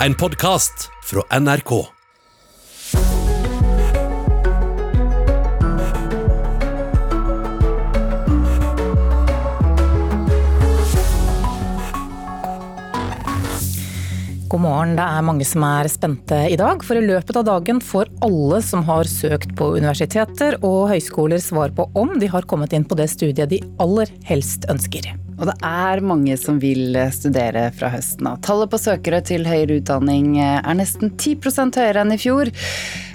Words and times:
En 0.00 0.14
podkast 0.14 0.90
fra 1.04 1.38
NRK. 1.40 1.70
God 14.48 14.60
morgen. 14.60 14.96
Det 14.96 15.02
er 15.02 15.24
mange 15.24 15.44
som 15.48 15.64
er 15.64 15.88
spente 15.88 16.42
i 16.44 16.58
dag. 16.60 16.84
For 16.84 17.00
i 17.00 17.00
løpet 17.00 17.40
av 17.40 17.48
dagen 17.48 17.80
får 17.80 18.12
alle 18.20 18.60
som 18.60 18.84
har 18.84 19.08
søkt 19.08 19.56
på 19.56 19.72
universiteter 19.78 20.60
og 20.60 20.90
høyskoler 20.92 21.40
svar 21.40 21.72
på 21.72 21.88
om 21.96 22.18
de 22.20 22.28
har 22.28 22.44
kommet 22.44 22.76
inn 22.76 22.84
på 22.84 23.00
det 23.00 23.08
studiet 23.16 23.48
de 23.48 23.64
aller 23.80 24.12
helst 24.28 24.68
ønsker. 24.68 25.25
Og 25.36 25.50
det 25.50 25.56
er 25.68 26.00
mange 26.04 26.36
som 26.40 26.56
vil 26.62 26.96
studere 27.12 27.66
fra 27.76 27.90
høsten 27.92 28.28
av. 28.30 28.38
Tallet 28.44 28.72
på 28.72 28.80
søkere 28.80 29.20
til 29.26 29.44
høyere 29.48 29.82
utdanning 29.82 30.38
er 30.40 30.78
nesten 30.78 31.12
10% 31.12 31.76
høyere 31.76 32.06
enn 32.06 32.14
i 32.16 32.20
fjor. 32.20 32.50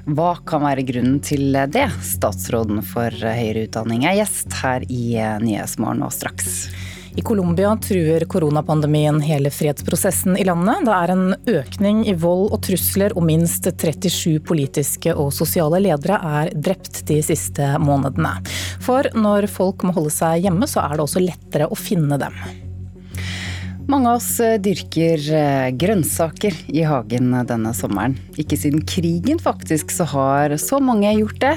Hva 0.05 0.35
kan 0.45 0.61
være 0.65 0.85
grunnen 0.85 1.17
til 1.25 1.57
det? 1.73 1.87
Statsråden 2.05 2.83
for 2.85 3.09
høyere 3.09 3.65
utdanning 3.65 4.05
er 4.05 4.19
gjest 4.21 4.53
her 4.61 4.85
i 4.85 5.17
Nyhetsmorgen 5.41 6.05
og 6.05 6.13
straks. 6.13 6.69
I 7.15 7.21
Colombia 7.21 7.77
truer 7.83 8.23
koronapandemien 8.25 9.21
hele 9.21 9.51
fredsprosessen 9.51 10.37
i 10.37 10.45
landet. 10.47 10.85
Det 10.87 10.95
er 10.95 11.11
en 11.11 11.35
økning 11.59 12.05
i 12.07 12.15
vold 12.15 12.53
og 12.55 12.61
trusler, 12.63 13.11
og 13.17 13.25
minst 13.27 13.67
37 13.67 14.39
politiske 14.47 15.11
og 15.11 15.33
sosiale 15.35 15.81
ledere 15.83 16.21
er 16.39 16.55
drept 16.55 17.03
de 17.11 17.19
siste 17.25 17.73
månedene. 17.83 18.37
For 18.79 19.11
når 19.17 19.51
folk 19.51 19.83
må 19.83 19.95
holde 19.97 20.15
seg 20.15 20.47
hjemme, 20.47 20.69
så 20.71 20.85
er 20.87 20.95
det 20.95 21.07
også 21.09 21.25
lettere 21.27 21.67
å 21.67 21.79
finne 21.79 22.19
dem. 22.21 22.37
Mange 23.91 24.07
av 24.07 24.21
oss 24.21 24.37
dyrker 24.63 25.19
grønnsaker 25.75 26.55
i 26.71 26.85
hagen 26.87 27.33
denne 27.49 27.73
sommeren. 27.75 28.15
Ikke 28.39 28.55
siden 28.55 28.85
krigen 28.87 29.41
faktisk, 29.41 29.91
så 29.91 30.07
har 30.13 30.55
så 30.61 30.79
mange 30.79 31.11
gjort 31.17 31.41
det. 31.43 31.55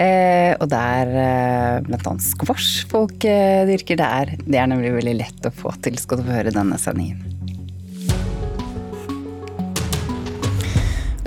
Eh, 0.00 0.52
og 0.58 0.68
det 0.72 0.80
er 0.80 1.12
eh, 1.24 1.80
bl.a. 1.86 2.14
squash 2.24 2.86
folk 2.90 3.26
eh, 3.28 3.66
dyrker. 3.68 4.00
Det 4.00 4.08
er, 4.20 4.36
det 4.46 4.60
er 4.60 4.70
nemlig 4.70 4.94
veldig 4.98 5.18
lett 5.20 5.50
å 5.50 5.54
få 5.54 5.74
til, 5.84 5.98
skal 6.00 6.20
du 6.20 6.26
få 6.28 6.40
høre 6.40 6.54
denne 6.54 6.78
sendingen. 6.80 7.29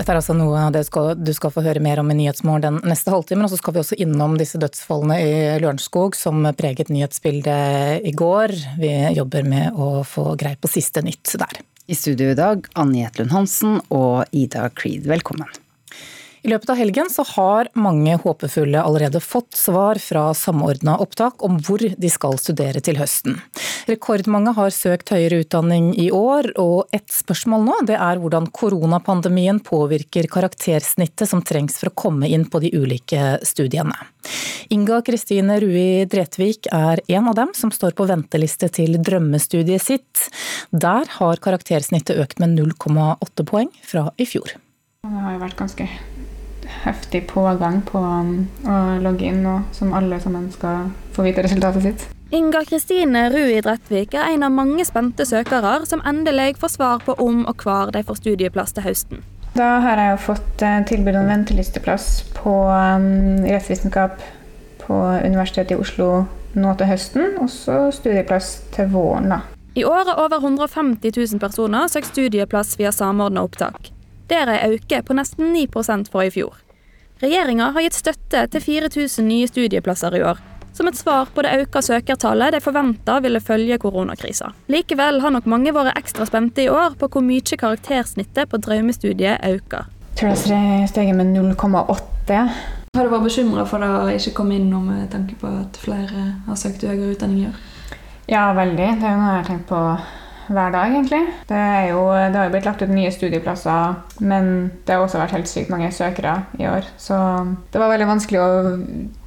Dette 0.04 0.12
er 0.12 0.18
altså 0.20 0.34
noe 0.36 0.62
det 0.68 0.82
skal, 0.84 1.14
du 1.16 1.30
skal 1.32 1.48
få 1.48 1.62
høre 1.64 1.80
mer 1.80 2.02
om 2.02 2.10
i 2.12 2.16
Nyhetsmorgen 2.18 2.60
den 2.60 2.90
neste 2.90 3.08
halvtimen. 3.08 3.46
Og 3.46 3.54
så 3.54 3.56
skal 3.56 3.72
vi 3.72 3.80
også 3.80 3.96
innom 4.04 4.34
disse 4.36 4.60
dødsfallene 4.60 5.16
i 5.16 5.38
Lørenskog 5.62 6.12
som 6.12 6.44
preget 6.58 6.92
nyhetsbildet 6.92 8.04
i 8.04 8.12
går. 8.12 8.52
Vi 8.76 8.92
jobber 9.16 9.48
med 9.48 9.80
å 9.80 10.04
få 10.04 10.26
greie 10.36 10.60
på 10.60 10.68
siste 10.68 11.00
nytt 11.00 11.32
der. 11.40 11.64
I 11.88 11.96
studio 11.96 12.34
i 12.34 12.36
dag, 12.36 12.68
Anne 12.76 13.00
Jetlund 13.00 13.32
Hansen 13.32 13.80
og 13.88 14.28
Ida 14.36 14.68
Creed, 14.76 15.08
velkommen. 15.08 15.63
I 16.44 16.50
løpet 16.52 16.70
av 16.74 16.76
helgen 16.76 17.08
så 17.08 17.24
har 17.24 17.70
mange 17.72 18.18
håpefulle 18.20 18.82
allerede 18.84 19.20
fått 19.24 19.56
svar 19.56 19.96
fra 19.96 20.26
Samordna 20.36 20.98
opptak 21.00 21.40
om 21.46 21.56
hvor 21.56 21.80
de 21.80 22.10
skal 22.12 22.36
studere 22.36 22.82
til 22.84 22.98
høsten. 23.00 23.38
Rekordmange 23.88 24.52
har 24.58 24.74
søkt 24.76 25.08
høyere 25.14 25.38
utdanning 25.40 25.94
i 25.96 26.10
år, 26.12 26.50
og 26.60 26.92
et 26.92 27.08
spørsmål 27.08 27.64
nå 27.64 27.78
det 27.88 27.96
er 27.96 28.20
hvordan 28.20 28.50
koronapandemien 28.52 29.62
påvirker 29.64 30.28
karaktersnittet 30.28 31.30
som 31.30 31.40
trengs 31.40 31.80
for 31.80 31.88
å 31.88 31.96
komme 32.04 32.28
inn 32.28 32.44
på 32.44 32.60
de 32.60 32.74
ulike 32.76 33.38
studiene. 33.40 33.96
Inga 34.68 35.00
Kristine 35.06 35.56
Rui 35.64 36.04
Dretvik 36.12 36.68
er 36.68 37.00
en 37.08 37.30
av 37.32 37.38
dem 37.40 37.54
som 37.56 37.72
står 37.72 37.96
på 37.96 38.04
venteliste 38.10 38.68
til 38.68 38.98
drømmestudiet 39.00 39.80
sitt. 39.80 40.26
Der 40.76 41.08
har 41.16 41.40
karaktersnittet 41.40 42.20
økt 42.20 42.44
med 42.44 42.52
0,8 42.60 43.48
poeng 43.48 43.72
fra 43.80 44.10
i 44.20 44.28
fjor. 44.28 44.58
Det 45.04 45.20
har 45.24 45.38
jo 45.38 45.40
vært 45.40 45.56
ganske 45.56 45.88
heftig 46.84 47.26
pågang 47.30 47.80
på 47.88 47.98
um, 47.98 48.34
å 48.68 48.80
logge 49.04 49.28
inn 49.30 49.42
nå, 49.44 49.60
som 49.72 49.94
alle 49.96 50.20
sammen 50.20 50.50
skal 50.52 50.90
få 51.16 51.26
vite 51.26 51.44
resultatet 51.46 51.86
sitt. 51.86 52.06
Inga 52.34 52.64
Kristine 52.66 53.28
Rui 53.30 53.60
Drettvik 53.62 54.16
er 54.16 54.32
en 54.32 54.42
av 54.42 54.52
mange 54.52 54.84
spente 54.84 55.26
søkere 55.28 55.76
som 55.86 56.02
endelig 56.08 56.56
får 56.58 56.72
svar 56.74 57.04
på 57.04 57.14
om 57.22 57.44
og 57.46 57.62
hvor 57.62 57.92
de 57.94 58.02
får 58.02 58.18
studieplass 58.22 58.74
til 58.74 58.86
høsten. 58.88 59.24
Da 59.54 59.76
har 59.84 60.00
jeg 60.02 60.14
jo 60.16 60.22
fått 60.24 60.64
eh, 60.66 60.80
tilbud 60.88 61.14
om 61.20 61.28
ventelisteplass 61.30 62.08
på 62.34 62.54
um, 62.66 63.44
rettsvitenskap 63.46 64.18
på 64.82 64.96
Universitetet 65.22 65.76
i 65.76 65.78
Oslo 65.78 66.08
nå 66.58 66.74
til 66.78 66.90
høsten, 66.90 67.36
og 67.42 67.50
så 67.50 67.88
studieplass 67.94 68.56
til 68.74 68.90
våren. 68.90 69.30
da. 69.30 69.40
I 69.74 69.84
år 69.84 70.10
har 70.10 70.20
over 70.24 70.42
150 70.42 71.14
000 71.16 71.40
personer 71.42 71.88
søkt 71.88 72.12
studieplass 72.12 72.76
via 72.78 72.92
samordna 72.92 73.42
opptak. 73.46 73.90
Der 74.30 74.50
er 74.50 74.70
økning 74.74 75.02
på 75.06 75.16
nesten 75.18 75.54
9% 75.54 76.10
fra 76.10 76.26
i 76.26 76.30
fjor. 76.34 76.63
Regjeringa 77.24 77.70
har 77.72 77.80
gitt 77.86 77.96
støtte 77.96 78.40
til 78.52 78.60
4000 78.60 79.24
nye 79.24 79.48
studieplasser 79.48 80.12
i 80.18 80.20
år, 80.28 80.40
som 80.76 80.90
et 80.90 80.98
svar 80.98 81.30
på 81.32 81.40
det 81.46 81.54
økte 81.62 81.80
søkertallet 81.86 82.52
de 82.52 82.60
forventa 82.60 83.14
ville 83.24 83.40
følge 83.40 83.78
koronakrisa. 83.80 84.50
Likevel 84.68 85.22
har 85.22 85.32
nok 85.32 85.46
mange 85.48 85.72
vært 85.72 85.96
ekstra 85.96 86.26
spente 86.28 86.66
i 86.66 86.68
år 86.68 86.98
på 87.00 87.08
hvor 87.08 87.24
mye 87.24 87.56
karaktersnittet 87.62 88.50
på 88.50 88.60
drømmestudiet 88.66 89.40
øker. 89.40 89.88
Jeg 90.10 90.18
tror 90.20 90.34
det 90.34 90.90
steget 90.92 91.16
med 91.16 91.32
0,8. 91.32 92.42
Har 92.94 93.08
du 93.08 93.14
vært 93.14 93.24
bekymra 93.30 93.64
for 93.72 93.86
å 93.86 94.04
ikke 94.12 94.34
komme 94.42 94.58
inn 94.58 94.68
nå 94.68 94.82
med 94.84 95.08
tanke 95.14 95.38
på 95.40 95.48
at 95.62 95.80
flere 95.80 96.26
har 96.44 96.60
søkt 96.60 96.84
høyere 96.84 97.14
utdanning 97.14 97.46
i 97.46 97.48
år? 97.54 97.56
Ja, 98.28 98.50
veldig. 98.52 98.90
Det 99.00 99.08
er 99.08 99.16
jo 99.16 99.22
noe 99.22 99.32
jeg 99.32 99.40
har 99.40 99.48
tenkt 99.48 99.66
på 99.72 99.80
hver 100.48 100.72
dag, 100.74 100.92
egentlig. 100.92 101.20
Det, 101.48 101.60
jo, 101.90 102.00
det, 102.12 102.36
har 102.36 102.48
jo 102.48 102.52
blitt 102.54 102.66
lagt 102.68 102.82
ut 102.82 102.92
nye 102.92 103.12
studieplasser, 103.12 103.94
men 104.20 104.50
det 104.84 104.96
har 104.96 105.04
også 105.04 105.20
vært 105.20 105.36
helt 105.36 105.50
sykt 105.50 105.72
mange 105.72 105.90
søkere 105.94 106.36
i 106.60 106.68
år. 106.68 106.88
Så 107.00 107.16
det 107.72 107.80
var 107.80 107.92
veldig 107.92 108.10
vanskelig 108.10 108.42
å 108.42 108.50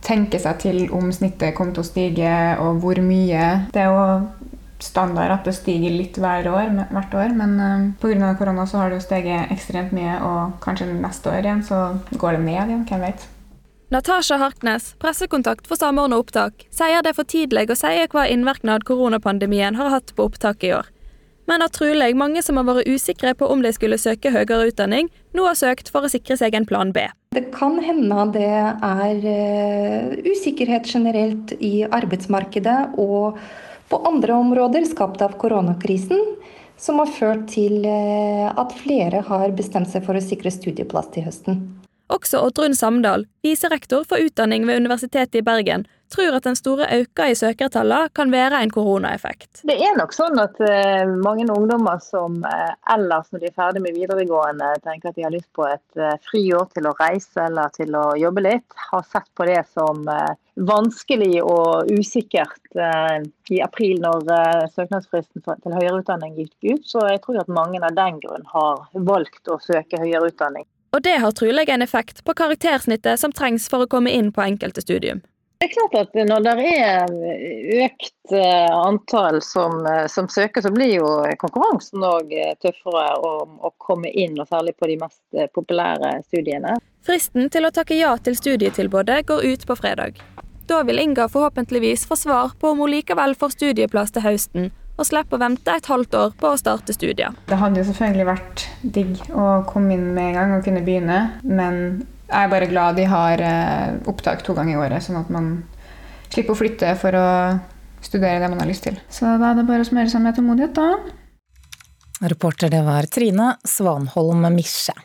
tenke 0.05 0.39
seg 0.41 0.59
til 0.63 0.83
om 0.95 1.11
snittet 1.13 1.55
kom 1.57 1.73
til 1.73 1.83
å 1.83 1.87
stige, 1.87 2.35
og 2.63 2.83
hvor 2.83 3.01
mye. 3.03 3.47
Det 3.73 3.83
er 3.83 3.91
jo 3.91 4.57
standard 4.83 5.33
at 5.33 5.47
det 5.47 5.55
stiger 5.57 5.95
litt 5.95 6.19
hver 6.21 6.49
år, 6.51 6.75
hvert 6.91 7.15
år, 7.17 7.33
men 7.37 7.55
uh, 7.57 7.87
pga. 8.01 8.35
korona 8.37 8.67
så 8.69 8.83
har 8.83 8.91
det 8.91 8.99
jo 8.99 9.07
steget 9.07 9.53
ekstremt 9.53 9.95
mye, 9.95 10.19
og 10.21 10.59
kanskje 10.63 10.91
neste 10.91 11.33
år 11.33 11.41
igjen 11.41 11.65
så 11.65 11.81
går 12.13 12.37
det 12.37 12.45
ned 12.45 12.61
igjen. 12.61 12.85
Hvem 12.89 13.07
vet. 13.07 13.25
Natasha 13.89 14.35
Harknes, 14.35 14.91
pressekontakt 14.99 15.67
for 15.67 15.79
Samordna 15.79 16.19
opptak, 16.19 16.65
sier 16.75 16.99
det 17.01 17.13
er 17.13 17.17
for 17.17 17.29
tidlig 17.29 17.69
å 17.71 17.79
si 17.79 17.93
hva 18.11 18.27
innvirkning 18.27 18.83
koronapandemien 18.85 19.79
har 19.79 19.93
hatt 19.93 20.11
på 20.13 20.27
opptaket 20.27 20.69
i 20.69 20.75
år 20.75 20.91
men 21.47 21.63
at 21.63 21.75
trolig 21.77 22.11
mange 22.19 22.43
som 22.43 22.59
har 22.59 22.67
vært 22.67 22.89
usikre 22.91 23.33
på 23.37 23.47
om 23.51 23.63
de 23.63 23.71
skulle 23.75 23.99
søke 24.01 24.33
høyere 24.33 24.67
utdanning, 24.71 25.07
nå 25.35 25.47
har 25.47 25.55
søkt 25.57 25.91
for 25.93 26.03
å 26.03 26.11
sikre 26.11 26.37
seg 26.39 26.57
en 26.57 26.67
plan 26.67 26.91
B. 26.95 27.07
Det 27.35 27.47
kan 27.55 27.77
hende 27.83 28.27
det 28.35 28.51
er 28.51 29.23
uh, 29.23 30.13
usikkerhet 30.27 30.89
generelt 30.91 31.55
i 31.63 31.85
arbeidsmarkedet 31.85 32.99
og 32.99 33.39
på 33.87 34.01
andre 34.09 34.35
områder 34.35 34.87
skapt 34.89 35.23
av 35.23 35.37
koronakrisen, 35.39 36.19
som 36.77 36.99
har 37.01 37.09
ført 37.09 37.47
til 37.53 37.85
uh, 37.87 38.51
at 38.51 38.75
flere 38.83 39.23
har 39.29 39.55
bestemt 39.55 39.91
seg 39.91 40.03
for 40.07 40.19
å 40.19 40.23
sikre 40.23 40.51
studieplass 40.53 41.13
til 41.15 41.29
høsten. 41.29 41.61
Også 42.07 42.39
Oddrun 42.39 42.75
Samdal, 42.75 43.25
viserektor 43.43 44.05
for 44.07 44.23
utdanning 44.23 44.67
ved 44.67 44.79
Universitetet 44.79 45.41
i 45.41 45.43
Bergen, 45.43 45.83
tror 46.13 46.37
at 46.37 46.45
den 46.47 46.55
store 46.55 46.85
økningen 46.87 47.33
i 47.33 47.35
søkertallene 47.35 48.11
kan 48.15 48.31
være 48.31 48.61
en 48.63 48.71
koronaeffekt. 48.71 49.63
Det 49.67 49.75
er 49.75 49.95
nok 49.99 50.13
sånn 50.15 50.39
at 50.39 50.55
uh, 50.63 51.03
mange 51.23 51.47
ungdommer 51.51 51.99
som 52.03 52.39
uh, 52.45 52.71
ellers 52.93 53.27
når 53.31 53.43
de 53.43 53.49
er 53.49 53.57
ferdig 53.57 53.83
med 53.83 53.97
videregående 53.97 54.69
tenker 54.85 55.11
at 55.11 55.17
de 55.19 55.25
har 55.25 55.33
lyst 55.35 55.49
på 55.57 55.65
et 55.67 55.99
uh, 55.99 56.13
friår 56.29 56.69
til 56.77 56.87
å 56.87 56.95
reise 57.01 57.47
eller 57.49 57.73
til 57.75 57.97
å 57.99 58.05
jobbe 58.19 58.45
litt, 58.45 58.77
har 58.91 59.03
sett 59.11 59.27
på 59.35 59.47
det 59.49 59.63
som 59.73 60.05
vanskelig 60.67 61.41
og 61.43 61.91
usikkert 61.91 62.79
i 63.53 63.59
april 63.61 63.99
når 64.01 64.23
søknadsfristen 64.73 65.43
til 65.45 65.75
høyere 65.75 65.99
utdanning 65.99 66.33
gikk 66.39 66.55
ut. 66.71 66.87
Så 66.87 67.03
jeg 67.11 67.21
tror 67.21 67.43
at 67.43 67.51
mange 67.51 67.81
av 67.83 67.93
den 67.97 68.17
grunn 68.23 68.47
har 68.55 68.87
valgt 69.11 69.51
å 69.53 69.59
søke 69.61 70.01
høyere 70.01 70.31
utdanning. 70.31 70.65
Og 70.95 71.01
det 71.03 71.17
har 71.21 71.31
trolig 71.35 71.69
en 71.69 71.81
effekt 71.81 72.23
på 72.23 72.33
karaktersnittet 72.33 73.19
som 73.19 73.33
trengs 73.35 73.67
for 73.69 73.85
å 73.85 73.89
komme 73.91 74.13
inn 74.13 74.31
på 74.31 74.45
enkelte 74.45 74.81
studium. 74.81 75.21
Det 75.57 75.65
er 75.65 75.73
klart 75.73 75.95
at 75.97 76.17
Når 76.29 76.43
det 76.45 76.53
er 76.69 77.13
økt 77.87 78.33
eh, 78.37 78.73
antall 78.77 79.39
som, 79.41 79.79
eh, 79.89 80.05
som 80.07 80.29
søker, 80.29 80.61
så 80.61 80.69
blir 80.73 80.91
jo 80.99 81.07
konkurransen 81.41 82.05
òg 82.05 82.33
eh, 82.33 82.53
tøffere 82.61 83.07
å, 83.25 83.31
å, 83.65 83.71
komme 83.81 84.11
inn, 84.13 84.37
og 84.37 84.45
særlig 84.51 84.75
på 84.77 84.89
de 84.91 84.99
mest 85.01 85.39
populære 85.57 86.19
studiene. 86.27 86.77
Fristen 87.01 87.49
til 87.49 87.65
å 87.65 87.73
takke 87.73 87.97
ja 87.97 88.13
til 88.21 88.37
studietilbudet 88.37 89.23
går 89.31 89.45
ut 89.49 89.65
på 89.65 89.79
fredag. 89.79 90.21
Da 90.69 90.83
vil 90.85 91.01
Inga 91.01 91.25
forhåpentligvis 91.31 92.05
få 92.05 92.19
svar 92.19 92.53
på 92.59 92.75
om 92.75 92.83
hun 92.83 92.93
likevel 92.93 93.33
får 93.39 93.55
studieplass 93.55 94.13
til 94.13 94.27
høsten, 94.27 94.69
og 94.97 95.05
slipper 95.05 95.37
å 95.37 95.43
vente 95.45 95.73
et 95.77 95.89
halvt 95.91 96.17
år 96.17 96.35
på 96.39 96.51
å 96.51 96.59
starte 96.59 96.95
studier. 96.95 97.35
Det 97.49 97.59
hadde 97.61 97.81
jo 97.81 97.87
selvfølgelig 97.87 98.27
vært 98.27 98.65
digg 98.81 99.23
å 99.29 99.47
komme 99.69 99.95
inn 99.95 100.09
med 100.15 100.31
en 100.31 100.37
gang 100.39 100.55
og 100.57 100.65
kunne 100.65 100.83
begynne, 100.85 101.19
men 101.45 101.81
jeg 102.27 102.37
er 102.41 102.51
bare 102.51 102.69
glad 102.71 102.97
de 102.99 103.07
har 103.07 103.43
eh, 103.45 103.97
opptak 104.09 104.43
to 104.43 104.55
ganger 104.57 104.75
i 104.75 104.81
året, 104.81 105.05
sånn 105.05 105.21
at 105.21 105.29
man 105.31 105.51
slipper 106.27 106.55
å 106.55 106.59
flytte 106.59 106.91
for 106.99 107.15
å 107.15 107.27
studere 108.03 108.41
det 108.41 108.49
man 108.51 108.61
har 108.61 108.69
lyst 108.69 108.87
til. 108.87 108.97
Så 109.09 109.37
da 109.39 109.53
er 109.53 109.59
det 109.61 109.67
bare 109.69 109.85
å 109.85 109.87
smøre 109.87 110.11
seg 110.11 110.25
med 110.25 110.35
tålmodighet, 110.37 110.75
da. 110.75 112.27
Reporter 112.27 112.71
det 112.73 112.81
var 112.85 113.05
Trine 113.13 113.53
Svanholm 113.67 114.49
Misje. 114.55 114.95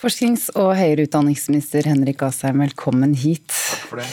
Forsknings- 0.00 0.48
og 0.56 0.72
høyere 0.78 1.04
utdanningsminister 1.04 1.84
Henrik 1.90 2.22
Asheim, 2.24 2.62
velkommen 2.64 3.12
hit. 3.20 3.50
Takk 3.52 3.90
For 3.90 4.00
det. 4.00 4.08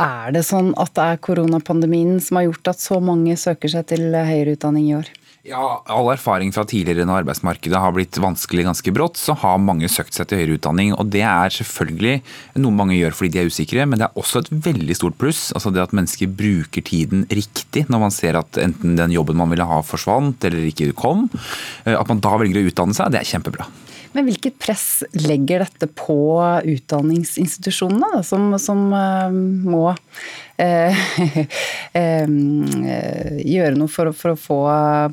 Er 0.00 0.32
det 0.34 0.42
sånn 0.48 0.72
at 0.80 0.94
det 0.96 1.04
er 1.04 1.20
koronapandemien 1.22 2.16
som 2.22 2.40
har 2.40 2.48
gjort 2.48 2.72
at 2.74 2.82
så 2.82 2.98
mange 3.02 3.36
søker 3.38 3.70
seg 3.70 3.86
til 3.92 4.08
høyere 4.10 4.56
utdanning 4.56 4.88
i 4.90 4.96
år? 4.98 5.12
Ja, 5.44 5.82
All 5.92 6.06
erfaring 6.08 6.54
fra 6.56 6.62
tidligere 6.64 7.04
når 7.04 7.20
arbeidsmarkedet 7.20 7.76
har 7.76 7.92
blitt 7.92 8.16
vanskelig 8.16 8.62
ganske 8.64 8.92
brått, 8.96 9.18
så 9.20 9.34
har 9.36 9.58
mange 9.60 9.90
søkt 9.92 10.16
seg 10.16 10.30
til 10.30 10.40
høyere 10.40 10.56
utdanning. 10.56 10.94
og 10.96 11.10
Det 11.12 11.20
er 11.20 11.52
selvfølgelig 11.52 12.14
noe 12.64 12.72
mange 12.72 12.96
gjør 12.96 13.12
fordi 13.18 13.32
de 13.34 13.42
er 13.42 13.52
usikre, 13.52 13.84
men 13.84 14.00
det 14.00 14.08
er 14.08 14.16
også 14.16 14.40
et 14.40 14.48
veldig 14.64 14.96
stort 14.96 15.18
pluss. 15.20 15.52
altså 15.52 15.70
Det 15.70 15.84
at 15.84 15.92
mennesker 15.92 16.32
bruker 16.32 16.80
tiden 16.80 17.26
riktig 17.28 17.84
når 17.92 18.06
man 18.06 18.14
ser 18.14 18.40
at 18.40 18.56
enten 18.56 18.96
den 18.96 19.12
jobben 19.12 19.36
man 19.36 19.52
ville 19.52 19.68
ha 19.68 19.82
forsvant 19.84 20.48
eller 20.48 20.64
ikke 20.72 20.94
kom. 20.96 21.28
Eh, 21.84 21.92
at 21.92 22.08
man 22.08 22.24
da 22.24 22.38
velger 22.40 22.64
å 22.64 22.72
utdanne 22.72 22.96
seg, 22.96 23.12
det 23.12 23.20
er 23.20 23.28
kjempebra. 23.28 23.68
Men 24.14 24.28
hvilket 24.28 24.58
press 24.62 25.02
legger 25.26 25.64
dette 25.64 25.88
på 25.98 26.16
utdanningsinstitusjonene, 26.70 28.12
da, 28.14 28.22
som, 28.22 28.52
som 28.62 28.84
uh, 28.94 29.30
må 29.30 29.88
uh, 29.90 31.00
uh, 31.98 32.28
gjøre 33.54 33.74
noe 33.74 33.90
for, 33.90 34.12
for, 34.14 34.34
å 34.34 34.38
få 34.38 34.60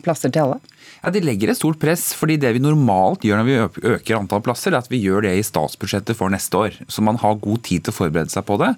plasser 0.06 0.34
til 0.34 0.46
alle? 0.46 0.60
Ja, 1.02 1.10
Det 1.10 1.24
legger 1.26 1.50
et 1.50 1.58
stort 1.58 1.80
press, 1.82 2.12
fordi 2.14 2.36
det 2.38 2.52
vi 2.54 2.60
normalt 2.62 3.24
gjør 3.26 3.40
når 3.40 3.48
vi 3.48 3.86
øker 3.90 4.20
antall 4.20 4.44
plasser, 4.46 4.70
er 4.70 4.84
at 4.84 4.90
vi 4.92 5.00
gjør 5.02 5.26
det 5.26 5.32
i 5.34 5.46
statsbudsjettet 5.46 6.14
for 6.14 6.30
neste 6.30 6.54
år. 6.54 6.76
Så 6.86 7.02
man 7.02 7.18
har 7.18 7.40
god 7.42 7.64
tid 7.66 7.88
til 7.88 7.94
å 7.94 7.98
forberede 7.98 8.30
seg 8.30 8.46
på 8.46 8.60
det. 8.62 8.70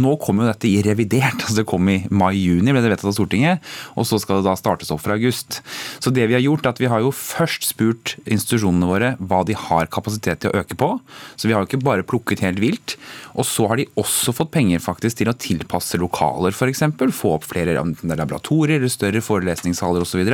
Nå 0.00 0.14
kommer 0.22 0.46
jo 0.46 0.54
dette 0.54 0.70
i 0.70 0.80
revidert. 0.86 1.36
altså 1.44 1.58
Det 1.60 1.66
kom 1.68 1.90
i 1.92 1.98
mai-juni, 2.08 2.72
ble 2.72 2.80
det 2.80 2.94
vedtatt 2.94 3.10
av 3.10 3.16
Stortinget. 3.18 3.66
Og 3.92 4.08
så 4.08 4.16
skal 4.22 4.40
det 4.40 4.48
da 4.48 4.54
startes 4.56 4.92
opp 4.94 5.02
fra 5.04 5.18
august. 5.18 5.60
Så 6.00 6.12
det 6.16 6.24
vi 6.30 6.38
har 6.38 6.44
gjort, 6.46 6.64
er 6.64 6.72
at 6.72 6.80
vi 6.80 6.88
har 6.88 7.04
jo 7.04 7.12
først 7.12 7.68
spurt 7.68 8.16
institusjonene 8.24 8.88
våre 8.88 9.12
hva 9.20 9.42
de 9.44 9.58
har 9.66 9.92
kapasitet 9.92 10.46
til 10.46 10.54
å 10.54 10.64
øke 10.64 10.78
på. 10.80 10.90
Så 11.36 11.50
vi 11.50 11.52
har 11.52 11.60
jo 11.60 11.68
ikke 11.68 11.84
bare 11.84 12.08
plukket 12.08 12.40
helt 12.46 12.62
vilt. 12.64 12.96
Og 13.36 13.44
så 13.44 13.68
har 13.68 13.76
de 13.76 13.88
også 14.00 14.32
fått 14.32 14.54
penger 14.56 14.80
faktisk 14.80 15.20
til 15.20 15.28
å 15.28 15.36
tilpasse 15.36 16.00
lokaler, 16.00 16.56
f.eks. 16.56 16.86
Få 17.16 17.36
opp 17.36 17.44
flere 17.48 17.76
laboratorier 17.76 18.80
eller 18.80 18.92
større 18.92 19.20
forelesningssaler 19.24 20.08
osv. 20.08 20.24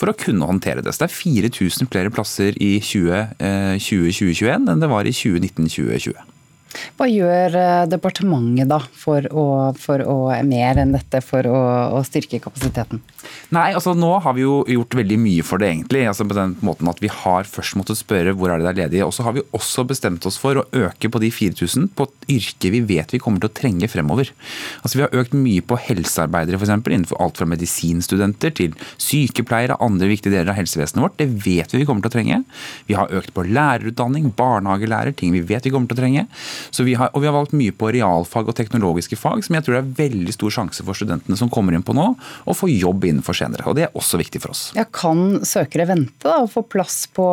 for 0.00 0.08
å 0.08 0.16
kunne 0.16 0.48
håndtere 0.48 0.77
det. 0.84 0.94
Så 0.94 1.04
det 1.04 1.10
er 1.10 1.16
4000 1.16 1.90
flere 1.92 2.12
plasser 2.14 2.58
i 2.62 2.78
2020-2021 2.84 4.48
eh, 4.48 4.58
enn 4.58 4.82
det 4.82 4.90
var 4.90 5.08
i 5.08 5.14
2019-2020. 5.14 6.37
Hva 6.98 7.08
gjør 7.10 7.56
eh, 7.58 7.84
departementet 7.90 8.70
da 8.70 8.80
for 8.80 9.26
å, 9.30 9.46
for 9.78 10.02
å 10.04 10.16
mer 10.46 10.80
enn 10.82 10.94
dette 10.94 11.20
for 11.24 11.46
å, 11.48 11.58
å, 11.96 12.02
styrke 12.06 12.40
kapasiteten? 12.42 13.02
Nei, 13.54 13.70
altså 13.74 13.94
Nå 13.98 14.10
har 14.24 14.36
vi 14.36 14.44
jo 14.44 14.60
gjort 14.68 14.96
veldig 14.98 15.18
mye 15.20 15.44
for 15.46 15.62
det, 15.62 15.72
egentlig. 15.74 16.04
altså 16.08 16.26
på 16.28 16.36
den 16.36 16.56
måten 16.64 16.88
at 16.90 17.02
Vi 17.02 17.10
har 17.12 17.48
først 17.48 17.76
måttet 17.78 18.00
spørre 18.00 18.34
hvor 18.36 18.52
er 18.52 18.60
det 18.60 18.68
det 18.68 18.72
er 18.74 18.80
ledige. 18.84 19.06
Og 19.08 19.14
så 19.16 19.24
har 19.26 19.36
vi 19.36 19.44
også 19.56 19.84
bestemt 19.88 20.26
oss 20.28 20.38
for 20.40 20.60
å 20.60 20.66
øke 20.76 21.10
på 21.10 21.22
de 21.22 21.30
4000 21.32 21.88
på 21.96 22.08
et 22.08 22.32
yrke 22.38 22.72
vi 22.74 22.82
vet 22.84 23.14
vi 23.14 23.20
kommer 23.22 23.42
til 23.42 23.50
å 23.50 23.56
trenge 23.56 23.88
fremover. 23.90 24.32
Altså 24.82 25.00
Vi 25.00 25.04
har 25.06 25.16
økt 25.22 25.36
mye 25.36 25.64
på 25.64 25.78
helsearbeidere, 25.88 26.60
f.eks. 26.60 26.74
Innenfor 26.88 27.20
alt 27.22 27.38
fra 27.40 27.48
medisinstudenter 27.48 28.54
til 28.58 28.76
sykepleiere, 29.00 29.76
og 29.76 29.92
andre 29.92 30.10
viktige 30.10 30.34
deler 30.34 30.52
av 30.52 30.58
helsevesenet 30.58 31.04
vårt. 31.04 31.18
Det 31.20 31.28
vet 31.44 31.74
vi 31.74 31.82
vi 31.82 31.86
kommer 31.88 32.04
til 32.04 32.12
å 32.12 32.16
trenge. 32.16 32.40
Vi 32.88 32.96
har 32.98 33.12
økt 33.14 33.34
på 33.36 33.44
lærerutdanning, 33.46 34.30
barnehagelærer, 34.38 35.14
ting 35.16 35.34
vi 35.34 35.44
vet 35.46 35.66
vi 35.66 35.72
kommer 35.74 35.90
til 35.90 35.98
å 35.98 36.02
trenge. 36.02 36.26
Vi 36.76 36.94
har, 36.98 37.10
og 37.12 37.22
vi 37.22 37.28
har 37.28 37.36
valgt 37.36 37.54
mye 37.56 37.74
på 37.74 37.90
realfag 37.94 38.48
og 38.48 38.56
teknologiske 38.56 39.18
fag, 39.18 39.42
som 39.46 39.56
jeg 39.56 39.66
tror 39.66 39.78
det 39.78 39.82
er 39.82 39.96
veldig 40.02 40.34
stor 40.36 40.54
sjanse 40.58 40.84
for 40.86 40.98
studentene 40.98 41.38
som 41.38 41.50
kommer 41.52 41.76
inn 41.76 41.84
på 41.86 41.96
nå, 41.96 42.10
å 42.48 42.56
få 42.56 42.70
jobb 42.72 43.08
innenfor 43.08 43.36
senere. 43.36 43.66
Og 43.68 43.78
det 43.78 43.88
er 43.88 43.98
også 43.98 44.20
viktig 44.20 44.42
for 44.44 44.54
oss. 44.54 44.68
Ja, 44.78 44.86
kan 44.88 45.40
søkere 45.46 45.88
vente 45.90 46.28
da, 46.28 46.40
og 46.44 46.52
få 46.52 46.64
plass 46.66 47.06
på 47.14 47.26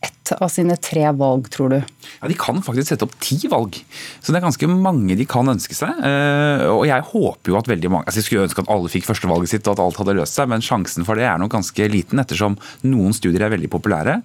ett 0.00 0.32
av 0.36 0.50
sine 0.52 0.76
tre 0.76 1.06
valg, 1.16 1.48
tror 1.50 1.72
du? 1.72 1.78
Ja, 2.20 2.28
De 2.28 2.36
kan 2.38 2.60
faktisk 2.62 2.90
sette 2.90 3.06
opp 3.06 3.14
ti 3.22 3.38
valg. 3.50 3.78
Så 4.20 4.32
det 4.32 4.40
er 4.40 4.46
ganske 4.46 4.68
mange 4.70 5.16
de 5.18 5.26
kan 5.28 5.48
ønske 5.48 5.76
seg. 5.76 5.90
Eh, 6.04 6.64
og 6.68 6.84
jeg 6.88 7.04
håper 7.10 7.52
jo 7.52 7.58
at 7.58 7.68
veldig 7.70 7.90
mange 7.92 8.08
altså 8.08 8.20
Jeg 8.20 8.28
skulle 8.28 8.46
ønske 8.46 8.62
at 8.64 8.70
alle 8.72 8.92
fikk 8.92 9.08
førstevalget 9.08 9.52
sitt 9.52 9.68
og 9.68 9.76
at 9.76 9.82
alt 9.84 10.00
hadde 10.00 10.16
løst 10.18 10.38
seg, 10.38 10.48
men 10.50 10.64
sjansen 10.64 11.06
for 11.08 11.18
det 11.18 11.26
er 11.28 11.40
nok 11.40 11.52
ganske 11.54 11.88
liten, 11.90 12.20
ettersom 12.22 12.58
noen 12.86 13.16
studier 13.16 13.46
er 13.46 13.54
veldig 13.54 13.70
populære. 13.72 14.18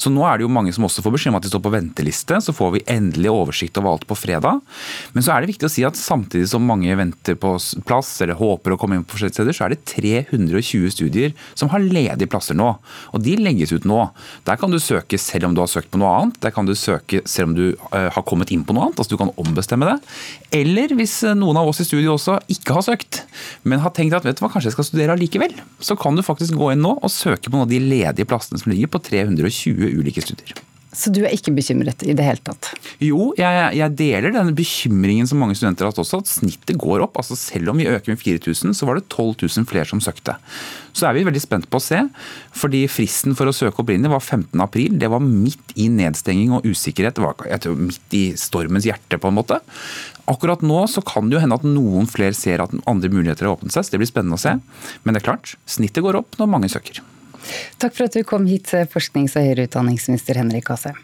Så 0.00 0.12
nå 0.12 0.24
er 0.28 0.38
det 0.38 0.46
jo 0.46 0.52
mange 0.52 0.74
som 0.76 0.86
også 0.88 1.04
får 1.04 1.16
beskjed 1.16 1.34
om 1.34 1.40
at 1.40 1.46
de 1.46 1.52
står 1.52 1.64
på 1.64 1.74
venteliste. 1.74 2.40
Så 2.44 2.54
får 2.56 2.74
vi 2.76 2.84
endelig 2.90 3.32
oversikt 3.32 3.78
over 3.80 3.94
alt 3.94 4.06
på 4.08 4.18
fredag. 4.18 4.62
Men 5.14 5.26
så 5.26 5.34
er 5.34 5.42
det 5.42 5.52
viktig 5.52 5.68
å 5.68 5.72
si 5.72 5.86
at 5.88 5.98
samtidig 5.98 6.48
som 6.52 6.66
mange 6.68 6.94
venter 6.98 7.38
på 7.38 7.54
plass 7.88 8.14
eller 8.24 8.38
håper 8.38 8.74
å 8.74 8.80
komme 8.80 8.98
inn 8.98 9.06
på 9.06 9.16
forskjellige 9.16 9.40
steder, 9.40 9.56
så 9.56 9.66
er 9.66 9.74
det 9.74 9.82
320 9.90 10.94
studier 10.94 11.36
som 11.58 11.72
har 11.72 11.84
ledige 11.84 12.30
plasser 12.30 12.56
nå. 12.58 12.74
Og 13.12 13.24
de 13.24 13.36
legges 13.40 13.74
ut 13.74 13.88
nå. 13.88 14.00
Der 14.48 14.58
kan 14.60 14.72
du 14.72 14.80
søke 14.82 15.17
selv 15.20 15.48
om 15.48 15.56
du 15.56 15.62
har 15.62 15.70
søkt 15.70 15.90
på 15.92 16.00
noe 16.00 16.10
annet. 16.14 16.38
Der 16.44 16.54
kan 16.54 16.68
du 16.68 16.74
søke 16.78 17.22
selv 17.28 17.50
om 17.50 17.56
du 17.56 17.64
uh, 17.92 18.08
har 18.14 18.24
kommet 18.28 18.52
inn 18.54 18.64
på 18.66 18.76
noe 18.76 18.88
annet. 18.88 19.00
altså 19.00 19.14
Du 19.14 19.20
kan 19.20 19.32
ombestemme 19.40 19.88
det. 19.88 19.98
Eller 20.54 20.94
hvis 20.96 21.18
eh, 21.26 21.36
noen 21.36 21.58
av 21.60 21.68
oss 21.68 21.82
i 21.82 21.86
studio 21.86 22.14
også 22.14 22.38
ikke 22.52 22.78
har 22.78 22.86
søkt, 22.86 23.22
men 23.68 23.82
har 23.82 23.92
tenkt 23.96 24.16
at 24.16 24.24
vet 24.26 24.38
du 24.38 24.44
hva, 24.44 24.52
kanskje 24.52 24.70
jeg 24.70 24.78
skal 24.78 24.88
studere 24.88 25.18
allikevel, 25.18 25.54
så 25.84 25.98
kan 26.00 26.16
du 26.16 26.24
faktisk 26.24 26.56
gå 26.58 26.72
inn 26.72 26.84
nå 26.84 26.94
og 26.96 27.12
søke 27.12 27.50
på 27.50 27.56
noen 27.56 27.66
av 27.66 27.74
de 27.74 27.82
ledige 27.82 28.28
plassene 28.28 28.60
som 28.60 28.72
ligger 28.72 28.90
på 28.94 29.02
320 29.10 30.00
ulike 30.00 30.24
studier. 30.24 30.67
Så 30.88 31.10
du 31.12 31.20
er 31.20 31.34
ikke 31.36 31.52
bekymret 31.52 32.00
i 32.08 32.14
det 32.16 32.24
hele 32.24 32.40
tatt? 32.40 32.70
Jo, 33.04 33.32
jeg, 33.36 33.72
jeg 33.76 33.94
deler 33.98 34.32
denne 34.32 34.54
bekymringen 34.56 35.28
som 35.28 35.40
mange 35.42 35.56
studenter 35.58 35.84
har 35.84 35.92
hatt 35.92 36.00
også, 36.00 36.22
at 36.22 36.30
snittet 36.30 36.78
går 36.80 37.04
opp. 37.04 37.18
Altså 37.20 37.36
Selv 37.36 37.74
om 37.74 37.80
vi 37.80 37.88
øker 37.90 38.14
med 38.14 38.22
4000, 38.22 38.72
så 38.76 38.88
var 38.88 38.96
det 38.96 39.04
12 39.12 39.44
000 39.44 39.68
flere 39.68 39.88
som 39.90 40.00
søkte. 40.00 40.38
Så 40.96 41.04
er 41.06 41.14
vi 41.14 41.26
veldig 41.28 41.42
spent 41.44 41.68
på 41.68 41.78
å 41.78 41.84
se, 41.84 42.00
fordi 42.56 42.86
fristen 42.90 43.36
for 43.38 43.50
å 43.50 43.54
søke 43.54 43.84
opprinnelig 43.84 44.14
var 44.14 44.24
15. 44.24 44.62
april. 44.64 44.96
Det 44.98 45.12
var 45.12 45.22
midt 45.24 45.76
i 45.76 45.90
nedstenging 45.92 46.56
og 46.56 46.64
usikkerhet. 46.66 47.20
Det 47.20 47.26
var 47.26 47.60
tror, 47.62 47.76
midt 47.78 48.16
i 48.16 48.24
stormens 48.40 48.88
hjerte, 48.88 49.20
på 49.20 49.28
en 49.28 49.38
måte. 49.38 49.60
Akkurat 50.28 50.64
nå 50.64 50.80
så 50.88 51.04
kan 51.04 51.28
det 51.28 51.36
jo 51.36 51.44
hende 51.44 51.60
at 51.60 51.68
noen 51.68 52.08
flere 52.08 52.36
ser 52.36 52.64
at 52.64 52.72
andre 52.88 53.12
muligheter 53.12 53.48
har 53.48 53.58
åpnet 53.58 53.76
seg, 53.76 53.84
så 53.84 53.94
det 53.94 54.02
blir 54.02 54.10
spennende 54.10 54.40
å 54.40 54.42
se. 54.42 54.56
Men 55.04 55.14
det 55.14 55.22
er 55.22 55.28
klart, 55.30 55.54
snittet 55.68 56.04
går 56.04 56.22
opp 56.24 56.40
når 56.40 56.52
mange 56.56 56.72
søker. 56.72 57.04
Takk 57.78 57.94
for 57.94 58.08
at 58.08 58.16
du 58.16 58.24
kom 58.26 58.46
hit, 58.50 58.70
forsknings- 58.92 59.36
og 59.38 59.46
høyere 59.46 59.68
utdanningsminister 59.68 60.40
Henrik 60.40 60.70
Asheim. 60.74 60.98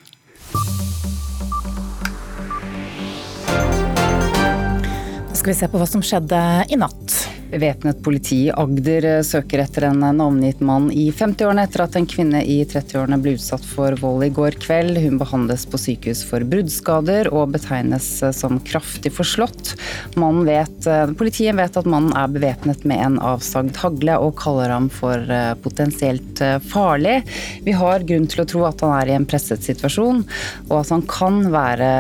Nå 5.29 5.39
skal 5.39 5.53
vi 5.53 5.59
se 5.59 5.69
på 5.69 5.81
hva 5.81 5.89
som 5.89 6.05
skjedde 6.05 6.41
i 6.73 6.79
natt. 6.81 7.34
Væpnet 7.55 8.01
politi 8.03 8.41
i 8.49 8.51
Agder 8.51 9.23
søker 9.27 9.61
etter 9.63 9.87
en 9.89 10.01
navngitt 10.03 10.63
mann 10.65 10.89
i 10.91 11.07
50-årene 11.15 11.65
etter 11.69 11.85
at 11.85 11.97
en 11.99 12.07
kvinne 12.09 12.41
i 12.43 12.57
30-årene 12.67 13.19
ble 13.23 13.37
utsatt 13.37 13.63
for 13.69 13.95
vold 14.01 14.25
i 14.27 14.31
går 14.35 14.57
kveld. 14.63 14.99
Hun 15.05 15.21
behandles 15.21 15.67
på 15.71 15.79
sykehus 15.79 16.25
for 16.27 16.43
bruddskader 16.51 17.31
og 17.31 17.53
betegnes 17.55 18.09
som 18.35 18.59
kraftig 18.67 19.13
forslått. 19.15 19.75
Vet, 20.15 20.89
politiet 21.19 21.55
vet 21.59 21.79
at 21.79 21.89
mannen 21.91 22.15
er 22.19 22.33
bevæpnet 22.35 22.83
med 22.89 23.03
en 23.05 23.21
avsagd 23.23 23.79
hagle 23.85 24.19
og 24.25 24.35
kaller 24.41 24.75
ham 24.75 24.89
for 24.93 25.19
eh, 25.31 25.53
potensielt 25.63 26.43
eh, 26.43 26.59
farlig. 26.73 27.21
Vi 27.67 27.77
har 27.77 28.07
grunn 28.09 28.27
til 28.31 28.43
å 28.43 28.49
tro 28.51 28.65
at 28.69 28.83
han 28.85 28.97
er 28.99 29.13
i 29.13 29.17
en 29.19 29.29
presset 29.29 29.63
situasjon, 29.65 30.25
og 30.71 30.75
at 30.81 30.95
han 30.95 31.07
kan 31.11 31.45
være 31.55 31.93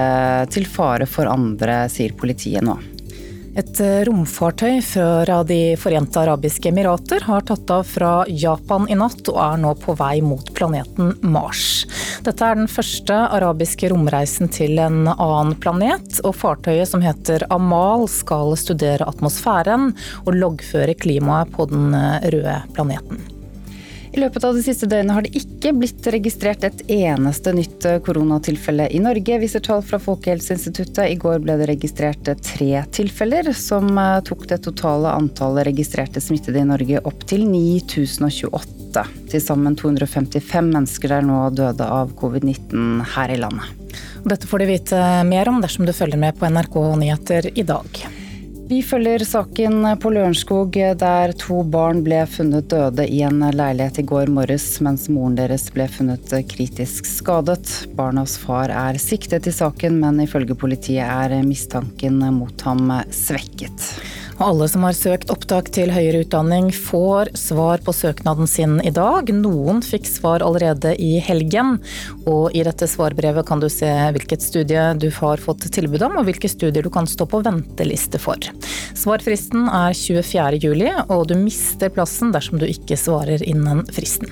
til 0.54 0.66
fare 0.70 1.08
for 1.10 1.30
andre, 1.30 1.84
sier 1.92 2.16
politiet 2.18 2.66
nå. 2.66 2.78
Et 3.54 3.80
eh, 3.80 4.00
romfartøy 4.08 4.80
fra 4.82 5.36
De 5.46 5.58
forente 5.78 6.18
arabiske 6.18 6.72
emirater 6.72 7.22
har 7.28 7.44
tatt 7.46 7.70
av 7.70 7.84
fra 7.86 8.14
Japan 8.26 8.88
i 8.90 8.96
natt 8.98 9.28
og 9.30 9.38
er 9.38 9.60
nå 9.62 9.74
på 9.78 9.94
vei 9.98 10.18
mot 10.26 10.50
planeten 10.58 11.12
Mars. 11.22 11.84
Dette 12.26 12.48
er 12.48 12.58
den 12.58 12.70
første 12.70 13.14
arabiske 13.36 13.92
romreisen 13.92 14.50
til 14.50 14.80
en 14.82 15.06
annen 15.12 15.54
planet, 15.62 16.18
og 16.26 16.34
fartøyet 16.40 16.90
som 16.90 17.04
heter 17.04 17.46
Amal 17.54 18.08
skal 18.10 18.56
studere 18.58 19.06
atmosfæren 19.06 19.92
og 20.24 20.34
loggføre 20.34 20.98
klimaet 20.98 21.54
på 21.54 21.70
den 21.70 21.94
eh, 21.94 22.30
røde 22.34 22.58
planeten. 22.74 23.22
I 24.14 24.20
løpet 24.22 24.44
av 24.46 24.54
det 24.54 24.62
siste 24.62 24.86
døgnet 24.86 25.10
har 25.16 25.24
det 25.26 25.40
ikke 25.40 25.72
blitt 25.74 26.06
registrert 26.14 26.62
et 26.62 26.84
eneste 26.94 27.50
nytt 27.50 27.82
koronatilfelle 28.06 28.86
i 28.94 29.00
Norge, 29.02 29.40
viser 29.42 29.64
tall 29.64 29.82
fra 29.82 29.98
Folkehelseinstituttet. 29.98 31.08
I 31.10 31.18
går 31.18 31.42
ble 31.42 31.56
det 31.58 31.66
registrert 31.72 32.30
tre 32.46 32.84
tilfeller, 32.94 33.50
som 33.58 33.90
eh, 33.98 34.20
tok 34.22 34.46
det 34.52 34.60
totale 34.68 35.10
antallet 35.18 35.66
registrerte 35.72 36.22
smittede 36.22 36.62
i 36.62 36.70
Norge 36.70 37.02
opp 37.02 37.26
til 37.26 37.42
9028. 37.50 39.06
Til 39.34 39.42
sammen 39.42 39.74
255 39.82 40.70
mennesker 40.70 41.18
er 41.18 41.26
nå 41.26 41.48
døde 41.50 41.90
av 41.98 42.14
covid-19 42.14 43.00
her 43.16 43.34
i 43.34 43.40
landet. 43.42 43.98
Dette 44.22 44.46
får 44.46 44.62
du 44.62 44.70
vite 44.70 45.06
mer 45.26 45.50
om 45.50 45.58
dersom 45.64 45.90
du 45.90 45.96
følger 45.96 46.22
med 46.22 46.38
på 46.38 46.46
NRK 46.54 46.84
Nyheter 47.02 47.50
i 47.58 47.66
dag. 47.66 48.06
Vi 48.64 48.78
følger 48.82 49.20
saken 49.28 49.84
på 50.00 50.08
Lørenskog, 50.14 50.72
der 50.72 51.32
to 51.36 51.58
barn 51.68 51.98
ble 52.06 52.22
funnet 52.32 52.70
døde 52.72 53.04
i 53.04 53.18
en 53.26 53.42
leilighet 53.44 54.00
i 54.00 54.04
går 54.08 54.32
morges, 54.32 54.64
mens 54.80 55.04
moren 55.12 55.36
deres 55.36 55.66
ble 55.74 55.84
funnet 55.92 56.32
kritisk 56.48 57.04
skadet. 57.04 57.68
Barnas 57.92 58.38
far 58.40 58.72
er 58.72 58.96
siktet 58.96 59.50
i 59.50 59.52
saken, 59.52 60.00
men 60.00 60.24
ifølge 60.24 60.56
politiet 60.56 61.04
er 61.04 61.36
mistanken 61.44 62.24
mot 62.38 62.64
ham 62.64 62.88
svekket. 63.12 63.90
Alle 64.42 64.66
som 64.66 64.82
har 64.82 64.96
søkt 64.98 65.30
opptak 65.30 65.68
til 65.76 65.92
høyere 65.94 66.24
utdanning 66.24 66.72
får 66.74 67.30
svar 67.38 67.82
på 67.86 67.92
søknaden 67.94 68.48
sin 68.50 68.80
i 68.82 68.90
dag. 68.94 69.30
Noen 69.30 69.78
fikk 69.84 70.08
svar 70.10 70.42
allerede 70.42 70.96
i 70.98 71.20
helgen, 71.22 71.76
og 72.26 72.50
i 72.56 72.64
dette 72.66 72.88
svarbrevet 72.90 73.46
kan 73.46 73.62
du 73.62 73.68
se 73.70 73.92
hvilket 74.16 74.42
studie 74.42 74.88
du 74.98 75.06
har 75.20 75.42
fått 75.42 75.68
tilbud 75.76 76.02
om, 76.08 76.18
og 76.18 76.26
hvilke 76.26 76.50
studier 76.50 76.82
du 76.82 76.90
kan 76.90 77.06
stå 77.06 77.28
på 77.30 77.44
venteliste 77.46 78.18
for. 78.18 78.42
Svarfristen 78.94 79.66
er 79.68 79.92
24. 79.96 80.60
juli, 80.62 80.88
og 81.08 81.26
du 81.28 81.34
mister 81.36 81.90
plassen 81.92 82.32
dersom 82.32 82.60
du 82.60 82.66
ikke 82.68 82.96
svarer 82.96 83.42
innen 83.44 83.82
fristen. 83.92 84.30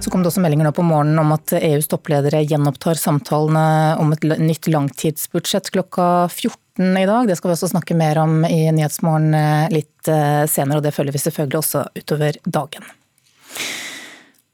Så 0.00 0.12
kom 0.12 0.22
det 0.22 0.30
også 0.30 0.40
meldinger 0.40 0.68
nå 0.68 0.72
på 0.72 0.84
morgenen 0.86 1.18
om 1.20 1.34
at 1.34 1.52
EUs 1.58 1.90
toppledere 1.90 2.44
gjenopptar 2.46 2.96
samtalene 2.96 3.96
om 4.00 4.14
et 4.14 4.22
nytt 4.40 4.70
langtidsbudsjett 4.70 5.72
klokka 5.74 6.06
14 6.30 7.02
i 7.02 7.06
dag. 7.10 7.26
Det 7.28 7.36
skal 7.36 7.50
vi 7.50 7.56
også 7.58 7.72
snakke 7.74 7.96
mer 7.98 8.22
om 8.22 8.44
i 8.46 8.70
Nyhetsmorgen 8.72 9.34
eh, 9.34 9.66
litt 9.74 10.08
eh, 10.08 10.46
senere, 10.48 10.78
og 10.78 10.86
det 10.86 10.94
følger 10.96 11.12
vi 11.12 11.24
selvfølgelig 11.26 11.60
også 11.60 11.84
utover 11.98 12.38
dagen. 12.46 12.88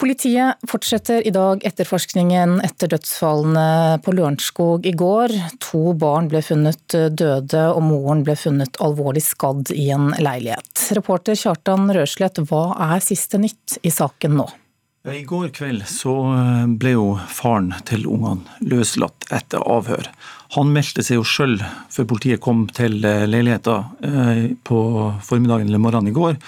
Politiet 0.04 0.56
fortsetter 0.68 1.26
i 1.26 1.30
dag 1.32 1.62
etterforskningen 1.64 2.58
etter 2.60 2.90
dødsfallene 2.92 4.02
på 4.04 4.12
Lørenskog 4.12 4.84
i 4.84 4.90
går. 4.92 5.32
To 5.64 5.94
barn 5.96 6.26
ble 6.28 6.42
funnet 6.44 6.92
døde, 6.92 7.62
og 7.72 7.80
moren 7.86 8.20
ble 8.26 8.34
funnet 8.36 8.76
alvorlig 8.84 9.22
skadd 9.24 9.72
i 9.72 9.86
en 9.96 10.10
leilighet. 10.20 10.82
Reporter 10.98 11.38
Kjartan 11.40 11.88
Røslett, 11.96 12.42
hva 12.50 12.66
er 12.90 13.00
siste 13.00 13.40
nytt 13.40 13.78
i 13.80 13.94
saken 13.94 14.36
nå? 14.42 14.46
I 15.08 15.24
går 15.24 15.48
kveld 15.56 15.88
så 15.88 16.18
eh, 16.34 16.68
ble 16.68 16.94
jo 16.98 17.08
faren 17.32 17.72
til 17.88 18.04
ungene 18.04 18.60
løslatt 18.60 19.24
etter 19.32 19.64
avhør. 19.64 20.12
Han 20.58 20.76
meldte 20.76 21.00
seg 21.00 21.22
jo 21.22 21.24
sjøl 21.24 21.56
før 21.92 22.12
politiet 22.12 22.44
kom 22.44 22.66
til 22.76 23.00
leiligheta 23.00 23.30
leiligheten 23.32 24.20
eh, 24.28 24.46
på 24.68 24.84
formiddagen 25.24 25.72
eller 25.72 25.86
morgenen 25.88 26.12
i 26.12 26.16
går. 26.20 26.40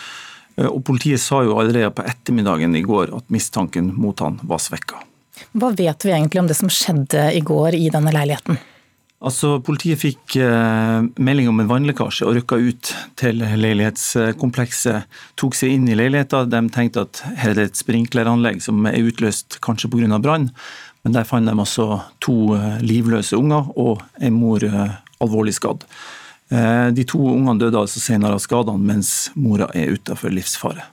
Og 0.57 0.81
politiet 0.89 1.21
sa 1.21 1.43
jo 1.45 1.59
allerede 1.61 1.91
på 1.93 2.07
ettermiddagen 2.09 2.77
i 2.79 2.85
går 2.87 3.13
at 3.17 3.29
mistanken 3.33 3.91
mot 3.97 4.21
han 4.25 4.39
var 4.49 4.63
svekka. 4.63 5.03
Hva 5.53 5.69
vet 5.77 6.07
vi 6.07 6.15
egentlig 6.15 6.41
om 6.41 6.49
det 6.49 6.57
som 6.57 6.73
skjedde 6.73 7.29
i 7.37 7.43
går 7.45 7.77
i 7.77 7.91
denne 7.93 8.13
leiligheten? 8.15 8.57
Altså, 9.27 9.55
Politiet 9.65 10.01
fikk 10.03 10.37
eh, 10.45 11.07
melding 11.17 11.49
om 11.49 11.63
en 11.63 11.71
vannlekkasje 11.71 12.27
og 12.29 12.35
rykka 12.37 12.59
ut 12.61 12.91
til 13.17 13.41
leilighetskomplekset. 13.41 15.07
Tok 15.41 15.57
seg 15.57 15.73
inn 15.73 15.87
i 15.89 15.97
leiligheten. 15.97 16.51
De 16.53 16.61
tenkte 16.75 17.07
at 17.07 17.23
her 17.41 17.55
er 17.55 17.57
det 17.57 17.71
et 17.71 17.81
sprinkleranlegg 17.81 18.61
som 18.65 18.85
er 18.89 19.01
utløst 19.01 19.59
kanskje 19.65 19.91
pga. 19.93 20.21
brann. 20.21 20.51
Men 21.03 21.17
der 21.17 21.25
fant 21.25 21.49
de 21.49 21.57
altså 21.57 22.03
to 22.21 22.55
eh, 22.59 22.77
livløse 22.85 23.37
unger 23.39 23.73
og 23.77 24.05
en 24.21 24.37
mor 24.37 24.65
eh, 24.65 25.01
alvorlig 25.25 25.57
skadd. 25.57 25.89
Eh, 26.49 26.89
de 26.95 27.05
to 27.05 27.19
ungene 27.19 27.59
døde 27.59 27.81
altså 27.81 28.01
senere 28.03 28.37
av 28.39 28.43
skadene, 28.43 28.79
mens 28.79 29.33
mora 29.35 29.67
er 29.75 29.97
utenfor 29.97 30.31
livsfare. 30.31 30.85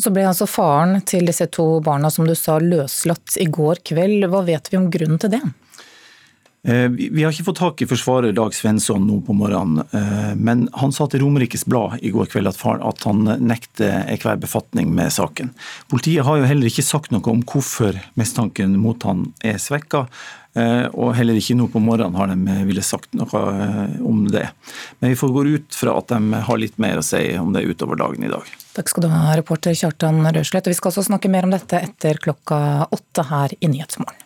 Så 0.00 0.12
ble 0.14 0.24
altså 0.24 0.48
faren 0.48 1.02
til 1.04 1.28
disse 1.28 1.46
to 1.52 1.66
barna 1.84 2.08
som 2.10 2.24
du 2.28 2.32
sa 2.38 2.56
løslatt 2.62 3.36
i 3.42 3.48
går 3.52 3.82
kveld. 3.92 4.24
Hva 4.32 4.40
vet 4.46 4.72
vi 4.72 4.80
om 4.80 4.88
grunnen 4.92 5.20
til 5.20 5.34
det? 5.34 5.42
Eh, 6.68 6.88
vi 6.88 7.24
har 7.24 7.32
ikke 7.34 7.48
fått 7.48 7.58
tak 7.58 7.82
i 7.82 7.88
forsvarer 7.90 8.34
Dag 8.36 8.54
Svensson 8.54 9.02
nå 9.02 9.16
på 9.26 9.34
morgenen, 9.34 9.82
eh, 9.90 10.34
men 10.38 10.68
han 10.78 10.94
sa 10.94 11.08
til 11.10 11.24
Romerikes 11.24 11.66
Blad 11.66 11.98
i 12.06 12.12
går 12.14 12.30
kveld 12.30 12.52
at 12.52 13.02
han 13.02 13.24
nekter 13.42 14.04
enhver 14.04 14.38
befatning 14.38 14.92
med 14.94 15.10
saken. 15.10 15.50
Politiet 15.90 16.22
har 16.22 16.38
jo 16.38 16.46
heller 16.46 16.70
ikke 16.70 16.86
sagt 16.86 17.10
noe 17.10 17.34
om 17.34 17.42
hvorfor 17.42 17.98
mistanken 18.14 18.78
mot 18.78 19.02
han 19.02 19.32
er 19.42 19.58
svekka, 19.58 20.06
eh, 20.54 20.86
og 20.94 21.16
heller 21.18 21.34
ikke 21.34 21.58
nå 21.58 21.66
på 21.66 21.82
morgenen 21.82 22.14
har 22.14 22.30
de 22.30 22.62
ville 22.70 22.86
sagt 22.86 23.10
noe 23.18 23.44
om 23.98 24.28
det. 24.30 24.46
Men 25.00 25.16
vi 25.16 25.18
får 25.18 25.34
gå 25.34 25.46
ut 25.58 25.74
fra 25.74 25.98
at 25.98 26.14
de 26.14 26.42
har 26.46 26.62
litt 26.62 26.78
mer 26.78 27.02
å 27.02 27.06
si 27.10 27.24
om 27.42 27.50
det 27.52 27.66
utover 27.66 27.98
dagen 27.98 28.22
i 28.22 28.30
dag. 28.30 28.46
Takk 28.78 28.88
skal 28.88 29.02
du 29.02 29.10
ha, 29.10 29.34
reporter 29.34 29.74
Kjartan 29.74 30.22
Røslett. 30.30 30.70
Vi 30.70 30.78
skal 30.78 30.94
også 30.94 31.10
snakke 31.10 31.28
mer 31.28 31.42
om 31.42 31.50
dette 31.50 31.82
etter 31.82 32.22
klokka 32.22 32.86
åtte 32.86 33.26
her 33.34 33.58
i 33.58 33.66
Nyhetsmorgen. 33.66 34.21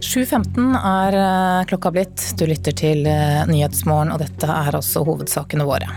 7.15 0.00 0.76
er 0.80 1.16
eh, 1.16 1.64
klokka 1.68 1.90
blitt. 1.92 2.22
Du 2.40 2.46
lytter 2.48 2.72
til 2.76 3.04
eh, 3.08 3.42
Nyhetsmorgen, 3.50 4.12
og 4.14 4.22
dette 4.22 4.48
er 4.48 4.78
også 4.78 5.04
hovedsakene 5.04 5.66
våre. 5.68 5.90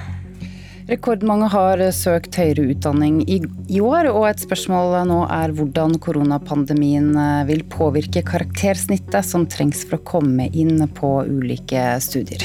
Rekordmange 0.89 1.47
har 1.53 1.79
søkt 1.95 2.35
høyere 2.35 2.65
utdanning 2.73 3.21
i, 3.31 3.39
år, 3.79 4.09
og 4.11 4.27
et 4.27 4.43
spørsmål 4.43 4.97
nå 5.07 5.21
er 5.31 5.53
hvordan 5.55 5.95
koronapandemien 6.03 7.13
eh, 7.15 7.45
vil 7.47 7.63
påvirke 7.71 8.25
karaktersnittet 8.27 9.23
som 9.23 9.47
trengs 9.47 9.85
for 9.87 10.01
å 10.01 10.05
komme 10.11 10.49
inn 10.51 10.83
på 10.99 11.15
ulike 11.23 11.87
studier. 12.03 12.43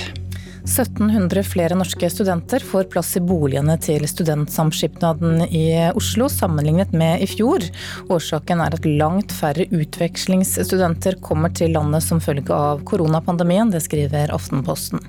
1700 0.68 1.42
flere 1.48 1.76
norske 1.78 2.10
studenter 2.12 2.60
får 2.60 2.90
plass 2.92 3.14
i 3.16 3.22
boligene 3.24 3.78
til 3.80 4.04
Studentsamskipnaden 4.08 5.46
i 5.48 5.64
Oslo 5.96 6.28
sammenlignet 6.28 6.92
med 6.92 7.24
i 7.24 7.28
fjor. 7.30 7.64
Årsaken 8.12 8.60
er 8.60 8.76
at 8.76 8.88
langt 8.88 9.32
færre 9.32 9.64
utvekslingsstudenter 9.72 11.16
kommer 11.24 11.54
til 11.56 11.72
landet 11.72 12.04
som 12.04 12.20
følge 12.20 12.52
av 12.52 12.84
koronapandemien. 12.88 13.72
Det 13.72 13.80
skriver 13.86 14.34
Aftenposten. 14.34 15.00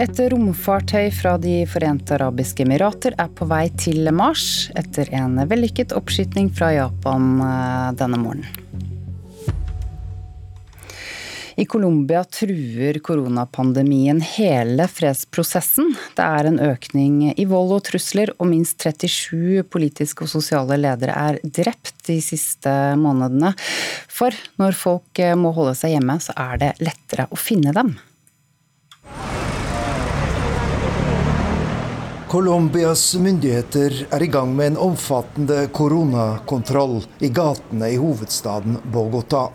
Et 0.00 0.22
romfartøy 0.32 1.10
fra 1.12 1.36
De 1.42 1.60
forente 1.68 2.16
arabiske 2.16 2.64
emirater 2.64 3.18
er 3.20 3.28
på 3.36 3.48
vei 3.50 3.66
til 3.76 4.08
Mars 4.16 4.70
etter 4.80 5.12
en 5.12 5.36
vellykket 5.50 5.92
oppskyting 5.98 6.48
fra 6.56 6.72
Japan 6.78 7.30
eh, 7.44 7.86
denne 8.00 8.24
morgenen. 8.24 8.69
I 11.60 11.66
Colombia 11.66 12.22
truer 12.24 12.96
koronapandemien 13.04 14.22
hele 14.24 14.86
fredsprosessen. 14.88 15.90
Det 16.16 16.24
er 16.24 16.48
en 16.48 16.56
økning 16.64 17.18
i 17.36 17.44
vold 17.44 17.74
og 17.76 17.82
trusler, 17.90 18.32
og 18.40 18.48
minst 18.48 18.80
37 18.80 19.66
politiske 19.68 20.24
og 20.24 20.32
sosiale 20.32 20.78
ledere 20.80 21.12
er 21.12 21.40
drept 21.44 22.06
de 22.08 22.16
siste 22.24 22.72
månedene. 22.96 23.52
For 24.08 24.32
når 24.56 24.80
folk 24.86 25.20
må 25.36 25.52
holde 25.52 25.76
seg 25.76 25.98
hjemme, 25.98 26.16
så 26.24 26.32
er 26.48 26.64
det 26.64 26.72
lettere 26.80 27.28
å 27.28 27.36
finne 27.36 27.76
dem. 27.76 27.92
Colombias 32.30 33.04
myndigheter 33.20 34.06
er 34.08 34.24
i 34.24 34.32
gang 34.32 34.56
med 34.56 34.72
en 34.72 34.84
omfattende 34.88 35.66
koronakontroll 35.76 37.02
i 37.20 37.28
gatene 37.28 37.92
i 37.92 38.00
hovedstaden 38.00 38.80
Bogotá. 38.94 39.50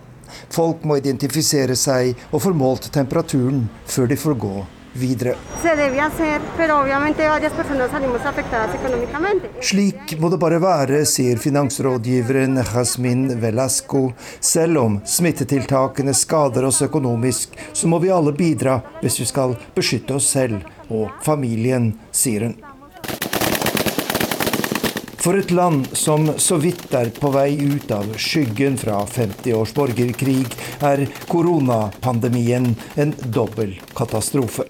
Folk 0.53 0.85
må 0.85 0.99
identifisere 1.01 1.75
seg 1.79 2.15
og 2.31 2.41
få 2.45 2.55
målt 2.55 2.91
temperaturen 2.93 3.67
før 3.85 4.09
de 4.11 4.17
får 4.19 4.39
gå 4.45 4.55
videre. 4.95 5.35
Slik 9.61 10.13
må 10.19 10.29
det 10.31 10.39
bare 10.43 10.59
være, 10.63 11.01
sier 11.09 11.41
finansrådgiveren 11.41 12.61
Jasmin 12.61 13.25
Velasco. 13.41 14.05
Selv 14.39 14.83
om 14.83 14.99
smittetiltakene 15.05 16.15
skader 16.15 16.69
oss 16.69 16.81
økonomisk, 16.85 17.57
så 17.73 17.91
må 17.91 17.99
vi 18.03 18.13
alle 18.13 18.35
bidra 18.35 18.79
hvis 19.01 19.19
vi 19.23 19.27
skal 19.31 19.57
beskytte 19.75 20.15
oss 20.19 20.31
selv 20.37 20.63
og 20.89 21.11
familien, 21.25 21.93
sier 22.13 22.49
hun. 22.49 22.74
For 25.25 25.33
et 25.33 25.51
land 25.51 25.87
som 25.97 26.27
så 26.37 26.59
vidt 26.61 26.91
er 26.93 27.09
på 27.09 27.31
vei 27.33 27.55
ut 27.57 27.89
av 27.89 28.11
skyggen 28.21 28.75
fra 28.77 28.99
50 29.09 29.55
års 29.57 29.71
borgerkrig, 29.73 30.45
er 30.85 31.01
koronapandemien 31.25 32.67
en 33.01 33.15
dobbel 33.33 33.73
katastrofe. 33.97 34.67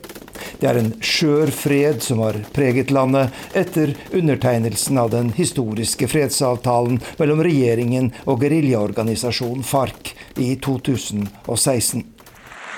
Det 0.61 0.69
er 0.71 0.79
en 0.79 0.93
skjør 1.03 1.51
fred 1.51 1.99
som 2.07 2.23
har 2.23 2.39
preget 2.55 2.95
landet 2.95 3.35
etter 3.51 3.97
undertegnelsen 4.15 5.03
av 5.03 5.11
den 5.11 5.35
historiske 5.35 6.07
fredsavtalen 6.07 7.01
mellom 7.19 7.43
regjeringen 7.43 8.13
og 8.23 8.47
geriljaorganisasjonen 8.47 9.67
FARC 9.67 10.15
i 10.39 10.53
2016. 10.55 12.14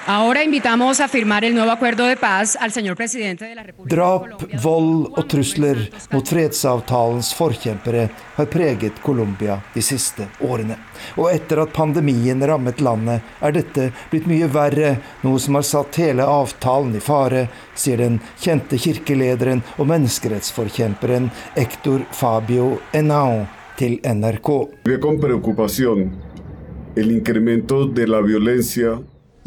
Ahora 0.09 0.41
invitamos 0.41 1.01
a 1.01 1.09
firmar 1.09 1.43
el 1.43 1.53
nuevo 1.53 1.69
acuerdo 1.69 2.05
de 2.05 2.15
paz 2.15 2.55
al 2.61 2.71
señor 2.71 2.95
presidente 2.95 3.43
de 3.43 3.55
la 3.55 3.63
República 3.63 3.93
Drap, 3.93 4.61
vold 4.63 5.09
og 5.11 5.25
trusler 5.27 5.81
mot 6.13 6.23
fredsavtalens 6.23 7.33
forkjempere 7.35 8.05
har 8.37 8.47
preget 8.47 9.01
Colombia 9.03 9.57
de 9.73 9.83
siste 9.83 10.29
årene. 10.39 10.77
Og 11.19 11.27
etter 11.33 11.59
at 11.59 11.73
pandemien 11.75 12.39
rammet 12.39 12.79
landet, 12.79 13.19
er 13.43 13.51
dette 13.57 13.89
blitt 14.07 14.29
mye 14.31 14.47
verre, 14.47 14.93
noe 15.27 15.43
som 15.43 15.59
har 15.59 15.67
satt 15.67 15.99
hele 15.99 16.23
avtalen 16.23 16.95
i 16.95 17.03
fare, 17.03 17.49
sier 17.75 17.99
den 17.99 18.21
kjente 18.39 18.79
kirkelederen 18.79 19.59
og 19.75 19.91
menneskerettsforkjemperen 19.91 21.27
Hector 21.59 22.07
Fabio 22.15 22.77
Enao 22.95 23.43
til 23.75 23.99
NRK. 24.07 24.49
Ve 24.87 25.03
con 25.03 25.19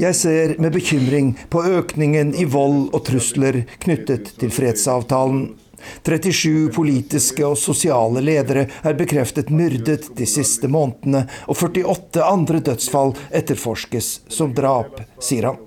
jeg 0.00 0.16
ser 0.16 0.54
med 0.62 0.72
bekymring 0.72 1.34
på 1.52 1.62
økningen 1.76 2.32
i 2.38 2.46
vold 2.48 2.88
og 2.96 3.02
trusler 3.04 3.62
knyttet 3.82 4.32
til 4.40 4.52
fredsavtalen. 4.54 5.50
37 6.04 6.70
politiske 6.76 7.44
og 7.44 7.56
sosiale 7.60 8.22
ledere 8.24 8.66
er 8.84 8.96
bekreftet 8.96 9.52
myrdet 9.52 10.10
de 10.16 10.26
siste 10.28 10.68
månedene, 10.68 11.24
og 11.48 11.56
48 11.68 12.24
andre 12.24 12.60
dødsfall 12.64 13.14
etterforskes 13.36 14.10
som 14.28 14.52
drap, 14.56 15.00
sier 15.20 15.50
han. 15.50 15.60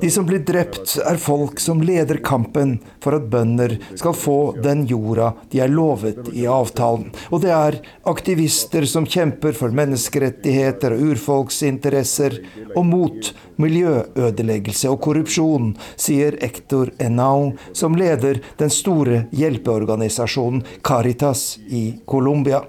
De 0.00 0.10
som 0.10 0.24
blir 0.26 0.40
drept, 0.40 0.94
er 1.04 1.18
folk 1.20 1.60
som 1.60 1.82
leder 1.84 2.16
kampen 2.24 2.78
for 3.04 3.18
at 3.18 3.26
bønder 3.28 3.76
skal 3.92 4.16
få 4.16 4.38
den 4.64 4.86
jorda 4.88 5.34
de 5.52 5.60
er 5.60 5.68
lovet 5.68 6.30
i 6.32 6.46
avtalen. 6.48 7.10
Og 7.28 7.42
det 7.44 7.52
er 7.52 7.76
aktivister 8.08 8.88
som 8.88 9.04
kjemper 9.04 9.52
for 9.52 9.74
menneskerettigheter 9.76 10.96
og 10.96 11.12
urfolksinteresser, 11.12 12.40
og 12.72 12.88
mot 12.88 13.32
miljøødeleggelse 13.60 14.88
og 14.88 15.02
korrupsjon, 15.04 15.74
sier 15.92 16.40
Ektor 16.40 16.94
Enau, 16.96 17.52
som 17.76 18.00
leder 18.00 18.40
den 18.58 18.72
store 18.72 19.26
hjelpeorganisasjonen 19.36 20.64
Caritas 20.80 21.58
i 21.68 21.90
Colombia. 22.08 22.64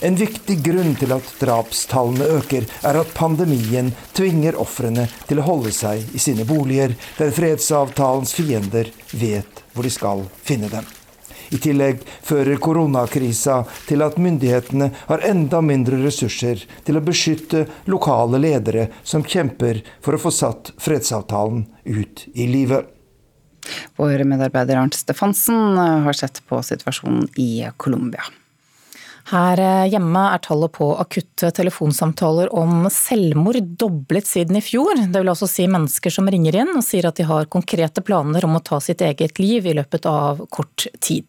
En 0.00 0.14
viktig 0.14 0.60
grunn 0.62 0.92
til 0.94 1.10
at 1.10 1.30
drapstallene 1.40 2.26
øker, 2.38 2.68
er 2.86 2.98
at 3.00 3.08
pandemien 3.18 3.90
tvinger 4.14 4.54
ofrene 4.62 5.08
til 5.26 5.40
å 5.42 5.46
holde 5.48 5.72
seg 5.74 6.14
i 6.14 6.22
sine 6.22 6.46
boliger, 6.46 6.94
der 7.18 7.34
fredsavtalens 7.34 8.36
fiender 8.38 8.92
vet 9.10 9.64
hvor 9.74 9.88
de 9.88 9.90
skal 9.90 10.22
finne 10.46 10.70
dem. 10.70 10.86
I 11.50 11.58
tillegg 11.64 12.04
fører 12.22 12.60
koronakrisa 12.62 13.62
til 13.88 14.04
at 14.04 14.20
myndighetene 14.22 14.90
har 15.08 15.24
enda 15.26 15.62
mindre 15.64 15.98
ressurser 16.04 16.62
til 16.86 17.00
å 17.00 17.02
beskytte 17.02 17.64
lokale 17.90 18.38
ledere 18.38 18.90
som 19.02 19.24
kjemper 19.26 19.82
for 20.04 20.14
å 20.14 20.22
få 20.22 20.30
satt 20.34 20.76
fredsavtalen 20.78 21.64
ut 21.88 22.28
i 22.34 22.46
livet. 22.46 22.86
Vår 23.98 24.22
medarbeider 24.28 24.78
Arnt 24.78 24.94
Stefansen 24.94 25.80
har 26.06 26.14
sett 26.16 26.44
på 26.46 26.60
situasjonen 26.62 27.26
i 27.40 27.66
Colombia. 27.76 28.28
Her 29.28 29.60
eh, 29.60 29.90
hjemme 29.92 30.20
er 30.32 30.40
tallet 30.40 30.72
på 30.72 30.86
akutte 30.96 31.50
telefonsamtaler 31.52 32.48
om 32.56 32.86
selvmord 32.92 33.58
doblet 33.80 34.26
siden 34.26 34.56
i 34.56 34.62
fjor. 34.64 34.96
Det 34.96 35.20
vil 35.20 35.28
altså 35.28 35.48
si 35.50 35.66
mennesker 35.68 36.14
som 36.14 36.30
ringer 36.32 36.56
inn 36.62 36.72
og 36.72 36.84
sier 36.86 37.10
at 37.10 37.20
de 37.20 37.26
har 37.28 37.50
konkrete 37.52 38.00
planer 38.04 38.46
om 38.48 38.56
å 38.56 38.62
ta 38.64 38.78
sitt 38.80 39.04
eget 39.04 39.36
liv 39.42 39.68
i 39.68 39.74
løpet 39.76 40.08
av 40.08 40.40
kort 40.54 40.86
tid. 41.04 41.28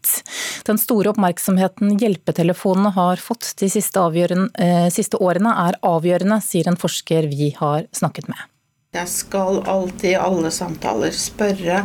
Den 0.70 0.80
store 0.80 1.12
oppmerksomheten 1.12 1.98
hjelpetelefonene 2.00 2.94
har 2.96 3.20
fått 3.20 3.52
de 3.60 3.68
siste, 3.74 4.00
eh, 4.00 4.88
siste 4.96 5.20
årene 5.20 5.52
er 5.68 5.82
avgjørende, 5.84 6.40
sier 6.46 6.72
en 6.72 6.80
forsker 6.80 7.28
vi 7.28 7.52
har 7.60 7.84
snakket 7.92 8.32
med. 8.32 8.40
Jeg 8.96 9.12
skal 9.12 9.60
alltid 9.68 10.16
i 10.16 10.18
alle 10.18 10.50
samtaler 10.56 11.12
spørre 11.12 11.84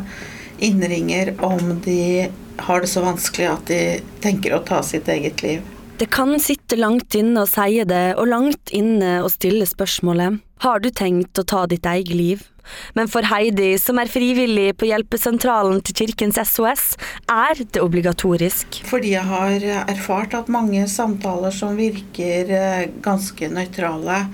innringer 0.62 1.34
om 1.42 1.80
de 1.82 2.30
har 2.56 2.80
det 2.80 2.88
så 2.88 3.02
vanskelig 3.02 3.50
at 3.50 3.66
de 3.66 3.80
tenker 4.22 4.54
å 4.54 4.62
ta 4.64 4.78
sitt 4.86 5.10
eget 5.10 5.42
liv. 5.42 5.73
Det 5.94 6.06
kan 6.10 6.40
sitte 6.42 6.74
langt 6.74 7.14
inne 7.14 7.44
å 7.44 7.46
si 7.46 7.84
det, 7.86 8.16
og 8.18 8.26
langt 8.26 8.72
inne 8.74 9.20
å 9.22 9.28
stille 9.30 9.62
spørsmålet 9.68 10.40
har 10.64 10.80
du 10.82 10.88
tenkt 10.90 11.38
å 11.38 11.44
ta 11.46 11.60
ditt 11.70 11.86
eget 11.86 12.10
liv? 12.10 12.42
Men 12.96 13.06
for 13.12 13.26
Heidi, 13.28 13.76
som 13.78 14.00
er 14.02 14.10
frivillig 14.10 14.72
på 14.80 14.88
hjelpesentralen 14.88 15.82
til 15.86 15.94
Kirkens 16.00 16.40
SOS, 16.50 16.86
er 17.30 17.60
det 17.60 17.82
obligatorisk. 17.84 18.80
Fordi 18.88 19.12
jeg 19.12 19.28
har 19.28 19.66
erfart 19.84 20.34
at 20.34 20.50
mange 20.50 20.82
samtaler 20.90 21.54
som 21.54 21.76
virker 21.78 22.50
eh, 22.50 22.88
ganske 23.04 23.52
nøytrale, 23.52 24.24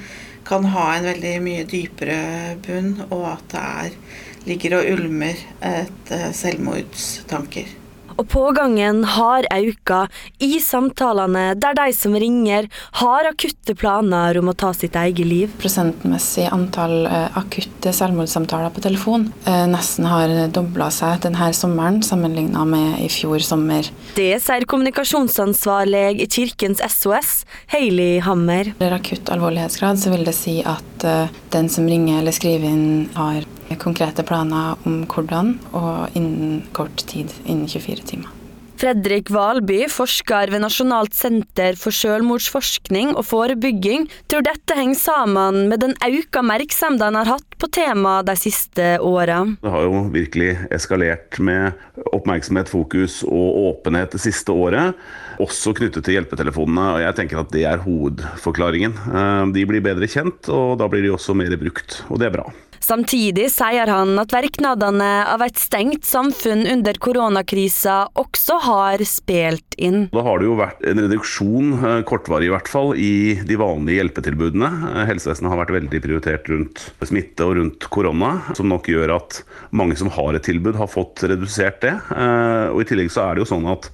kan 0.49 0.65
ha 0.73 0.87
en 0.95 1.11
veldig 1.11 1.35
mye 1.45 1.67
dypere 1.69 2.57
bunn, 2.65 2.95
og 3.11 3.27
at 3.35 3.45
det 3.53 3.67
er, 3.85 4.01
ligger 4.49 4.79
og 4.79 4.89
ulmer 4.95 5.45
et 5.75 6.15
eh, 6.17 6.31
selvmordstanker 6.41 7.80
og 8.21 8.29
pågangen 8.29 9.03
har 9.17 9.47
auka 9.55 10.03
i 10.45 10.59
samtalene 10.61 11.55
der 11.61 11.77
de 11.79 11.89
som 11.97 12.15
ringer 12.19 12.69
har 13.01 13.29
akutte 13.31 13.75
planer 13.79 14.37
om 14.41 14.51
å 14.53 14.57
ta 14.57 14.73
sitt 14.77 14.97
eget 14.99 15.27
liv. 15.27 15.55
Prosentmessig 15.61 16.47
antall 16.53 17.07
eh, 17.09 17.39
akutte 17.41 17.93
selvmordssamtaler 17.97 18.73
på 18.75 18.85
telefon 18.85 19.31
eh, 19.49 19.65
nesten 19.71 20.09
har 20.11 20.35
dobla 20.53 20.91
seg 20.95 21.23
denne 21.25 21.51
sommeren 21.57 22.03
sammenligna 22.05 22.67
med 22.69 22.99
i 23.05 23.09
fjor 23.13 23.41
sommer. 23.45 23.89
Det 24.17 24.35
sier 24.45 24.67
kommunikasjonsansvarlig 24.69 26.21
i 26.21 26.29
Kirkens 26.31 26.83
SOS, 26.85 27.33
Hailey 27.73 28.21
Hammer. 28.27 28.75
Ved 28.81 28.97
akutt 28.97 29.33
alvorlighetsgrad 29.33 30.01
så 30.03 30.13
vil 30.13 30.27
det 30.29 30.37
si 30.37 30.61
at 30.61 31.09
eh, 31.09 31.33
den 31.55 31.73
som 31.73 31.89
ringer 31.89 32.21
eller 32.21 32.37
skriver 32.37 32.69
inn 32.69 33.09
har 33.17 33.49
konkrete 33.79 34.25
planer 34.27 34.81
om 34.89 35.05
hvordan, 35.07 35.59
og 35.73 36.19
innen 36.19 36.63
kort 36.77 37.07
tid, 37.07 37.33
innen 37.45 37.69
24 37.69 38.07
timer. 38.15 38.37
Fredrik 38.81 39.29
Valby, 39.29 39.83
forsker 39.93 40.49
ved 40.55 40.63
Nasjonalt 40.65 41.13
senter 41.13 41.77
for 41.77 41.93
selvmordsforskning 41.93 43.11
og 43.13 43.27
forebygging, 43.29 44.07
tror 44.31 44.47
dette 44.47 44.77
henger 44.79 44.97
sammen 44.97 45.67
med 45.69 45.83
den 45.83 45.93
økte 46.01 46.41
oppmerksomheten 46.41 47.05
han 47.05 47.19
har 47.19 47.29
hatt 47.35 47.59
på 47.61 47.69
temaet 47.77 48.31
de 48.31 48.37
siste 48.41 48.87
åra. 49.05 49.43
Det 49.61 49.75
har 49.75 49.85
jo 49.85 50.01
virkelig 50.15 50.55
eskalert 50.73 51.37
med 51.45 51.77
oppmerksomhet, 52.17 52.73
fokus 52.73 53.21
og 53.29 53.61
åpenhet 53.67 54.17
det 54.17 54.23
siste 54.25 54.55
året. 54.57 54.97
Også 55.45 55.75
knyttet 55.77 56.07
til 56.07 56.17
hjelpetelefonene. 56.17 56.87
og 56.95 57.05
Jeg 57.05 57.19
tenker 57.21 57.43
at 57.43 57.53
det 57.53 57.67
er 57.69 57.85
hovedforklaringen. 57.85 58.97
Eh, 58.97 59.45
de 59.53 59.69
blir 59.69 59.85
bedre 59.85 60.09
kjent, 60.09 60.49
og 60.49 60.79
da 60.81 60.89
blir 60.89 61.05
de 61.05 61.13
også 61.13 61.37
mer 61.37 61.53
brukt. 61.61 62.01
Og 62.09 62.21
det 62.21 62.31
er 62.31 62.37
bra. 62.41 62.49
Samtidig 62.81 63.51
sier 63.53 63.91
han 63.93 64.17
at 64.19 64.33
verknadene 64.33 65.09
av 65.29 65.43
et 65.45 65.59
stengt 65.61 66.07
samfunn 66.09 66.65
under 66.65 66.97
koronakrisa 66.97 68.07
også 68.19 68.57
har 68.65 69.05
spilt 69.07 69.77
inn. 69.77 70.07
Da 70.15 70.25
har 70.25 70.41
det 70.41 70.49
jo 70.49 70.57
vært 70.59 70.81
en 70.89 71.03
reduksjon, 71.05 71.75
eh, 71.77 72.01
kortvarig 72.09 72.49
i 72.49 72.55
hvert 72.55 72.71
fall, 72.73 72.95
i 72.97 73.37
de 73.47 73.59
vanlige 73.61 74.01
hjelpetilbudene. 74.01 74.71
Eh, 74.91 75.05
helsevesenet 75.13 75.53
har 75.53 75.61
vært 75.61 75.77
veldig 75.77 76.01
prioritert 76.07 76.49
rundt 76.49 76.87
smitte 77.05 77.45
og 77.45 77.57
rundt 77.61 77.91
korona, 77.93 78.33
som 78.57 78.69
nok 78.69 78.89
gjør 78.89 79.17
at 79.17 79.43
mange 79.73 79.97
som 79.97 80.09
har 80.11 80.35
et 80.35 80.43
tilbud, 80.49 80.77
har 80.81 80.89
fått 80.89 81.23
redusert 81.29 81.81
det. 81.85 81.95
Eh, 82.17 82.67
og 82.73 82.81
I 82.81 82.89
tillegg 82.89 83.13
så 83.13 83.29
er 83.29 83.35
det 83.37 83.45
jo 83.45 83.53
sånn 83.55 83.69
at 83.71 83.91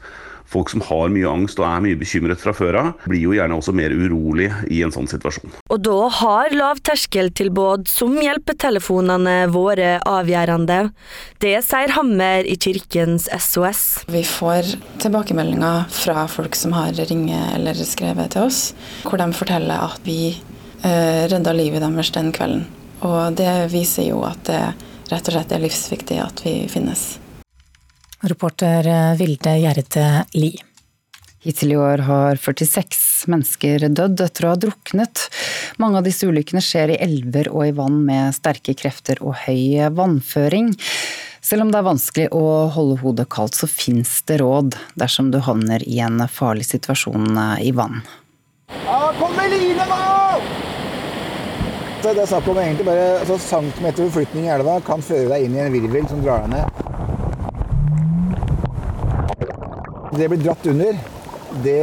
folk 0.51 0.71
som 0.71 0.83
har 0.87 1.11
mye 1.13 1.29
angst 1.31 1.61
og 1.61 1.67
er 1.69 1.83
mye 1.85 1.99
bekymret 1.99 2.41
fra 2.43 2.55
før 2.57 2.79
av, 2.81 2.91
blir 3.07 3.23
jo 3.25 3.35
gjerne 3.37 3.59
også 3.59 3.75
mer 3.77 3.95
urolig 3.95 4.49
i 4.73 4.83
en 4.87 4.95
sånn 4.95 5.09
situasjon. 5.11 5.55
Og 5.73 5.83
da 5.85 5.99
har 6.21 6.55
lavterskeltilbud 6.55 7.87
som 7.91 8.17
hjelpetelefonene 8.21 9.37
våre 9.55 9.97
avgjørende. 10.07 10.81
Det 11.43 11.57
sier 11.67 11.95
Hammer 11.97 12.47
i 12.47 12.57
Kirkens 12.61 13.29
SOS. 13.33 13.85
Vi 14.13 14.23
får 14.27 14.77
tilbakemeldinger 15.03 15.87
fra 15.93 16.27
folk 16.31 16.57
som 16.59 16.77
har 16.77 16.95
ringt 16.97 17.15
eller 17.17 17.79
skrevet 17.87 18.35
til 18.35 18.47
oss, 18.47 18.61
hvor 19.07 19.19
de 19.19 19.27
forteller 19.35 19.89
at 19.89 20.03
vi 20.07 20.37
eh, 20.87 21.25
redda 21.31 21.55
livet 21.57 21.83
deres 21.83 22.13
den 22.15 22.33
kvelden. 22.35 22.67
Og 23.07 23.37
det 23.39 23.69
viser 23.73 24.09
jo 24.09 24.23
at 24.29 24.45
det 24.49 24.63
rett 25.11 25.29
og 25.29 25.37
slett 25.37 25.55
er 25.55 25.63
livsviktig 25.63 26.19
at 26.23 26.43
vi 26.45 26.59
finnes. 26.71 27.17
Reporter 28.21 28.87
eh, 28.87 29.17
Vilde 29.19 29.59
Gjerde 29.59 30.25
Li. 30.33 30.55
Hittil 31.45 31.73
i 31.73 31.77
år 31.77 31.99
har 32.09 32.37
46 32.41 33.29
mennesker 33.31 33.85
dødd 33.89 34.21
etter 34.25 34.47
å 34.47 34.55
ha 34.55 34.59
druknet. 34.59 35.29
Mange 35.79 36.01
av 36.01 36.07
disse 36.07 36.27
ulykkene 36.27 36.63
skjer 36.65 36.95
i 36.95 37.01
elver 37.05 37.53
og 37.53 37.69
i 37.69 37.75
vann 37.77 38.01
med 38.09 38.35
sterke 38.35 38.75
krefter 38.75 39.21
og 39.23 39.37
høy 39.45 39.87
vannføring. 39.95 40.73
Selv 41.45 41.63
om 41.63 41.71
det 41.71 41.79
er 41.79 41.87
vanskelig 41.87 42.27
å 42.35 42.47
holde 42.75 42.99
hodet 43.05 43.29
kaldt, 43.31 43.55
så 43.55 43.69
fins 43.71 44.19
det 44.27 44.41
råd 44.43 44.75
dersom 44.99 45.31
du 45.31 45.39
havner 45.47 45.85
i 45.87 46.01
en 46.03 46.25
farlig 46.27 46.67
situasjon 46.67 47.39
i 47.63 47.71
vann. 47.77 48.01
Ja, 48.83 49.13
kom 49.21 49.37
med 49.39 49.55
line 49.55 49.87
nå! 49.87 50.01
Det 52.03 52.17
er 52.23 52.29
snakk 52.31 52.49
om 52.51 52.59
egentlig 52.59 52.87
bare 52.87 53.07
altså, 53.21 53.39
centimeter 53.43 54.07
forflytning 54.09 54.49
i 54.49 54.53
elva 54.57 54.81
kan 54.87 55.03
føre 55.03 55.31
deg 55.31 55.47
inn 55.47 55.57
i 55.57 55.63
en 55.63 55.75
virvel 55.75 56.11
som 56.11 56.27
drar 56.27 56.45
deg 56.47 56.57
ned. 56.57 56.87
Det 60.13 60.29
blir 60.29 60.43
dratt 60.43 60.67
under, 60.67 60.99
det, 61.65 61.81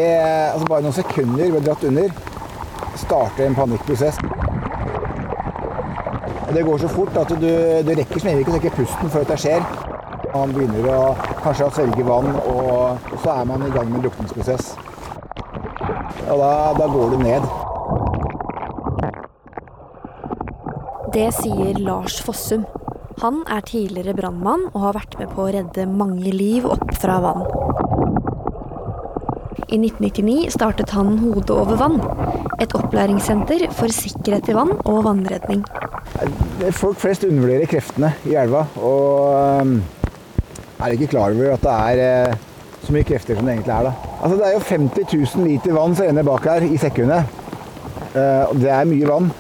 altså 0.54 0.68
bare 0.70 0.86
noen 0.86 0.96
sekunder 0.96 1.52
blir 1.52 1.66
dratt 1.66 1.84
under, 1.88 2.14
starter 3.00 3.48
en 3.48 3.58
panikkprosess. 3.58 4.20
Det 6.54 6.64
går 6.64 6.78
så 6.78 6.90
fort 6.92 7.18
at 7.18 7.32
du, 7.42 7.50
du 7.82 7.92
rekker 7.98 8.22
som 8.22 8.30
ikke 8.30 8.54
å 8.54 8.58
trekke 8.60 8.76
pusten 8.78 9.10
før 9.10 9.26
dette 9.26 9.40
skjer. 9.42 9.66
Man 10.34 10.54
begynner 10.54 10.86
å 10.94 11.00
kanskje 11.44 11.66
å 11.68 11.74
svelge 11.74 12.06
vann, 12.06 12.30
og, 12.46 13.02
og 13.10 13.20
så 13.24 13.34
er 13.34 13.50
man 13.50 13.66
i 13.66 13.72
gang 13.74 13.90
med 13.90 14.00
en 14.00 14.06
drukningsprosess. 14.06 14.74
Og 16.30 16.40
da, 16.40 16.54
da 16.78 16.88
går 16.94 17.16
du 17.16 17.18
ned. 17.24 17.50
Det 21.14 21.28
sier 21.38 21.78
Lars 21.82 22.22
Fossum. 22.26 22.64
Han 23.22 23.44
er 23.52 23.62
tidligere 23.66 24.16
brannmann 24.18 24.66
og 24.72 24.80
har 24.88 24.96
vært 24.98 25.20
med 25.20 25.30
på 25.36 25.46
å 25.46 25.52
redde 25.54 25.86
mange 25.90 26.32
liv 26.34 26.66
opp 26.66 26.90
fra 26.98 27.20
vann. 27.22 27.46
I 29.74 29.78
1999 29.80 30.52
startet 30.54 30.92
han 30.94 31.16
Hodet 31.18 31.50
over 31.50 31.80
vann, 31.80 31.96
et 32.62 32.74
opplæringssenter 32.78 33.64
for 33.74 33.90
sikkerhet 33.90 34.52
i 34.52 34.54
vann 34.54 34.76
og 34.86 35.00
vannredning. 35.08 35.64
Folk 36.78 37.00
flest 37.02 37.26
undervurderer 37.26 37.66
kreftene 37.72 38.12
i 38.30 38.36
elva. 38.38 38.68
Og 38.78 39.64
um, 39.64 39.80
er 40.78 40.94
ikke 40.94 41.10
klar 41.16 41.34
over 41.34 41.56
at 41.56 41.66
det 41.66 41.74
er 41.74 42.04
eh, 42.04 42.36
så 42.84 42.94
mye 42.94 43.08
krefter 43.08 43.40
som 43.40 43.50
det 43.50 43.56
egentlig 43.56 43.74
er. 43.74 43.90
da. 43.90 44.12
Altså, 44.20 44.38
det 44.38 44.46
er 44.46 44.54
jo 44.54 44.62
50 44.68 45.18
000 45.40 45.50
liter 45.50 45.76
vann 45.80 45.98
som 45.98 46.06
renner 46.06 46.30
bak 46.30 46.46
her 46.52 46.68
i 46.68 46.78
sekkundet. 46.78 47.42
Eh, 48.14 48.54
Det 48.62 48.70
er 48.78 48.94
mye 48.94 49.10
vann. 49.10 49.34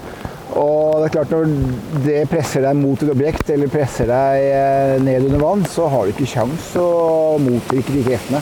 Og 0.58 1.00
det 1.02 1.08
er 1.08 1.14
klart 1.16 1.32
Når 1.34 1.54
det 2.06 2.18
presser 2.30 2.62
deg 2.62 2.76
mot 2.78 3.02
et 3.02 3.10
objekt 3.10 3.50
eller 3.54 3.70
presser 3.74 4.10
deg 4.10 4.50
eh, 4.50 4.98
ned 5.02 5.30
under 5.30 5.46
vann, 5.46 5.66
så 5.70 5.86
har 5.94 6.06
du 6.06 6.14
ikke 6.18 6.34
kjangs 6.40 6.74
å 6.82 6.92
motvirke 7.42 7.94
de 7.94 8.06
kreftene. 8.10 8.42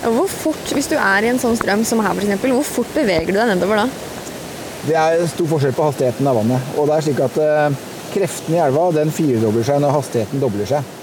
Hvor 0.00 0.28
fort, 0.32 0.72
Hvis 0.72 0.88
du 0.88 0.96
er 0.96 1.26
i 1.26 1.28
en 1.28 1.40
sånn 1.40 1.58
strøm 1.58 1.84
som 1.84 2.00
her, 2.00 2.14
for 2.14 2.24
eksempel, 2.24 2.54
hvor 2.56 2.64
fort 2.64 2.94
beveger 2.96 3.28
du 3.28 3.36
deg 3.36 3.50
nedover 3.52 3.82
da? 3.82 3.88
Det 4.86 4.96
er 4.96 5.26
stor 5.28 5.48
forskjell 5.50 5.74
på 5.76 5.86
hastigheten 5.90 6.28
av 6.30 6.38
vannet. 6.40 6.70
Og 6.80 6.88
det 6.88 6.96
er 6.96 7.04
slik 7.04 7.20
at 7.20 7.36
eh, 7.44 7.80
Kreften 8.10 8.56
i 8.56 8.58
elva 8.58 8.88
den 8.94 9.12
firedobler 9.14 9.66
seg 9.66 9.78
når 9.82 9.92
hastigheten 9.94 10.40
dobler 10.42 10.66
seg. 10.66 10.96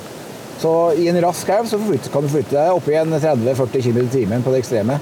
Så 0.60 0.72
i 0.98 1.06
en 1.08 1.20
rask 1.24 1.50
elv 1.54 1.70
så 1.70 1.78
kan 2.12 2.26
du 2.26 2.32
flytte 2.32 2.58
deg 2.58 2.74
opp 2.74 2.90
igjen 2.90 3.14
en 3.14 3.22
30-40 3.22 3.86
km 3.86 4.02
i 4.02 4.10
timen 4.18 4.44
på 4.44 4.52
det 4.52 4.64
ekstreme. 4.64 4.98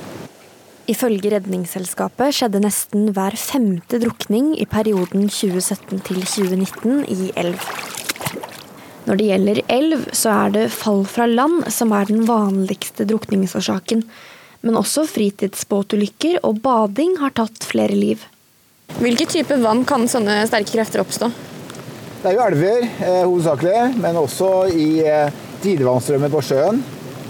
Ifølge 0.91 1.31
Redningsselskapet 1.33 2.35
skjedde 2.37 2.61
nesten 2.61 3.07
hver 3.15 3.33
femte 3.41 3.97
drukning 4.03 4.51
i 4.59 4.67
perioden 4.69 5.31
2017 5.31 6.03
til 6.05 6.19
2019 6.21 7.07
i 7.09 7.31
elv. 7.41 7.63
Når 9.05 9.19
det 9.19 9.27
gjelder 9.29 9.59
elv, 9.69 10.05
så 10.17 10.31
er 10.33 10.53
det 10.55 10.69
fall 10.73 11.03
fra 11.09 11.27
land 11.29 11.67
som 11.73 11.93
er 11.93 12.09
den 12.09 12.23
vanligste 12.25 13.05
drukningsårsaken. 13.05 14.01
Men 14.65 14.79
også 14.79 15.05
fritidsbåtulykker 15.09 16.39
og 16.47 16.63
bading 16.63 17.19
har 17.21 17.35
tatt 17.37 17.67
flere 17.69 17.93
liv. 17.93 18.23
Hvilke 18.97 19.27
typer 19.29 19.61
vann 19.61 19.83
kan 19.85 20.07
sånne 20.09 20.41
sterke 20.49 20.73
krefter 20.77 21.03
oppstå? 21.03 21.29
Det 22.21 22.31
er 22.31 22.37
jo 22.39 22.45
elver 22.47 22.85
eh, 22.85 23.21
hovedsakelig, 23.21 23.79
men 24.01 24.17
også 24.17 24.51
i 24.73 24.89
eh, 25.05 25.41
tidevannsstrømmer 25.61 26.31
på 26.33 26.41
sjøen. 26.47 26.81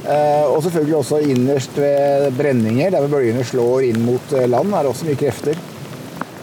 Eh, 0.05 0.45
og 0.47 0.61
selvfølgelig 0.63 0.97
også 0.99 1.19
innerst 1.25 1.79
ved 1.81 2.29
brenninger, 2.37 2.91
der 2.93 3.07
bølgene 3.09 3.43
slår 3.43 3.87
inn 3.89 4.03
mot 4.05 4.35
eh, 4.37 4.45
land, 4.47 4.71
er 4.71 4.85
det 4.85 4.91
også 4.91 5.07
mye 5.09 5.19
krefter. 5.19 5.59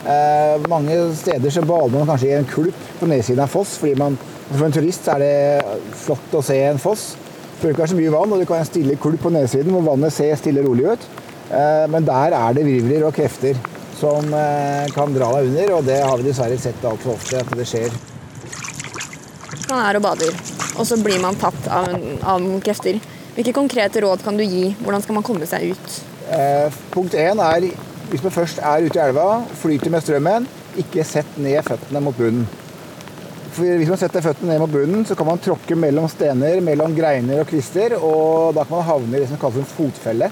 Eh, 0.03 0.64
mange 0.68 0.97
steder 1.14 1.55
så 1.55 1.62
bader 1.62 1.95
man 1.95 2.09
kanskje 2.11 2.33
i 2.33 2.37
en 2.40 2.49
kulp 2.51 2.87
på 2.99 3.07
nedsiden 3.07 3.45
av 3.45 3.53
foss, 3.53 3.77
fordi 3.79 3.95
man, 4.01 4.18
for 4.57 4.67
en 4.69 4.75
turist 4.75 5.09
er 5.12 5.23
det 5.23 5.35
flott 6.05 6.38
å 6.38 6.45
se 6.45 6.59
en 6.67 6.81
foss. 6.83 7.12
Det 7.62 7.71
ikke 7.71 7.87
så 7.93 7.99
mye 7.99 8.11
vann, 8.11 8.33
og 8.35 8.41
du 8.41 8.47
kan 8.47 8.59
ha 8.59 8.65
en 8.65 8.71
stille 8.71 8.99
kulp 9.01 9.23
på 9.23 9.31
nedsiden 9.31 9.71
hvor 9.75 9.85
vannet 9.93 10.15
ser 10.15 10.35
stille 10.41 10.65
og 10.65 10.73
rolig 10.73 10.88
ut. 10.91 11.05
Men 11.93 12.07
der 12.09 12.35
er 12.35 12.57
det 12.57 12.65
virvler 12.67 13.05
og 13.07 13.15
krefter 13.15 13.59
som 14.01 14.33
kan 14.97 15.15
dra 15.15 15.29
deg 15.37 15.51
under, 15.53 15.75
og 15.77 15.87
det 15.87 16.01
har 16.03 16.17
vi 16.19 16.27
dessverre 16.27 16.59
sett 16.59 16.83
altfor 16.88 17.15
ofte 17.15 17.38
at 17.38 17.53
det 17.55 17.69
skjer. 17.71 17.95
Man 19.69 19.79
er 19.85 20.01
og 20.01 20.03
bader, 20.09 20.35
og 20.75 20.88
så 20.88 20.99
blir 20.99 21.23
man 21.23 21.38
tatt 21.38 21.69
av, 21.71 21.95
av 22.35 22.49
krefter. 22.67 22.99
Hvilke 23.37 23.55
konkrete 23.57 24.03
råd 24.05 24.25
kan 24.27 24.37
du 24.37 24.43
gi? 24.45 24.73
Hvordan 24.83 25.05
skal 25.05 25.17
man 25.17 25.25
komme 25.25 25.47
seg 25.49 25.71
ut? 25.71 26.01
Eh, 26.35 26.81
punkt 26.93 27.15
én 27.15 27.41
er 27.47 27.71
hvis 28.11 28.25
man 28.25 28.35
først 28.35 28.59
er 28.61 28.85
ute 28.85 28.99
i 28.99 29.05
elva, 29.07 29.29
flyter 29.57 29.93
med 29.93 30.05
strømmen, 30.05 30.49
ikke 30.83 31.05
sett 31.07 31.38
ned 31.41 31.62
føttene 31.65 32.03
mot 32.05 32.17
bunnen. 32.19 32.45
Hvis 33.53 33.91
man 33.91 33.99
setter 34.01 34.25
føttene 34.25 34.55
ned 34.55 34.62
mot 34.62 34.73
bunnen, 34.73 35.03
så 35.05 35.12
kan 35.19 35.29
man 35.29 35.41
tråkke 35.43 35.77
mellom 35.77 36.07
stener, 36.09 36.62
mellom 36.65 36.95
greiner 36.97 37.43
og 37.43 37.51
kvister, 37.51 37.93
og 37.99 38.55
da 38.57 38.65
kan 38.65 38.79
man 38.79 38.87
havne 38.87 39.19
i 39.19 39.21
det 39.21 39.29
som 39.29 39.41
kalles 39.43 39.61
en 39.61 39.69
fotfelle. 39.69 40.31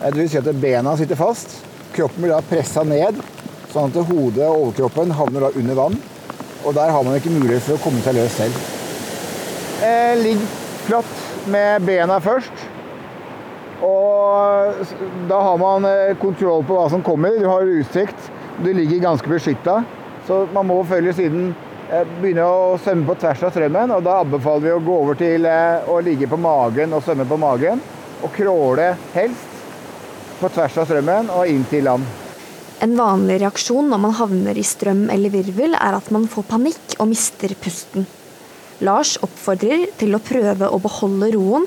Eh, 0.00 0.08
det 0.10 0.18
vil 0.18 0.30
si 0.32 0.40
at 0.40 0.48
bena 0.58 0.96
sitter 0.98 1.18
fast. 1.20 1.60
Kroppen 1.94 2.24
blir 2.24 2.34
da 2.34 2.42
pressa 2.42 2.82
ned, 2.82 3.20
sånn 3.70 3.92
at 3.92 4.08
hodet 4.08 4.48
og 4.48 4.64
overkroppen 4.64 5.14
havner 5.14 5.46
da 5.46 5.52
under 5.62 5.78
vann. 5.78 5.98
Og 6.66 6.74
der 6.74 6.90
har 6.90 7.06
man 7.06 7.14
ikke 7.14 7.34
mulighet 7.36 7.62
for 7.68 7.78
å 7.78 7.84
komme 7.84 8.02
seg 8.02 8.18
løs 8.18 8.34
selv. 8.34 8.58
Eh, 9.86 10.16
ligg 10.24 10.42
flatt 10.88 11.46
med 11.52 11.86
bena 11.86 12.18
først. 12.24 12.64
Og 13.86 14.82
da 15.30 15.38
har 15.38 15.62
man 15.62 15.86
eh, 15.86 16.16
kontroll 16.18 16.66
på 16.66 16.80
hva 16.80 16.88
som 16.90 17.04
kommer. 17.06 17.38
Du 17.38 17.46
har 17.46 17.70
utsikt. 17.76 18.26
Du 18.58 18.72
ligger 18.74 19.04
ganske 19.04 19.30
beskytta. 19.30 19.84
Så 20.26 20.42
man 20.50 20.66
må 20.66 20.80
følge 20.88 21.14
siden 21.14 21.52
begynne 22.20 22.44
å 22.46 22.76
svømme 22.82 23.06
på 23.08 23.16
tvers 23.22 23.44
av 23.46 23.52
strømmen. 23.54 23.94
Og 23.96 24.04
da 24.06 24.20
anbefaler 24.22 24.66
vi 24.66 24.74
å 24.74 24.82
gå 24.84 24.98
over 25.04 25.18
til 25.20 25.48
eh, 25.50 25.88
å 25.90 25.98
ligge 26.04 26.28
på 26.30 26.38
magen 26.40 26.94
og 26.96 27.04
svømme 27.06 27.26
på 27.28 27.38
magen. 27.40 27.82
Og 28.24 28.32
kråle 28.36 28.92
helst 29.14 29.56
på 30.40 30.50
tvers 30.52 30.78
av 30.82 30.88
strømmen 30.90 31.32
og 31.32 31.50
inn 31.50 31.64
til 31.70 31.86
land. 31.88 32.06
En 32.84 32.92
vanlig 32.98 33.38
reaksjon 33.40 33.88
når 33.88 34.00
man 34.02 34.16
havner 34.18 34.58
i 34.58 34.64
strøm 34.66 35.06
eller 35.12 35.32
virvel, 35.32 35.76
er 35.78 35.96
at 35.96 36.10
man 36.12 36.26
får 36.28 36.44
panikk 36.50 36.98
og 37.00 37.08
mister 37.08 37.54
pusten. 37.62 38.04
Lars 38.84 39.14
oppfordrer 39.24 39.86
til 39.96 40.12
å 40.12 40.20
prøve 40.20 40.68
å 40.68 40.80
beholde 40.84 41.30
roen, 41.32 41.64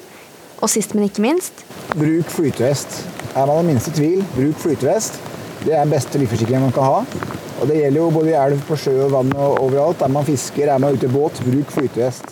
og 0.60 0.70
sist, 0.70 0.92
men 0.94 1.08
ikke 1.08 1.24
minst 1.24 1.64
Bruk 1.96 2.30
flytevest. 2.30 3.00
Er 3.34 3.48
man 3.48 3.64
i 3.64 3.72
minste 3.72 3.94
tvil, 3.96 4.22
bruk 4.36 4.60
flytevest. 4.62 5.18
Det 5.60 5.74
er 5.74 5.84
den 5.84 5.92
beste 5.92 6.20
livsforsikringen 6.22 6.70
man 6.70 6.76
kan 6.76 6.88
ha. 6.88 7.00
Og 7.60 7.68
Det 7.68 7.82
gjelder 7.82 8.00
jo 8.00 8.12
både 8.16 8.32
i 8.32 8.38
elv, 8.40 8.62
på 8.68 8.78
sjø 8.80 8.94
og 9.06 9.12
vann 9.18 9.34
og 9.36 9.60
overalt. 9.66 10.06
Er 10.06 10.14
man 10.14 10.28
fisker, 10.28 10.72
er 10.72 10.80
man 10.80 10.96
ute 10.96 11.10
i 11.10 11.12
båt, 11.12 11.42
bruk 11.44 11.76
flytevest. 11.76 12.32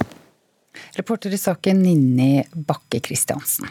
Reporter 0.98 1.34
i 1.34 1.42
saken 1.42 1.84
Ninni 1.84 2.32
Bakke 2.56 3.02
Christiansen. 3.04 3.68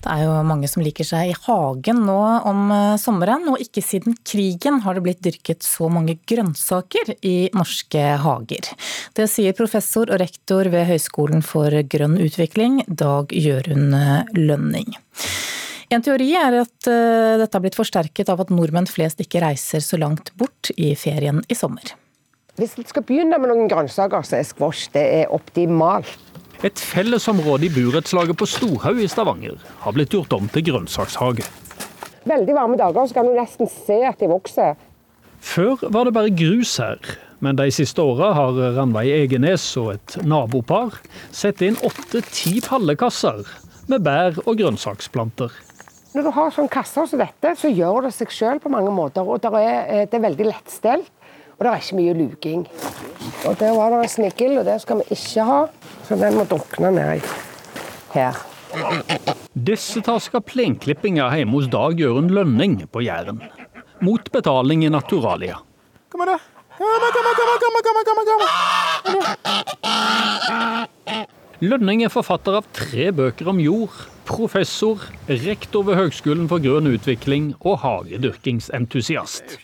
Det 0.00 0.08
er 0.08 0.22
jo 0.24 0.36
mange 0.48 0.68
som 0.70 0.80
liker 0.80 1.04
seg 1.04 1.28
i 1.28 1.36
hagen 1.44 1.98
nå 2.06 2.18
om 2.48 2.70
eh, 2.72 2.96
sommeren, 3.00 3.44
og 3.52 3.60
ikke 3.60 3.82
siden 3.84 4.16
krigen 4.24 4.80
har 4.86 4.96
det 4.96 5.04
blitt 5.04 5.22
dyrket 5.24 5.66
så 5.66 5.90
mange 5.92 6.16
grønnsaker 6.30 7.14
i 7.20 7.50
norske 7.56 8.06
hager. 8.24 8.70
Det 9.16 9.28
sier 9.28 9.56
professor 9.56 10.08
og 10.08 10.22
rektor 10.22 10.72
ved 10.72 10.88
Høgskolen 10.88 11.44
for 11.44 11.74
grønn 11.92 12.16
utvikling, 12.22 12.80
Dag 12.88 13.34
Jørund 13.36 13.92
Lønning. 14.38 14.96
En 15.90 16.04
teori 16.06 16.30
er 16.38 16.54
at 16.62 16.86
eh, 16.88 17.36
dette 17.40 17.56
har 17.56 17.64
blitt 17.64 17.78
forsterket 17.78 18.30
av 18.30 18.40
at 18.44 18.52
nordmenn 18.54 18.88
flest 18.88 19.20
ikke 19.20 19.42
reiser 19.42 19.82
så 19.82 19.98
langt 19.98 20.30
bort 20.38 20.70
i 20.78 20.94
ferien 20.96 21.42
i 21.50 21.58
sommer. 21.58 21.96
Hvis 22.60 22.76
vi 22.78 22.84
skal 22.86 23.04
begynne 23.06 23.38
med 23.40 23.50
noen 23.50 23.68
grønnsaker, 23.70 24.22
så 24.26 24.38
er 24.38 24.46
squash 24.46 24.92
det 24.94 25.02
er 25.20 25.34
optimalt. 25.34 26.29
Et 26.60 26.76
fellesområde 26.76 27.64
i 27.64 27.72
burettslaget 27.72 28.36
på 28.36 28.44
Storhaug 28.44 28.98
i 29.00 29.06
Stavanger 29.08 29.56
har 29.80 29.94
blitt 29.96 30.12
gjort 30.12 30.34
om 30.36 30.48
til 30.52 30.66
grønnsakshage. 30.66 31.46
Veldig 32.28 32.52
varme 32.52 32.76
dager 32.76 33.06
så 33.08 33.16
kan 33.16 33.30
du 33.30 33.32
nesten 33.32 33.70
se 33.72 33.96
at 34.04 34.20
de 34.20 34.28
vokser. 34.28 34.76
Før 35.40 35.80
var 35.88 36.04
det 36.04 36.12
bare 36.12 36.34
grus 36.36 36.74
her, 36.76 37.00
men 37.40 37.56
de 37.56 37.70
siste 37.72 38.04
åra 38.04 38.34
har 38.36 38.60
Ranveig 38.76 39.08
Egenes 39.22 39.64
og 39.80 39.94
et 39.94 40.18
nabopar 40.20 41.00
satt 41.32 41.64
inn 41.64 41.80
åtte-ti 41.80 42.58
pallekasser 42.66 43.40
med 43.88 44.04
bær 44.04 44.36
og 44.44 44.60
grønnsaksplanter. 44.60 45.56
Når 46.12 46.26
du 46.28 46.32
har 46.36 46.52
sånn 46.52 46.68
kasser 46.68 47.08
som 47.08 47.22
dette, 47.22 47.54
så 47.56 47.72
gjør 47.72 48.10
det 48.10 48.12
seg 48.18 48.36
sjøl 48.36 48.60
på 48.60 48.68
mange 48.68 48.92
måter. 48.92 49.24
og 49.24 49.40
er, 49.56 50.04
Det 50.10 50.18
er 50.18 50.28
veldig 50.28 50.52
lettstelt, 50.52 51.08
og 51.56 51.64
det 51.64 51.72
er 51.72 51.80
ikke 51.80 52.00
mye 52.02 52.18
luking. 52.20 52.66
Og 53.46 53.56
Der 53.56 53.72
var 53.72 53.94
det 53.94 54.02
en 54.02 54.08
snigel, 54.08 54.58
og 54.58 54.66
det 54.68 54.80
skal 54.82 55.00
vi 55.00 55.16
ikke 55.16 55.48
ha. 55.48 55.60
Så 56.10 56.16
den 56.18 56.34
må 56.34 56.42
drukne 56.50 56.88
ned 56.90 57.22
her. 58.10 58.38
Disse 59.54 60.00
tar 60.02 60.18
skal 60.18 60.42
plenklippinga 60.42 61.28
hjemme 61.38 61.54
hos 61.54 61.68
Dag 61.70 62.00
Jørund 62.02 62.32
Lønning 62.34 62.80
på 62.90 63.04
Jæren. 63.06 63.38
Mot 64.02 64.26
betaling 64.34 64.82
i 64.82 64.90
naturalia. 64.90 65.60
Kom 66.10 66.24
her, 66.24 66.32
da. 66.32 66.38
Kom, 66.80 66.88
kom, 67.14 67.22
kom, 67.94 68.26
kom, 68.26 68.40
Lønning 71.62 72.02
er 72.02 72.10
forfatter 72.10 72.58
av 72.58 72.66
tre 72.74 73.12
bøker 73.14 73.52
om 73.52 73.60
jord, 73.62 73.94
professor, 74.26 75.04
rektor 75.28 75.84
ved 75.86 75.94
Høgskolen 76.00 76.48
for 76.50 76.58
grønn 76.64 76.90
utvikling 76.90 77.52
og 77.60 77.84
hagedyrkingsentusiast. 77.84 79.60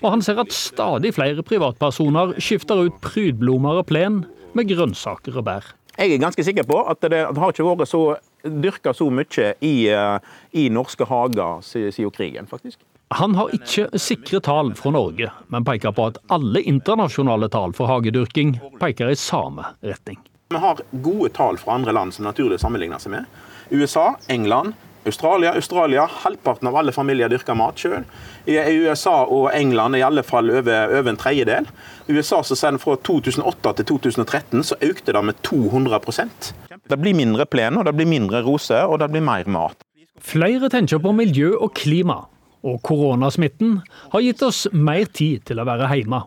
Og 0.00 0.08
han 0.14 0.24
ser 0.24 0.40
at 0.40 0.56
stadig 0.56 1.12
flere 1.18 1.44
privatpersoner 1.44 2.38
skifter 2.40 2.86
ut 2.86 2.96
prydblomster 3.04 3.82
og 3.82 3.90
plen 3.90 4.22
med 4.56 4.70
grønnsaker 4.72 5.36
og 5.36 5.44
bær. 5.50 5.68
Jeg 6.00 6.14
er 6.14 6.22
ganske 6.22 6.44
sikker 6.44 6.64
på 6.64 6.78
at 6.88 7.02
det, 7.12 7.18
har 7.36 7.50
ikke 7.52 7.64
vært 7.66 7.90
så 7.90 8.00
dyrka 8.40 8.94
så 8.96 9.10
mye 9.12 9.50
i, 9.60 9.74
eh, 9.92 10.16
i 10.56 10.70
norske 10.72 11.04
hager 11.04 11.60
siden 11.60 12.14
krigen, 12.14 12.48
faktisk. 12.48 12.78
Han 13.20 13.34
har 13.34 13.52
ikke 13.52 13.88
sikre 13.98 14.40
tall 14.40 14.72
fra 14.78 14.94
Norge, 14.94 15.28
men 15.52 15.66
peker 15.66 15.92
på 15.92 16.06
at 16.08 16.20
alle 16.32 16.62
internasjonale 16.62 17.50
tall 17.52 17.74
for 17.76 17.90
hagedyrking 17.90 18.54
peker 18.80 19.10
i 19.12 19.18
samme 19.18 19.74
retning. 19.82 20.16
Vi 20.48 20.62
har 20.62 20.80
gode 21.02 21.28
tall 21.36 21.58
fra 21.60 21.74
andre 21.76 21.92
land 21.92 22.14
som 22.14 22.24
naturlig 22.24 22.60
sammenligner 22.62 23.02
seg 23.02 23.18
med. 23.18 23.26
USA, 23.70 24.14
England, 24.32 24.72
Australia, 25.06 25.54
Australia, 25.54 26.04
Halvparten 26.24 26.68
av 26.68 26.76
alle 26.76 26.92
familier 26.92 27.30
dyrker 27.32 27.56
mat 27.56 27.80
sjøl. 27.80 28.04
I 28.44 28.58
USA 28.84 29.22
og 29.24 29.48
England 29.56 29.96
i 29.96 30.02
alle 30.04 30.24
fall 30.26 30.50
over, 30.52 30.92
over 30.98 31.12
en 31.12 31.20
tredjedel. 31.20 31.68
I 32.06 32.16
USA 32.16 32.42
så 32.44 32.58
sier 32.58 32.76
fra 32.82 32.96
2008 33.08 33.74
til 33.78 33.88
2013 33.94 34.66
så 34.72 34.76
økte 34.84 35.14
det 35.16 35.22
med 35.24 35.40
200% 35.46 36.50
Det 36.90 36.98
blir 37.00 37.16
mindre 37.16 37.46
plen, 37.46 37.78
og 37.78 37.86
det 37.86 37.94
blir 37.96 38.08
mindre 38.10 38.42
roser, 38.44 38.84
og 38.84 39.00
det 39.00 39.08
blir 39.12 39.24
mer 39.24 39.48
mat. 39.48 39.86
Flere 40.20 40.68
tenker 40.68 41.00
på 41.00 41.14
miljø 41.16 41.54
og 41.56 41.72
klima, 41.74 42.26
Og 42.60 42.82
koronasmitten 42.84 43.78
har 44.12 44.20
gitt 44.20 44.42
oss 44.44 44.66
mer 44.72 45.06
tid 45.08 45.46
til 45.48 45.62
å 45.62 45.64
være 45.64 45.88
hjemme. 45.96 46.18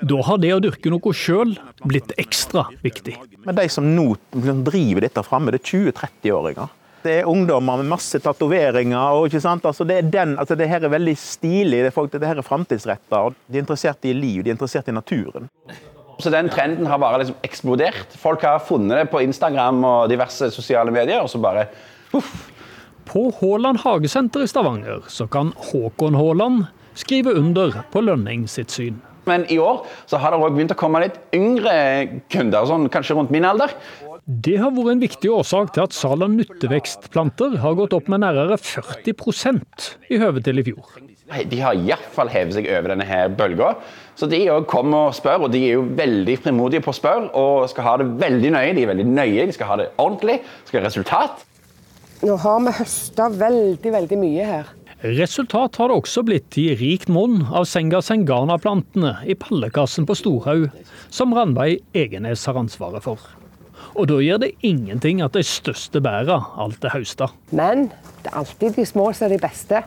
Da 0.00 0.22
har 0.24 0.40
det 0.40 0.54
å 0.54 0.62
dyrke 0.64 0.88
noe 0.88 1.12
sjøl 1.12 1.52
blitt 1.84 2.14
ekstra 2.16 2.64
viktig. 2.80 3.18
Men 3.44 3.58
de 3.58 3.68
som 3.68 3.84
nå 3.84 4.14
driver 4.32 5.04
dette 5.04 5.24
framme, 5.26 5.52
det 5.52 5.60
er 5.60 5.92
20-30-åringer. 5.92 6.72
Det 7.02 7.12
er 7.20 7.28
ungdommer 7.30 7.78
med 7.80 7.92
masse 7.92 8.18
tatoveringer. 8.18 8.98
og? 8.98 9.34
Altså, 9.34 9.84
det, 9.84 9.98
er 9.98 10.10
den, 10.10 10.38
altså, 10.38 10.56
det 10.58 10.68
her 10.68 10.84
er 10.84 10.92
veldig 10.92 11.16
stilig, 11.16 11.84
det 11.84 11.92
er, 11.92 11.94
folk, 11.94 12.12
det 12.12 12.26
her 12.26 12.40
er 12.40 12.46
framtidsretta. 12.46 13.22
De 13.46 13.58
er 13.58 13.62
interessert 13.62 14.04
i 14.04 14.12
liv, 14.12 14.42
de 14.42 14.50
er 14.50 14.58
interessert 14.58 14.88
i 14.88 14.96
naturen. 14.96 15.48
Så 16.18 16.30
den 16.34 16.48
trenden 16.50 16.86
har 16.90 16.98
bare 16.98 17.20
liksom 17.22 17.38
eksplodert. 17.46 18.16
Folk 18.18 18.42
har 18.42 18.58
funnet 18.58 18.98
det 18.98 19.10
på 19.12 19.22
Instagram 19.22 19.84
og 19.86 20.08
diverse 20.10 20.50
sosiale 20.50 20.90
medier, 20.90 21.22
og 21.22 21.30
så 21.30 21.38
bare 21.42 21.68
uff. 22.16 22.48
På 23.08 23.30
Haaland 23.40 23.78
hagesenter 23.80 24.42
i 24.44 24.48
Stavanger 24.50 25.06
så 25.08 25.24
kan 25.32 25.54
Håkon 25.70 26.18
Haaland 26.18 26.66
skrive 26.98 27.32
under 27.38 27.78
på 27.92 28.02
Lønning 28.04 28.44
sitt 28.50 28.74
syn. 28.74 28.98
Men 29.28 29.46
i 29.52 29.58
år 29.62 29.84
så 30.08 30.20
har 30.20 30.32
det 30.32 30.40
òg 30.40 30.56
begynt 30.56 30.74
å 30.74 30.78
komme 30.78 31.04
litt 31.04 31.18
yngre 31.36 31.74
kunder, 32.32 32.68
sånn 32.68 32.88
kanskje 32.92 33.18
rundt 33.18 33.34
min 33.34 33.46
alder. 33.48 33.74
Det 34.28 34.58
har 34.60 34.74
vært 34.76 34.92
en 34.92 35.00
viktig 35.00 35.30
årsak 35.32 35.70
til 35.72 35.86
at 35.86 35.94
salget 35.96 36.26
av 36.26 36.34
nyttevekstplanter 36.34 37.54
har 37.62 37.76
gått 37.78 37.94
opp 37.96 38.10
med 38.12 38.20
nærmere 38.24 38.58
40 38.60 39.62
i 40.12 40.18
høve 40.20 40.42
til 40.44 40.60
i 40.60 40.66
fjor. 40.66 40.98
De 41.48 41.60
har 41.60 41.76
iallfall 41.76 42.30
hevet 42.32 42.56
seg 42.56 42.68
over 42.72 42.92
denne 42.92 43.06
her 43.08 43.32
bølga. 43.32 43.74
Så 44.18 44.28
de 44.28 44.40
òg 44.52 44.66
kommer 44.68 45.10
og 45.10 45.16
spør, 45.16 45.46
og 45.46 45.52
de 45.52 45.60
er 45.66 45.76
jo 45.76 45.84
veldig 45.96 46.36
frimodige 46.44 46.84
på 46.84 46.92
å 46.92 46.96
spørre 46.96 47.28
og 47.36 47.68
skal 47.72 47.86
ha 47.86 47.96
det 48.00 48.08
veldig 48.20 48.52
nøye. 48.56 48.72
De 48.76 48.84
er 48.84 48.92
veldig 48.92 49.06
nøye, 49.08 49.46
de 49.48 49.56
skal 49.56 49.70
ha 49.72 49.78
det 49.80 49.90
ordentlig, 49.96 50.40
skal 50.68 50.80
ha 50.80 50.88
resultat. 50.88 51.44
Nå 52.26 52.34
har 52.42 52.64
vi 52.64 52.72
høsta 52.80 53.28
veldig, 53.30 53.92
veldig 53.94 54.18
mye 54.18 54.48
her. 54.48 54.72
Resultat 54.98 55.76
har 55.78 55.92
det 55.92 55.94
også 56.00 56.24
blitt 56.26 56.56
i 56.58 56.72
rikt 56.74 57.06
monn 57.12 57.44
av 57.54 57.68
Senga 57.70 58.00
sengana-plantene 58.02 59.12
i 59.30 59.36
pallekassen 59.38 60.08
på 60.08 60.16
Storhaug, 60.18 60.64
som 61.06 61.34
Ranveig 61.36 61.84
Egenes 61.94 62.42
har 62.50 62.58
ansvaret 62.58 63.04
for. 63.04 63.22
Og 63.94 64.08
da 64.10 64.18
gjør 64.18 64.42
det 64.42 64.56
ingenting 64.66 65.22
at 65.22 65.38
de 65.38 65.44
største 65.46 66.02
bæra 66.02 66.40
alt 66.58 66.82
er 66.82 66.96
høsta. 66.96 67.30
Men 67.54 67.92
det 68.24 68.32
er 68.32 68.40
alltid 68.42 68.74
de 68.74 68.88
små 68.90 69.12
som 69.14 69.28
er 69.28 69.36
de 69.36 69.40
beste. 69.46 69.84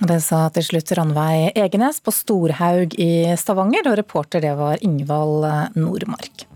Det 0.00 0.18
sa 0.24 0.46
til 0.50 0.66
slutt 0.66 0.90
Ranveig 0.96 1.52
Egenes 1.60 2.02
på 2.02 2.10
Storhaug 2.16 2.98
i 2.98 3.36
Stavanger, 3.38 3.86
og 3.86 4.00
reporter 4.00 4.42
det 4.42 4.56
var 4.58 4.82
Ingvald 4.82 5.46
Nordmark. 5.78 6.48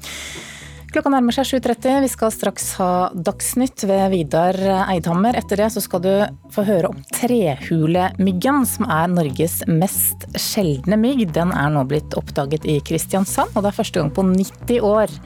Klokka 0.94 1.11
nærmer 1.11 1.35
seg 1.35 1.57
7.30. 1.59 2.04
Vi 2.04 2.09
skal 2.12 2.30
straks 2.30 2.68
ha 2.78 2.88
Dagsnytt 3.18 3.83
ved 3.83 4.12
Vidar 4.12 4.54
Eidhammer. 4.92 5.35
Etter 5.35 5.59
det 5.59 5.72
så 5.74 5.80
skal 5.83 6.02
du 6.04 6.11
få 6.54 6.62
høre 6.68 6.92
om 6.92 7.00
trehulemyggen, 7.16 8.61
som 8.62 8.87
er 8.87 9.09
Norges 9.11 9.57
mest 9.66 10.22
sjeldne 10.38 10.94
mygg. 11.02 11.24
Den 11.35 11.50
er 11.50 11.72
nå 11.74 11.83
blitt 11.90 12.14
oppdaget 12.14 12.62
i 12.70 12.76
Kristiansand, 12.78 13.50
og 13.57 13.66
det 13.66 13.72
er 13.72 13.78
første 13.80 13.98
gang 13.98 14.12
på 14.14 14.22
90 14.28 14.87
år 14.87 15.16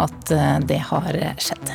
at 0.00 0.32
eh, 0.32 0.54
det 0.64 0.80
har 0.88 1.20
skjedd. 1.44 1.74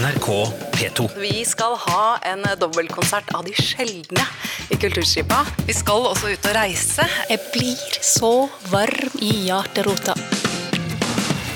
NRK 0.00 0.32
P2. 0.78 1.08
Vi 1.18 1.44
skal 1.48 1.74
ha 1.88 2.18
en 2.30 2.44
dobbeltkonsert 2.60 3.32
av 3.34 3.44
de 3.48 3.54
sjeldne 3.58 4.24
i 4.70 4.78
Kulturskipa. 4.78 5.42
Vi 5.66 5.74
skal 5.74 6.06
også 6.12 6.30
ut 6.30 6.50
og 6.50 6.54
reise. 6.54 7.06
Jeg 7.30 7.42
blir 7.52 8.00
så 8.04 8.32
varm 8.70 9.18
i 9.18 9.32
hjerterota. 9.48 10.14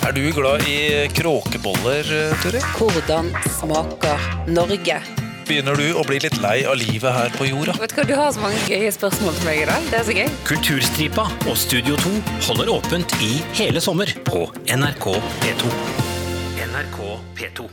Er 0.03 0.15
du 0.17 0.25
glad 0.35 0.67
i 0.67 1.07
kråkeboller, 1.15 2.09
Turi? 2.43 2.63
Hvordan 2.75 3.31
smaker 3.61 4.25
Norge? 4.51 4.99
Begynner 5.47 5.79
du 5.79 5.85
å 5.99 6.03
bli 6.07 6.19
litt 6.23 6.39
lei 6.43 6.63
av 6.67 6.75
livet 6.81 7.15
her 7.15 7.31
på 7.37 7.47
jorda? 7.47 7.77
Vet 7.79 7.95
du 7.95 8.01
hva, 8.01 8.07
Du 8.09 8.15
har 8.19 8.33
så 8.35 8.43
mange 8.43 8.59
gøye 8.67 8.91
spørsmål 8.95 9.37
til 9.39 9.47
meg 9.51 9.63
i 9.63 9.69
dag. 9.71 9.91
Det 9.91 10.01
er 10.01 10.09
så 10.09 10.17
gøy. 10.19 10.33
Kulturstripa 10.49 11.29
og 11.47 11.55
Studio 11.59 11.99
2 12.03 12.15
holder 12.49 12.73
åpent 12.75 13.15
i 13.23 13.37
hele 13.59 13.83
sommer 13.85 14.11
på 14.27 14.49
NRK 14.67 15.07
P2. 15.45 15.77
NRK 16.67 16.99
P2. 17.39 17.71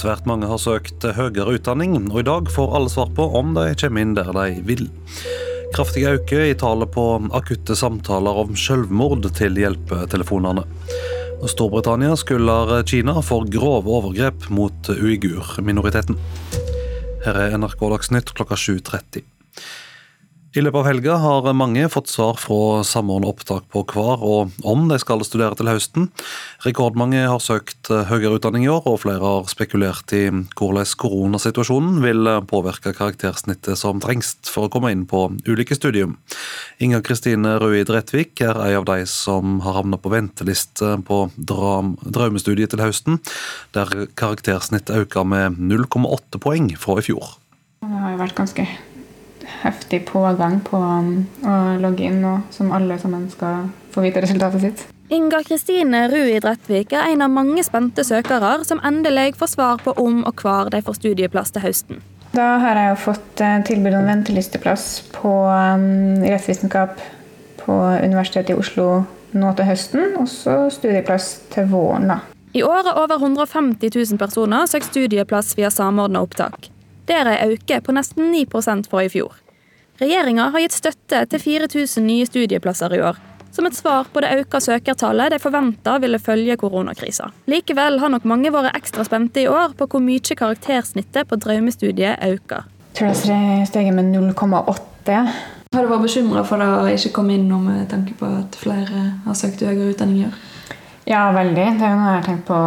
Svært 0.00 0.24
mange 0.24 0.48
har 0.48 0.56
søkt 0.56 1.04
høyere 1.04 1.58
utdanning, 1.58 1.92
og 2.08 2.22
i 2.22 2.24
dag 2.24 2.46
får 2.48 2.70
alle 2.78 2.88
svar 2.88 3.10
på 3.12 3.26
om 3.36 3.50
de 3.52 3.66
kommer 3.82 4.00
inn 4.00 4.14
der 4.16 4.30
de 4.32 4.46
vil. 4.64 4.86
Kraftig 5.74 6.06
øke 6.08 6.38
i 6.48 6.54
tallet 6.56 6.88
på 6.94 7.04
akutte 7.36 7.76
samtaler 7.76 8.40
om 8.40 8.54
selvmord 8.56 9.28
til 9.36 9.60
hjelpetelefonene. 9.60 10.64
Storbritannia 11.52 12.14
skylder 12.16 12.80
Kina 12.88 13.18
for 13.24 13.44
grove 13.52 13.92
overgrep 13.92 14.48
mot 14.48 14.88
uigur-minoriteten. 14.88 16.16
Her 17.26 17.42
er 17.44 17.58
NRK 17.60 17.84
Dagsnytt 17.92 18.32
klokka 18.38 18.56
7.30. 18.56 19.39
I 20.50 20.64
løpet 20.64 20.80
av 20.80 20.86
helga 20.88 21.16
har 21.22 21.46
mange 21.54 21.84
fått 21.94 22.08
svar 22.10 22.34
fra 22.42 22.80
Samordna 22.82 23.28
opptak 23.30 23.68
på 23.70 23.84
hver 23.92 24.24
og 24.26 24.56
om 24.66 24.88
de 24.90 24.96
skal 24.98 25.22
studere 25.22 25.54
til 25.54 25.70
høsten. 25.70 26.08
Rekordmange 26.64 27.20
har 27.22 27.38
søkt 27.44 27.86
høyere 27.86 28.40
utdanning 28.40 28.64
i 28.66 28.72
år, 28.72 28.82
og 28.90 28.98
flere 29.04 29.22
har 29.22 29.46
spekulert 29.46 30.10
i 30.10 30.24
hvordan 30.58 30.90
koronasituasjonen 31.04 32.02
vil 32.02 32.32
påvirke 32.50 32.90
karaktersnittet 32.98 33.78
som 33.78 34.02
trengs 34.02 34.32
for 34.50 34.66
å 34.66 34.72
komme 34.74 34.90
inn 34.90 35.06
på 35.06 35.28
ulike 35.46 35.78
studium. 35.78 36.18
Inger 36.82 37.06
Kristine 37.06 37.54
Røid 37.62 37.94
Rettvik 37.94 38.42
er 38.42 38.58
en 38.58 38.80
av 38.82 38.90
de 38.90 39.06
som 39.06 39.60
har 39.62 39.78
havnet 39.78 40.02
på 40.02 40.10
venteliste 40.10 40.96
på 41.06 41.22
drømmestudiet 41.38 42.74
til 42.74 42.82
høsten, 42.82 43.22
der 43.78 44.10
karaktersnittet 44.18 45.06
øker 45.06 45.30
med 45.30 45.62
0,8 45.62 46.42
poeng 46.42 46.72
fra 46.74 46.98
i 46.98 47.06
fjor. 47.06 47.36
Det 47.86 47.96
har 48.02 48.18
jo 48.18 48.24
vært 48.26 48.40
ganske 48.42 48.66
heftig 49.62 50.04
pågang 50.08 50.60
på 50.64 50.78
um, 50.78 51.12
å 51.44 51.56
logge 51.82 52.06
inn 52.08 52.22
nå, 52.22 52.38
som 52.54 52.72
alle 52.72 52.98
sammen 53.00 53.28
skal 53.32 53.68
få 53.94 54.04
vite 54.06 54.22
resultatet 54.24 54.64
sitt. 54.64 54.86
Inga 55.10 55.42
Kristine 55.42 56.04
Ruid 56.08 56.44
Drettvik 56.44 56.92
er 56.94 57.10
en 57.10 57.24
av 57.26 57.32
mange 57.34 57.64
spente 57.66 58.04
søkere 58.06 58.60
som 58.64 58.80
endelig 58.86 59.34
får 59.40 59.54
svar 59.56 59.80
på 59.82 59.94
om 59.98 60.22
og 60.28 60.44
hvor 60.44 60.70
de 60.70 60.82
får 60.86 61.00
studieplass 61.00 61.50
til 61.56 61.64
høsten. 61.64 62.02
Da 62.30 62.60
har 62.62 62.78
jeg 62.78 62.92
jo 62.92 62.98
fått 63.08 63.42
eh, 63.42 63.56
tilbud 63.66 63.96
om 63.98 64.06
ventelisteplass 64.06 64.84
på 65.16 65.32
um, 65.50 66.22
rettsvitenskap 66.22 67.00
på 67.64 67.78
Universitetet 68.04 68.54
i 68.54 68.58
Oslo 68.60 68.86
nå 69.34 69.50
til 69.58 69.66
høsten, 69.66 70.14
og 70.18 70.28
så 70.30 70.54
studieplass 70.70 71.32
til 71.50 71.66
våren. 71.70 72.10
da. 72.14 72.20
I 72.54 72.62
år 72.66 72.86
har 72.86 72.98
over 72.98 73.18
150 73.18 73.90
000 73.94 74.18
personer 74.18 74.66
søkt 74.66 74.90
studieplass 74.90 75.56
via 75.58 75.70
samordna 75.70 76.22
opptak. 76.22 76.70
Der 77.10 77.26
er 77.26 77.50
økning 77.50 77.82
på 77.82 77.94
nesten 77.94 78.30
9% 78.34 78.90
fra 78.90 79.04
i 79.06 79.10
fjor. 79.10 79.34
Regjeringa 80.00 80.46
har 80.48 80.62
gitt 80.62 80.72
støtte 80.78 81.18
til 81.28 81.42
4000 81.42 82.06
nye 82.08 82.24
studieplasser 82.24 82.94
i 82.96 83.02
år, 83.04 83.18
som 83.52 83.66
et 83.68 83.76
svar 83.76 84.06
på 84.08 84.22
det 84.24 84.30
økte 84.40 84.60
søkertallet 84.64 85.34
de 85.34 85.38
forventa 85.42 85.98
ville 86.00 86.16
følge 86.16 86.56
koronakrisa. 86.56 87.26
Likevel 87.52 87.98
har 88.00 88.08
nok 88.14 88.24
mange 88.24 88.48
vært 88.54 88.78
ekstra 88.78 89.04
spente 89.04 89.42
i 89.42 89.48
år 89.50 89.74
på 89.76 89.90
hvor 89.92 90.00
mye 90.00 90.36
karaktersnittet 90.40 91.28
på 91.28 91.36
drømmestudiet 91.44 92.24
øker. 92.30 92.64
Jeg 92.64 92.96
tror 92.96 93.12
det 93.12 93.68
steget 93.68 93.94
med 93.98 94.08
0,8. 94.16 95.18
Har 95.74 95.84
du 95.84 95.92
vært 95.92 96.06
bekymra 96.06 96.46
for 96.48 96.64
det 96.64 96.70
å 96.78 96.88
ikke 96.94 97.12
komme 97.20 97.36
inn 97.36 97.44
nå 97.50 97.60
med 97.66 97.84
tanke 97.92 98.16
på 98.16 98.30
at 98.40 98.56
flere 98.56 99.04
har 99.26 99.36
søkt 99.36 99.60
høyere 99.60 99.92
utdanninger? 99.92 100.32
Ja, 101.04 101.26
veldig. 101.36 101.66
Det 101.76 101.84
er 101.84 101.92
jo 101.92 102.00
noe 102.00 102.14
jeg 102.14 102.22
har 102.22 102.26
tenkt 102.30 102.48
på 102.48 102.62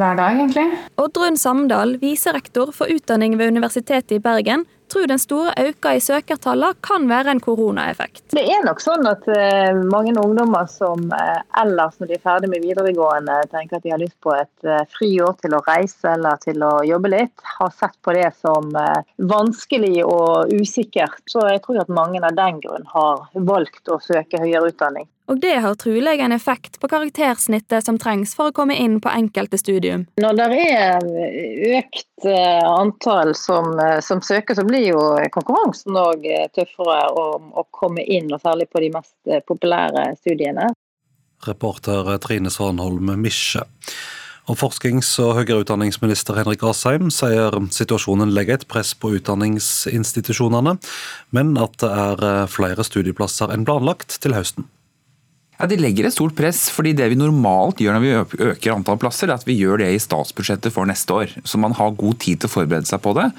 hver 0.00 0.16
dag, 0.18 0.38
egentlig. 0.38 0.66
Oddrun 1.00 1.38
Samdal, 1.40 1.96
viserektor 2.02 2.72
for 2.76 2.90
utdanning 2.92 3.36
ved 3.40 3.54
Universitetet 3.54 4.18
i 4.18 4.22
Bergen, 4.22 4.66
tror 4.92 5.06
den 5.10 5.18
store 5.18 5.52
økningen 5.58 5.98
i 5.98 6.02
søkertallene 6.02 6.78
kan 6.84 7.08
være 7.10 7.32
en 7.34 7.40
koronaeffekt. 7.42 8.22
Det 8.34 8.44
er 8.52 8.62
nok 8.66 8.80
sånn 8.82 9.06
at 9.08 9.26
uh, 9.30 9.80
mange 9.90 10.14
ungdommer 10.18 10.68
som 10.70 11.08
uh, 11.10 11.40
ellers 11.60 11.98
når 12.00 12.10
de 12.10 12.16
er 12.16 12.22
ferdig 12.22 12.50
med 12.52 12.64
videregående 12.64 13.40
tenker 13.52 13.78
at 13.78 13.86
de 13.86 13.94
har 13.94 14.02
lyst 14.02 14.16
på 14.24 14.34
et 14.36 14.68
uh, 14.68 14.84
friår 14.96 15.34
til 15.42 15.56
å 15.58 15.62
reise 15.66 16.14
eller 16.14 16.40
til 16.42 16.62
å 16.66 16.72
jobbe 16.86 17.12
litt, 17.12 17.34
har 17.58 17.74
sett 17.74 17.96
på 18.04 18.14
det 18.16 18.30
som 18.38 18.70
vanskelig 19.30 20.04
og 20.04 20.52
usikkert. 20.54 21.18
Så 21.30 21.44
jeg 21.50 21.62
tror 21.64 21.82
at 21.82 21.92
mange 21.92 22.22
av 22.22 22.34
den 22.36 22.60
grunn 22.62 22.86
har 22.92 23.26
valgt 23.34 23.90
å 23.92 24.00
søke 24.02 24.40
høyere 24.42 24.72
utdanning. 24.72 25.08
Og 25.26 25.40
det 25.42 25.56
har 25.64 25.74
trolig 25.74 26.20
en 26.22 26.32
effekt 26.32 26.78
på 26.78 26.88
karaktersnittet 26.88 27.82
som 27.84 27.98
trengs 27.98 28.34
for 28.38 28.50
å 28.50 28.54
komme 28.54 28.76
inn 28.78 29.00
på 29.02 29.10
enkelte 29.10 29.58
studium. 29.58 30.04
Når 30.22 30.38
det 30.38 30.46
er 30.70 31.08
økt 31.80 32.28
antall 32.30 33.34
som, 33.34 33.74
som 34.06 34.22
søker, 34.22 34.54
så 34.54 34.62
blir 34.66 34.92
jo 34.92 35.00
konkurransen 35.34 35.98
òg 35.98 36.28
tøffere 36.54 37.00
om 37.18 37.50
å 37.58 37.66
komme 37.74 38.06
inn, 38.06 38.30
og 38.30 38.42
særlig 38.44 38.68
på 38.70 38.84
de 38.84 38.92
mest 38.94 39.38
populære 39.50 40.12
studiene. 40.20 40.70
Reporter 41.46 42.14
Trine 42.22 42.50
Svanholm 42.50 43.10
Misje. 43.20 43.66
Og 44.46 44.54
Forsknings- 44.60 45.16
og 45.18 45.40
høyere 45.40 45.64
utdanningsminister 45.64 46.38
Henrik 46.38 46.62
Asheim 46.62 47.10
sier 47.10 47.50
situasjonen 47.74 48.30
legger 48.30 48.60
et 48.60 48.68
press 48.70 48.94
på 48.94 49.10
utdanningsinstitusjonene, 49.18 50.76
men 51.34 51.52
at 51.58 51.74
det 51.82 51.90
er 51.90 52.46
flere 52.46 52.86
studieplasser 52.86 53.50
enn 53.50 53.66
planlagt 53.66 54.20
til 54.22 54.38
høsten. 54.38 54.70
Ja, 55.56 55.66
De 55.66 55.78
legger 55.80 56.04
et 56.04 56.12
stort 56.12 56.34
press, 56.36 56.66
fordi 56.68 56.92
det 56.96 57.06
vi 57.08 57.16
normalt 57.16 57.80
gjør 57.80 57.96
når 57.96 58.02
vi 58.04 58.48
øker 58.50 58.74
antall 58.74 58.98
plasser, 59.00 59.30
er 59.30 59.38
at 59.38 59.46
vi 59.48 59.56
gjør 59.56 59.80
det 59.80 59.88
i 59.94 60.00
statsbudsjettet 60.02 60.74
for 60.74 60.88
neste 60.88 61.14
år. 61.14 61.32
Så 61.48 61.56
man 61.60 61.72
har 61.78 61.94
god 61.96 62.18
tid 62.20 62.42
til 62.42 62.50
å 62.50 62.52
forberede 62.52 62.88
seg 62.88 63.00
på 63.04 63.14
det. 63.16 63.30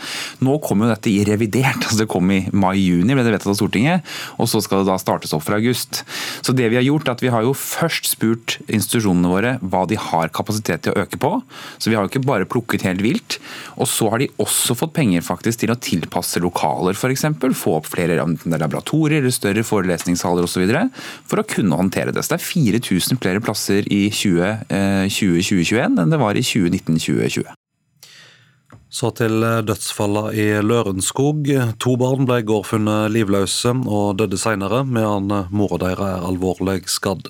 Nå 0.41 0.57
kommer 0.65 0.87
jo 0.87 0.95
dette 0.95 1.11
i 1.11 1.21
revidert. 1.27 1.77
altså 1.85 1.99
Det 2.01 2.09
kom 2.09 2.31
i 2.33 2.39
mai-juni, 2.49 3.13
ble 3.13 3.25
det 3.25 3.35
vedtatt 3.35 3.53
av 3.53 3.59
Stortinget. 3.59 4.15
Og 4.41 4.49
så 4.49 4.63
skal 4.65 4.81
det 4.81 4.89
da 4.89 4.97
startes 5.01 5.35
opp 5.37 5.45
fra 5.45 5.59
august. 5.61 6.01
Så 6.41 6.55
det 6.57 6.71
vi 6.73 6.79
har 6.79 6.87
gjort, 6.87 7.05
er 7.05 7.17
at 7.17 7.23
vi 7.25 7.31
har 7.33 7.45
jo 7.45 7.53
først 7.57 8.09
spurt 8.15 8.57
institusjonene 8.65 9.31
våre 9.31 9.53
hva 9.61 9.83
de 9.89 9.99
har 10.01 10.33
kapasitet 10.33 10.87
til 10.87 10.95
å 10.95 11.05
øke 11.05 11.21
på. 11.21 11.31
Så 11.77 11.91
vi 11.91 11.99
har 11.99 12.05
jo 12.05 12.11
ikke 12.11 12.25
bare 12.25 12.49
plukket 12.49 12.87
helt 12.87 13.05
vilt. 13.05 13.37
Og 13.77 13.85
så 13.89 14.09
har 14.09 14.23
de 14.23 14.31
også 14.41 14.73
fått 14.79 14.95
penger 14.97 15.25
faktisk 15.25 15.61
til 15.61 15.75
å 15.75 15.77
tilpasse 15.77 16.41
lokaler, 16.41 16.97
f.eks. 16.97 17.27
Få 17.57 17.77
opp 17.77 17.87
flere 17.89 18.17
laboratorier 18.17 19.21
eller 19.21 19.33
større 19.33 19.63
forelesningssaler 19.65 20.45
osv. 20.49 20.65
for 21.29 21.41
å 21.41 21.47
kunne 21.47 21.77
håndtere 21.77 22.06
det. 22.15 22.25
Det 22.27 22.37
er 22.37 22.43
4000 22.43 23.21
flere 23.21 23.43
plasser 23.43 23.87
i 23.93 24.07
2020-2021 24.13 25.77
eh, 25.77 25.87
enn 25.87 26.13
det 26.13 26.19
var 26.21 26.37
i 26.37 26.43
2019-2020. 26.45 27.47
Så 28.87 29.11
til 29.17 29.43
eh, 29.43 29.63
dødsfallene 29.67 30.33
i 30.37 30.47
Lørenskog. 30.63 31.49
To 31.83 31.97
barn 31.99 32.29
ble 32.29 32.41
i 32.41 32.47
går 32.47 32.63
funnet 32.67 33.11
livløse 33.15 33.75
og 33.85 34.17
døde 34.21 34.39
senere, 34.39 34.83
medan 34.85 35.49
mora 35.51 35.81
deres 35.83 36.07
er 36.07 36.29
alvorlig 36.29 36.81
skadd. 36.91 37.29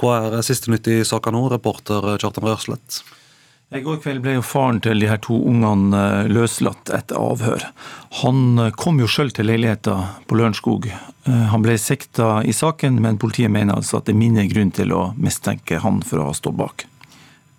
Hva 0.00 0.18
er 0.26 0.42
siste 0.44 0.72
nytt 0.72 0.88
i 0.92 1.02
saka 1.08 1.32
nå, 1.32 1.46
reporter 1.52 2.16
Kjartan 2.20 2.48
Rørslett? 2.48 3.00
I 3.76 3.82
går 3.84 3.98
kveld 4.00 4.22
ble 4.24 4.38
jo 4.38 4.44
faren 4.46 4.78
til 4.80 5.02
de 5.02 5.08
her 5.10 5.18
to 5.20 5.36
ungene 5.50 5.98
eh, 5.98 6.28
løslatt 6.32 6.88
etter 6.96 7.18
avhør. 7.20 7.66
Han 8.22 8.62
eh, 8.62 8.70
kom 8.72 9.00
jo 9.02 9.08
sjøl 9.10 9.32
til 9.36 9.50
leiligheta 9.50 9.96
på 10.28 10.38
Lørenskog. 10.38 10.86
Eh, 10.88 11.42
han 11.50 11.64
ble 11.64 11.74
sikta 11.80 12.38
i 12.48 12.54
saken, 12.56 12.96
men 13.04 13.18
politiet 13.20 13.52
mener 13.52 13.76
altså 13.76 13.98
at 13.98 14.08
det 14.08 14.14
er 14.14 14.22
mindre 14.22 14.46
grunn 14.48 14.72
til 14.72 14.94
å 14.96 15.02
mistenke 15.20 15.82
han 15.82 16.00
for 16.06 16.22
å 16.22 16.30
ha 16.30 16.36
stått 16.38 16.56
bak. 16.56 16.86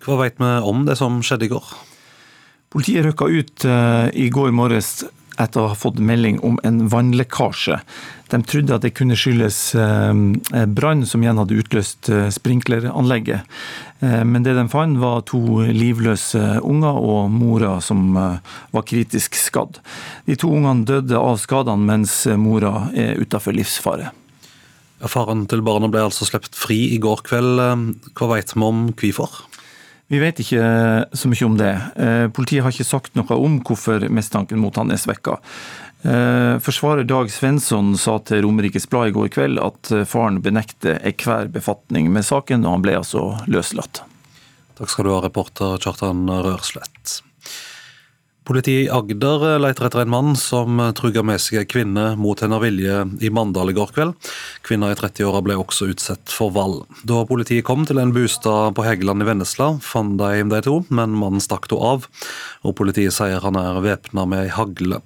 Hva 0.02 0.18
vet 0.24 0.42
vi 0.42 0.50
om 0.72 0.82
det 0.88 0.98
som 0.98 1.20
skjedde 1.22 1.46
i 1.46 1.52
går? 1.52 1.70
Politiet 2.74 3.06
rykka 3.06 3.28
ut 3.30 3.64
i 4.18 4.26
går 4.32 4.50
morges 4.52 4.90
etter 5.38 5.62
å 5.62 5.70
ha 5.72 5.78
fått 5.78 6.00
melding 6.02 6.40
om 6.44 6.58
en 6.66 6.84
vannlekkasje. 6.90 7.78
De 8.28 8.40
trodde 8.44 8.74
at 8.74 8.84
det 8.84 8.92
kunne 8.98 9.16
skyldes 9.16 9.58
eh, 9.78 10.66
brann 10.66 11.06
som 11.08 11.24
igjen 11.24 11.40
hadde 11.40 11.58
utløst 11.62 12.10
eh, 12.12 12.28
sprinkleranlegget. 12.34 13.46
Eh, 14.04 14.22
men 14.28 14.44
det 14.44 14.56
de 14.58 14.66
fant 14.72 15.00
var 15.00 15.24
to 15.30 15.62
livløse 15.64 16.42
unger 16.60 17.00
og 17.00 17.32
mora 17.32 17.78
som 17.84 18.12
var 18.16 18.86
kritisk 18.88 19.38
skadd. 19.38 19.80
De 20.28 20.36
to 20.36 20.52
ungene 20.52 20.86
døde 20.88 21.18
av 21.18 21.40
skadene, 21.40 21.88
mens 21.88 22.20
mora 22.36 22.90
er 22.92 23.20
utafor 23.22 23.56
livsfare. 23.56 24.12
Faren 24.98 25.46
til 25.46 25.62
barna 25.62 25.86
ble 25.90 26.02
altså 26.08 26.26
sluppet 26.26 26.58
fri 26.58 26.88
i 26.96 26.98
går 27.02 27.22
kveld. 27.28 27.62
Hva 28.18 28.32
vet 28.34 28.56
vi 28.56 28.66
om 28.66 28.88
hvorfor? 28.90 29.47
Vi 30.08 30.20
vet 30.22 30.40
ikke 30.40 30.62
så 31.12 31.28
mye 31.28 31.44
om 31.44 31.56
det. 31.60 31.74
Eh, 32.00 32.26
politiet 32.32 32.64
har 32.64 32.72
ikke 32.72 32.86
sagt 32.88 33.18
noe 33.18 33.36
om 33.36 33.58
hvorfor 33.60 34.06
mistanken 34.08 34.60
mot 34.62 34.76
han 34.80 34.92
er 34.92 35.00
svekka. 35.00 35.36
Eh, 36.02 36.56
forsvarer 36.64 37.04
Dag 37.04 37.28
Svensson 37.32 37.92
sa 38.00 38.16
til 38.24 38.44
Romerikes 38.46 38.88
Blad 38.88 39.10
i 39.10 39.16
går 39.16 39.28
kveld 39.34 39.60
at 39.60 39.92
eh, 39.92 40.06
faren 40.08 40.40
benekter 40.40 40.96
enhver 41.02 41.50
befatning 41.52 42.08
med 42.14 42.24
saken, 42.24 42.64
og 42.64 42.78
han 42.78 42.86
ble 42.86 42.96
altså 43.02 43.24
løslatt. 43.52 44.00
Takk 44.78 44.94
skal 44.94 45.08
du 45.08 45.12
ha, 45.12 45.20
reporter 45.26 45.76
Kjartan 45.82 46.24
Rørslett. 46.30 46.97
Politiet 48.48 48.86
i 48.86 48.88
Agder 48.88 49.58
leter 49.60 49.84
etter 49.84 50.00
en 50.00 50.08
mann 50.08 50.30
som 50.40 50.78
trugga 50.96 51.20
med 51.20 51.36
seg 51.44 51.58
ei 51.60 51.66
kvinne 51.68 52.14
mot 52.16 52.40
hennes 52.40 52.62
vilje 52.62 53.02
i 53.20 53.28
Mandal 53.28 53.68
i 53.68 53.74
går 53.76 53.90
kveld. 53.92 54.30
Kvinna 54.64 54.88
i 54.88 54.96
30-åra 54.96 55.42
ble 55.44 55.58
også 55.60 55.90
utsatt 55.92 56.32
for 56.32 56.54
vold. 56.54 56.78
Da 57.04 57.26
politiet 57.28 57.66
kom 57.68 57.84
til 57.84 58.00
en 58.00 58.14
bostad 58.16 58.72
på 58.78 58.86
Hegeland 58.86 59.20
i 59.20 59.26
Vennesla, 59.28 59.74
fant 59.84 60.16
de 60.16 60.46
de 60.48 60.62
to, 60.64 60.78
men 60.88 61.18
mannen 61.20 61.44
stakk 61.44 61.68
henne 61.68 61.90
av. 61.92 62.08
Og 62.64 62.76
politiet 62.80 63.12
sier 63.18 63.44
han 63.44 63.60
er 63.60 63.82
væpna 63.84 64.24
med 64.24 64.46
ei 64.46 64.54
hagle. 64.56 65.02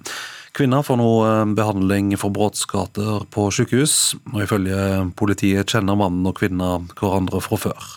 Kvinna 0.53 0.79
får 0.85 0.99
nå 1.01 1.09
eh, 1.25 1.43
behandling 1.57 2.13
for 2.21 2.31
brotsskader 2.31 3.25
på 3.33 3.49
sykehus, 3.51 4.13
og 4.31 4.43
ifølge 4.45 5.09
politiet 5.19 5.67
kjenner 5.73 5.97
mannen 5.99 6.29
og 6.29 6.37
kvinna 6.37 6.77
hverandre 6.93 7.41
fra 7.41 7.59
før. 7.65 7.87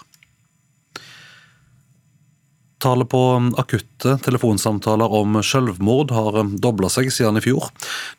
Tallet 2.79 3.09
på 3.09 3.21
akutte 3.57 4.19
telefonsamtaler 4.21 5.13
om 5.17 5.39
selvmord 5.41 6.11
har 6.13 6.43
dobla 6.61 6.91
seg 6.93 7.09
siden 7.15 7.41
i 7.41 7.45
fjor. 7.45 7.71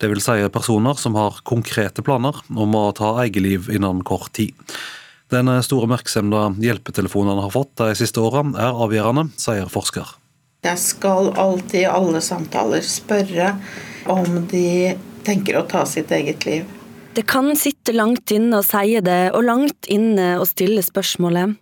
Det 0.02 0.10
vil 0.10 0.22
si 0.24 0.38
personer 0.54 0.98
som 0.98 1.18
har 1.20 1.38
konkrete 1.46 2.02
planer 2.02 2.40
om 2.50 2.78
å 2.78 2.88
ta 2.98 3.14
eget 3.22 3.44
liv 3.46 3.70
innen 3.70 4.02
kort 4.08 4.32
tid. 4.34 4.58
Den 5.30 5.52
store 5.62 5.86
oppmerksomheten 5.86 6.64
hjelpetelefonene 6.64 7.44
har 7.44 7.54
fått 7.54 7.76
de 7.84 7.92
siste 8.00 8.24
åra, 8.24 8.46
er 8.58 8.82
avgjørende, 8.86 9.28
sier 9.38 9.70
forsker. 9.70 10.16
Jeg 10.66 10.80
skal 10.82 11.30
alltid 11.38 11.84
i 11.84 11.92
alle 11.92 12.22
samtaler 12.24 12.82
spørre 12.82 13.54
om 14.10 14.48
de 14.50 14.96
tenker 15.28 15.60
å 15.60 15.68
ta 15.70 15.84
sitt 15.86 16.10
eget 16.16 16.48
liv. 16.48 16.66
Det 17.14 17.26
kan 17.30 17.52
sitte 17.60 17.94
langt 17.94 18.32
inne 18.34 18.60
å 18.60 18.66
si 18.66 18.98
det, 19.04 19.22
og 19.36 19.46
langt 19.46 19.88
inne 19.92 20.36
å 20.42 20.46
stille 20.50 20.82
spørsmålet. 20.86 21.58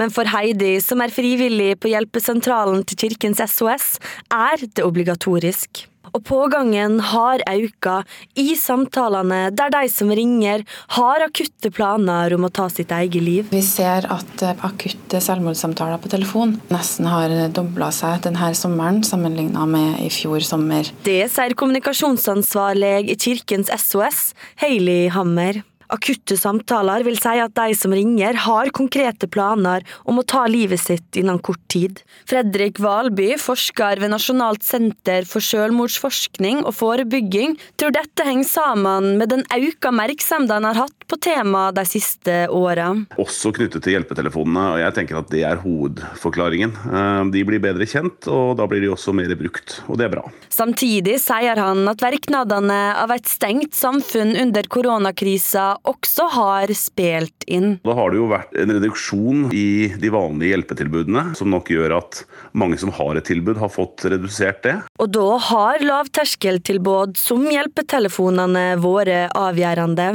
Men 0.00 0.14
for 0.14 0.28
Heidi, 0.30 0.76
som 0.84 1.02
er 1.04 1.14
frivillig 1.14 1.74
på 1.82 1.92
hjelpesentralen 1.92 2.84
til 2.88 3.04
Kirkens 3.06 3.42
SOS, 3.54 3.94
er 4.32 4.66
det 4.66 4.86
obligatorisk. 4.86 5.86
Og 6.14 6.24
pågangen 6.24 6.98
har 7.12 7.42
auka 7.48 7.98
i 8.38 8.54
samtalene 8.58 9.48
der 9.56 9.72
de 9.74 9.84
som 9.92 10.10
ringer, 10.14 10.64
har 10.96 11.24
akutte 11.24 11.70
planer 11.74 12.34
om 12.36 12.46
å 12.48 12.52
ta 12.52 12.68
sitt 12.72 12.92
eget 12.94 13.22
liv. 13.24 13.48
Vi 13.52 13.62
ser 13.64 14.08
at 14.12 14.44
eh, 14.44 14.64
akutte 14.66 15.20
selvmordssamtaler 15.24 16.00
på 16.02 16.12
telefon 16.12 16.56
nesten 16.72 17.08
har 17.10 17.34
dobla 17.54 17.90
seg 17.94 18.22
denne 18.26 18.52
sommeren 18.56 19.02
sammenligna 19.06 19.66
med 19.68 20.00
i 20.04 20.10
fjor 20.12 20.44
sommer. 20.44 20.88
Det 21.04 21.20
sier 21.32 21.56
kommunikasjonsansvarlig 21.58 23.10
i 23.12 23.18
Kirkens 23.18 23.72
SOS, 23.76 24.30
Hailey 24.62 25.08
Hammer. 25.12 25.62
Akutte 25.94 26.36
samtaler 26.38 27.04
vil 27.06 27.18
si 27.20 27.34
at 27.40 27.54
de 27.56 27.74
som 27.78 27.94
ringer, 27.94 28.36
har 28.44 28.72
konkrete 28.76 29.28
planer 29.30 29.86
om 30.08 30.20
å 30.20 30.26
ta 30.26 30.44
livet 30.50 30.80
sitt 30.82 31.18
innen 31.18 31.40
kort 31.40 31.62
tid. 31.72 32.02
Fredrik 32.28 32.80
Valby, 32.82 33.34
forsker 33.40 34.02
ved 34.02 34.12
Nasjonalt 34.12 34.64
senter 34.66 35.26
for 35.28 35.44
selvmordsforskning 35.44 36.64
og 36.64 36.74
forebygging, 36.76 37.56
tror 37.80 37.94
dette 37.96 38.26
henger 38.26 38.48
sammen 38.48 39.16
med 39.20 39.32
den 39.32 39.46
økte 39.48 39.88
oppmerksomheten 39.88 40.56
en 40.58 40.64
har 40.64 40.74
hatt 40.74 41.06
på 41.08 41.16
temaet 41.16 41.76
de 41.76 41.84
siste 41.88 42.34
åra. 42.52 42.90
Også 43.20 43.52
knyttet 43.56 43.82
til 43.84 43.96
hjelpetelefonene, 43.96 44.64
og 44.74 44.80
jeg 44.82 44.94
tenker 44.96 45.20
at 45.20 45.30
det 45.32 45.42
er 45.46 45.60
hovedforklaringen. 45.62 46.74
Eh, 46.88 47.22
de 47.32 47.44
blir 47.48 47.62
bedre 47.62 47.86
kjent, 47.88 48.28
og 48.28 48.56
da 48.58 48.66
blir 48.68 48.84
de 48.84 48.92
også 48.92 49.14
mer 49.16 49.32
brukt, 49.38 49.80
og 49.88 49.98
det 50.00 50.08
er 50.08 50.14
bra. 50.18 50.24
Samtidig 50.52 51.18
sier 51.22 51.60
han 51.60 51.84
at 51.88 52.02
verknadene 52.04 52.78
av 52.98 53.12
et 53.14 53.28
stengt 53.30 53.76
samfunn 53.78 54.34
under 54.38 54.68
koronakrisa 54.68 55.77
også 55.88 56.28
har 56.34 56.72
spilt 56.76 57.46
inn. 57.46 57.78
Da 57.86 57.94
har 57.96 58.12
det 58.12 58.20
jo 58.20 58.28
vært 58.30 58.56
en 58.58 58.72
reduksjon 58.76 59.46
i 59.54 59.90
de 60.00 60.10
vanlige 60.12 60.54
hjelpetilbudene, 60.54 61.24
som 61.38 61.50
nok 61.52 61.70
gjør 61.72 61.98
at 61.98 62.22
mange 62.58 62.78
som 62.80 62.92
har 62.96 63.18
et 63.18 63.28
tilbud, 63.28 63.58
har 63.60 63.72
fått 63.72 64.06
redusert 64.08 64.62
det. 64.66 64.74
Og 64.98 65.12
da 65.14 65.28
har 65.48 65.84
lavterskeltilbud 65.84 67.16
som 67.20 67.46
hjelpetelefonene 67.48 68.66
våre 68.82 69.26
avgjørende. 69.36 70.08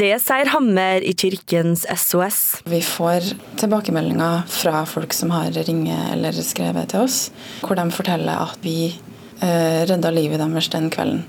Det 0.00 0.12
sier 0.22 0.50
Hammer 0.52 1.04
i 1.04 1.14
Kirkens 1.16 1.86
SOS. 1.86 2.40
Vi 2.68 2.82
får 2.84 3.32
tilbakemeldinger 3.60 4.46
fra 4.50 4.84
folk 4.88 5.14
som 5.16 5.32
har 5.34 5.52
ringt 5.56 5.74
eller 5.86 6.34
skrevet 6.42 6.90
til 6.90 7.04
oss, 7.04 7.18
hvor 7.62 7.76
de 7.78 7.84
forteller 7.94 8.48
at 8.48 8.58
vi 8.64 8.88
eh, 8.88 9.84
redda 9.86 10.10
livet 10.14 10.40
deres 10.42 10.70
den 10.72 10.90
kvelden. 10.92 11.24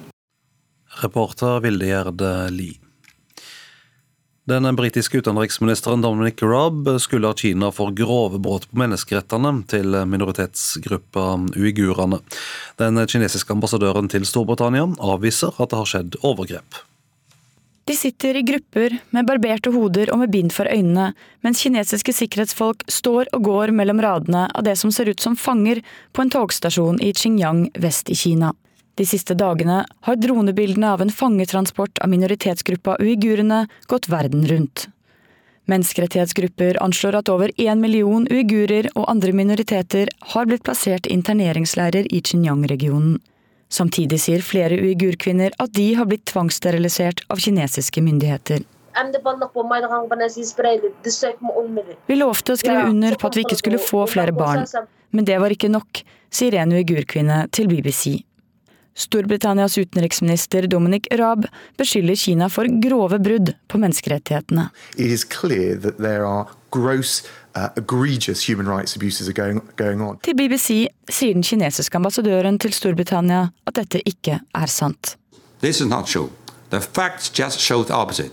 Reporter 1.03 1.59
Vilde 1.61 1.89
Gjerde 1.91 2.33
Lie. 2.55 2.86
Den 4.47 4.75
britiske 4.75 5.17
utenriksministeren 5.19 6.01
Dominic 6.01 6.39
Raab 6.41 6.85
skylder 7.03 7.33
Kina 7.35 7.67
for 7.75 7.91
grove 7.91 8.39
brudd 8.39 8.63
på 8.69 8.77
menneskerettene 8.79 9.49
til 9.67 9.97
minoritetsgruppa 10.07 11.25
uigurene. 11.59 12.21
Den 12.79 13.01
kinesiske 13.11 13.51
ambassadøren 13.51 14.07
til 14.07 14.23
Storbritannia 14.23 14.85
avviser 15.03 15.51
at 15.51 15.73
det 15.73 15.81
har 15.81 15.89
skjedd 15.91 16.15
overgrep. 16.23 16.79
De 17.91 17.95
sitter 17.95 18.39
i 18.39 18.45
grupper 18.47 18.95
med 19.15 19.27
barberte 19.27 19.73
hoder 19.75 20.13
og 20.15 20.21
med 20.23 20.31
bind 20.31 20.55
for 20.55 20.71
øynene, 20.71 21.09
mens 21.43 21.65
kinesiske 21.65 22.15
sikkerhetsfolk 22.15 22.87
står 22.87 23.27
og 23.35 23.43
går 23.49 23.75
mellom 23.75 23.99
radene 23.99 24.45
av 24.47 24.63
det 24.63 24.77
som 24.79 24.95
ser 24.95 25.11
ut 25.11 25.19
som 25.23 25.35
fanger 25.35 25.83
på 26.15 26.23
en 26.23 26.31
togstasjon 26.31 27.03
i 27.03 27.11
Xinjiang 27.11 27.65
vest 27.83 28.07
i 28.07 28.15
Kina. 28.15 28.53
De 28.97 29.05
siste 29.05 29.35
dagene 29.37 29.83
har 30.07 30.15
dronebildene 30.17 30.89
av 30.89 31.01
en 31.03 31.13
fangetransport 31.13 31.99
av 32.01 32.09
minoritetsgruppa 32.09 32.97
uigurene 32.97 33.67
gått 33.85 34.09
verden 34.09 34.47
rundt. 34.49 34.87
Menneskerettighetsgrupper 35.69 36.79
anslår 36.81 37.19
at 37.19 37.29
over 37.29 37.51
én 37.61 37.81
million 37.83 38.23
uigurer 38.31 38.87
og 38.95 39.05
andre 39.11 39.33
minoriteter 39.35 40.09
har 40.33 40.47
blitt 40.47 40.63
plassert 40.65 41.05
i 41.05 41.13
interneringsleirer 41.13 42.07
i 42.09 42.21
Xinjiang-regionen. 42.23 43.19
Samtidig 43.69 44.21
sier 44.23 44.41
flere 44.41 44.79
uigurkvinner 44.79 45.53
at 45.59 45.73
de 45.75 45.89
har 45.99 46.07
blitt 46.07 46.23
tvangssterilisert 46.31 47.25
av 47.27 47.43
kinesiske 47.43 48.01
myndigheter. 48.01 48.63
Vi 52.07 52.17
lovte 52.17 52.55
å 52.55 52.61
skrive 52.63 52.85
under 52.87 53.19
på 53.19 53.29
at 53.29 53.37
vi 53.37 53.43
ikke 53.45 53.59
skulle 53.59 53.83
få 53.83 54.07
flere 54.09 54.33
barn, 54.33 54.63
men 55.11 55.27
det 55.27 55.37
var 55.43 55.53
ikke 55.53 55.69
nok, 55.69 56.01
sier 56.33 56.57
en 56.63 56.73
uigurkvinne 56.73 57.43
til 57.51 57.69
BBC. 57.69 58.23
Storbritannias 58.97 59.77
utenriksminister 59.77 60.67
Dominic 60.67 61.07
Raab 61.13 61.45
beskylder 61.77 62.15
Kina 62.17 62.49
for 62.49 62.65
grove 62.81 63.19
brudd 63.21 63.53
på 63.69 63.77
menneskerettighetene. 63.77 64.69
Gross, 66.69 67.23
uh, 67.55 67.69
going, 69.33 69.61
going 69.77 70.01
til 70.23 70.35
BBC 70.35 70.87
sier 71.09 71.33
den 71.33 71.43
kinesiske 71.43 71.95
ambassadøren 71.95 72.59
til 72.59 72.73
Storbritannia 72.73 73.45
at 73.65 73.77
dette 73.79 74.01
ikke 74.03 74.41
er 74.41 74.67
sant. 74.67 75.15
This 75.61 75.79
is 75.79 75.87
not 75.87 76.05
true. 76.05 76.29
The 76.69 76.81
facts 76.81 77.29
just 77.29 77.59
show 77.59 77.83
the 77.83 77.93
opposite. 77.93 78.31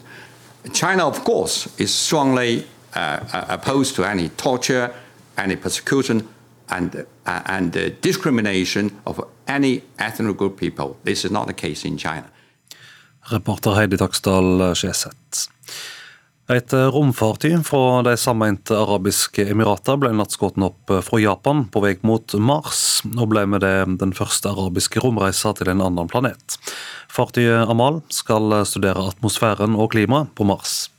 China, 0.73 1.07
of 1.07 1.25
course, 1.25 1.69
is 1.79 1.91
strongly 1.91 2.65
uh, 2.97 3.21
uh 3.33 3.45
opposed 3.49 3.95
to 3.97 4.05
any 4.05 4.29
torture, 4.29 4.91
any 5.39 5.57
persecution, 5.57 6.27
and, 6.71 7.07
and 7.27 7.77
uh, 7.77 7.91
discrimination 8.01 8.91
of 9.07 9.20
any 9.47 9.83
ethnic 9.99 10.37
group 10.37 10.57
people. 10.59 10.97
This 11.05 11.25
is 11.25 11.31
not 11.31 11.47
the 11.47 11.55
case 11.55 11.85
in 11.85 11.97
China. 11.97 12.25
Reporter 13.31 13.75
Heidi 13.75 13.97
Taksdal 13.97 14.75
Skjeseth. 14.75 15.49
Et 16.53 16.72
romfartøy 16.93 17.55
fra 17.64 18.03
De 18.05 18.12
sammeinte 18.20 18.77
arabiske 18.77 19.47
emirater 19.49 19.97
ble 19.97 20.11
natt 20.12 20.35
skutt 20.37 20.61
opp 20.61 20.93
fra 21.07 21.20
Japan 21.22 21.64
på 21.72 21.81
vei 21.81 21.95
mot 22.05 22.37
Mars, 22.37 23.01
og 23.16 23.31
ble 23.33 23.47
med 23.49 23.64
det 23.64 23.72
den 24.03 24.12
første 24.12 24.53
arabiske 24.53 25.01
romreisa 25.01 25.55
til 25.57 25.72
en 25.72 25.81
annen 25.81 26.11
planet. 26.12 26.59
Fartøyet 27.09 27.64
Amal 27.64 28.03
skal 28.12 28.61
studere 28.68 29.09
atmosfæren 29.09 29.72
og 29.72 29.95
klimaet 29.97 30.37
på 30.37 30.45
Mars. 30.45 30.91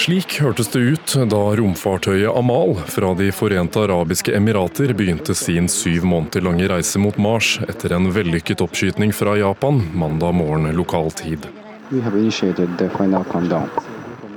Slik 0.00 0.40
hørtes 0.40 0.68
det 0.72 0.80
ut 0.80 1.14
da 1.28 1.40
romfartøyet 1.58 2.32
Amal 2.32 2.74
fra 2.88 3.10
De 3.18 3.28
forente 3.36 3.82
arabiske 3.84 4.32
emirater 4.36 4.94
begynte 4.96 5.34
sin 5.36 5.68
syv 5.68 6.06
måneder 6.08 6.46
lange 6.46 6.68
reise 6.72 7.00
mot 7.02 7.18
Mars 7.20 7.58
etter 7.68 7.92
en 7.96 8.08
vellykket 8.14 8.64
oppskytning 8.64 9.12
fra 9.16 9.36
Japan 9.40 9.82
mandag 9.92 10.32
morgen 10.38 10.70
lokal 10.76 11.12
tid. 11.20 11.44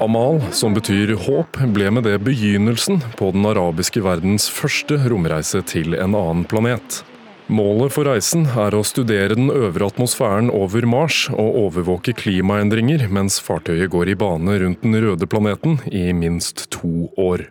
Amal, 0.04 0.42
som 0.52 0.76
betyr 0.76 1.16
håp, 1.28 1.64
ble 1.78 1.90
med 1.96 2.08
det 2.10 2.18
begynnelsen 2.28 3.00
på 3.16 3.32
den 3.32 3.48
arabiske 3.48 4.04
verdens 4.04 4.50
første 4.52 5.00
romreise 5.08 5.64
til 5.70 5.96
en 5.96 6.18
annen 6.18 6.48
planet. 6.50 7.04
Målet 7.52 7.92
for 7.92 8.08
reisen 8.08 8.46
er 8.48 8.72
å 8.72 8.86
studere 8.88 9.36
den 9.36 9.50
øvre 9.52 9.90
atmosfæren 9.92 10.48
over 10.54 10.86
Mars 10.88 11.26
og 11.34 11.58
overvåke 11.66 12.14
klimaendringer 12.16 13.10
mens 13.12 13.36
fartøyet 13.44 13.92
går 13.92 14.14
i 14.14 14.16
bane 14.16 14.56
rundt 14.64 14.86
den 14.86 14.96
røde 15.04 15.28
planeten 15.28 15.76
i 15.92 16.06
minst 16.16 16.70
to 16.72 17.10
år. 17.20 17.44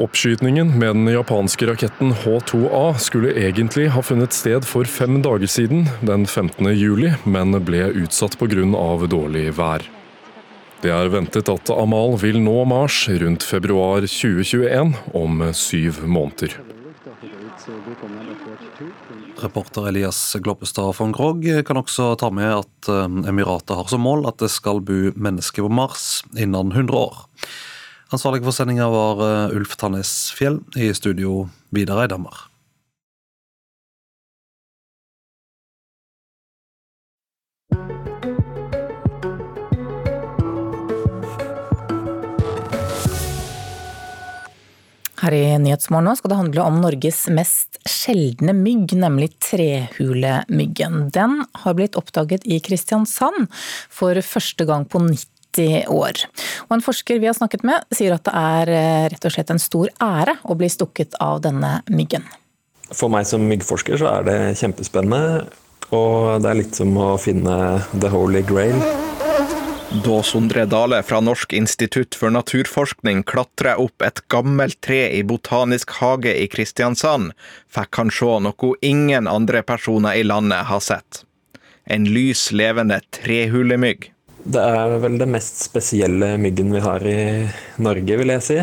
Oppskytningen 0.00 0.72
med 0.78 0.94
den 0.94 1.10
japanske 1.10 1.66
raketten 1.66 2.14
H2A 2.22 2.86
skulle 3.02 3.34
egentlig 3.34 3.90
ha 3.90 4.02
funnet 4.06 4.32
sted 4.32 4.64
for 4.64 4.86
fem 4.86 5.18
dager 5.26 5.50
siden, 5.50 5.88
den 6.06 6.24
15. 6.26 6.70
juli, 6.78 7.16
men 7.26 7.58
ble 7.66 7.90
utsatt 8.06 8.38
pga. 8.38 8.62
dårlig 9.10 9.50
vær. 9.58 9.90
Det 10.80 10.88
er 10.88 11.10
ventet 11.12 11.48
at 11.52 11.70
Amal 11.74 12.14
vil 12.22 12.38
nå 12.40 12.62
Mars 12.64 13.02
rundt 13.20 13.44
februar 13.44 14.00
2021, 14.08 14.94
om 15.12 15.42
syv 15.52 16.00
måneder. 16.08 16.54
Reporter 19.40 19.88
Elias 19.88 20.36
Gloppestad 20.40 20.94
von 20.96 21.12
Grog 21.12 21.44
kan 21.66 21.80
også 21.80 22.14
ta 22.20 22.30
med 22.32 22.62
at 22.62 22.88
eh, 22.88 23.28
Emiratet 23.28 23.76
har 23.76 23.92
som 23.92 24.04
mål 24.04 24.24
at 24.30 24.40
det 24.40 24.48
skal 24.52 24.80
bo 24.80 25.12
mennesker 25.14 25.66
på 25.66 25.72
Mars 25.72 26.22
innen 26.32 26.72
100 26.72 26.96
år. 26.96 27.26
Ansvarlig 28.10 28.42
for 28.46 28.56
sendinga 28.56 28.88
var 28.90 29.20
eh, 29.26 29.56
Ulf 29.60 29.76
Tannes 29.80 30.32
Fjell, 30.36 30.62
i 30.80 30.88
studio 30.96 31.50
Vidar 31.76 32.00
Eidhammer. 32.06 32.49
Her 45.20 45.34
i 45.36 45.42
Nyhetsmorgen 45.60 46.16
skal 46.16 46.32
det 46.32 46.38
handle 46.38 46.64
om 46.64 46.78
Norges 46.80 47.26
mest 47.34 47.76
sjeldne 47.88 48.54
mygg, 48.56 48.94
nemlig 48.96 49.34
trehulemyggen. 49.44 51.10
Den 51.12 51.42
har 51.62 51.76
blitt 51.76 51.98
oppdaget 52.00 52.46
i 52.48 52.60
Kristiansand 52.64 53.50
for 53.92 54.16
første 54.24 54.64
gang 54.68 54.86
på 54.88 55.02
90 55.04 55.90
år. 55.92 56.24
Og 56.68 56.76
en 56.76 56.84
forsker 56.84 57.20
vi 57.20 57.28
har 57.28 57.36
snakket 57.36 57.66
med, 57.68 57.84
sier 57.92 58.16
at 58.16 58.24
det 58.24 58.32
er 58.32 58.72
eh, 58.72 59.08
rett 59.12 59.28
og 59.28 59.36
slett 59.36 59.52
en 59.52 59.60
stor 59.60 59.92
ære 60.00 60.38
å 60.48 60.56
bli 60.56 60.72
stukket 60.72 61.18
av 61.20 61.42
denne 61.44 61.80
myggen. 61.92 62.24
For 62.88 63.12
meg 63.12 63.28
som 63.28 63.44
myggforsker 63.46 64.00
så 64.00 64.08
er 64.16 64.26
det 64.26 64.38
kjempespennende, 64.62 65.44
og 65.92 66.40
det 66.40 66.48
er 66.48 66.60
litt 66.62 66.80
som 66.80 66.96
å 66.96 67.12
finne 67.20 67.60
the 67.92 68.08
holy 68.08 68.40
grail. 68.46 68.78
Da 69.90 70.22
Sondre 70.22 70.66
Dale 70.70 71.02
fra 71.02 71.18
Norsk 71.20 71.52
institutt 71.52 72.14
for 72.14 72.30
naturforskning 72.30 73.24
klatra 73.26 73.72
opp 73.82 74.04
et 74.06 74.20
gammelt 74.30 74.76
tre 74.86 75.00
i 75.16 75.24
Botanisk 75.26 75.96
hage 75.98 76.30
i 76.30 76.44
Kristiansand, 76.46 77.32
fikk 77.66 77.98
han 77.98 78.12
se 78.14 78.36
noe 78.44 78.70
ingen 78.86 79.26
andre 79.26 79.64
personer 79.66 80.14
i 80.14 80.22
landet 80.22 80.68
har 80.68 80.84
sett. 80.86 81.24
En 81.90 82.06
lys, 82.06 82.52
levende 82.54 83.00
trehulemygg. 83.18 84.12
Det 84.46 84.62
er 84.62 84.94
vel 85.02 85.18
det 85.18 85.26
mest 85.26 85.58
spesielle 85.64 86.36
myggen 86.38 86.70
vi 86.70 86.84
har 86.86 87.02
i 87.02 87.18
Norge, 87.82 88.20
vil 88.22 88.34
jeg 88.36 88.46
si. 88.46 88.60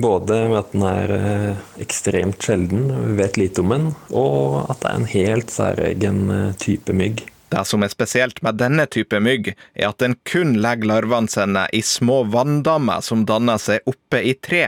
Både 0.00 0.40
med 0.48 0.62
at 0.62 0.72
den 0.72 0.88
er 0.88 1.14
eh, 1.18 1.62
ekstremt 1.84 2.40
sjelden, 2.40 2.88
vi 3.10 3.20
vet 3.20 3.36
lite 3.36 3.60
om 3.60 3.76
den, 3.76 3.86
og 4.16 4.64
at 4.64 4.80
det 4.80 4.90
er 4.90 4.96
en 4.96 5.12
helt 5.12 5.52
særegen 5.52 6.24
eh, 6.32 6.50
type 6.64 6.96
mygg. 6.96 7.26
Det 7.54 7.62
som 7.70 7.84
er 7.86 7.92
spesielt 7.92 8.40
med 8.42 8.58
denne 8.58 8.86
type 8.90 9.18
mygg, 9.22 9.52
er 9.78 9.92
at 9.92 10.00
den 10.02 10.16
kun 10.26 10.56
legger 10.58 10.90
larvene 10.90 11.30
sine 11.30 11.68
i 11.70 11.84
små 11.86 12.24
vanndammer 12.32 13.04
som 13.04 13.22
danner 13.28 13.60
seg 13.62 13.86
oppe 13.86 14.24
i 14.26 14.32
tre. 14.34 14.66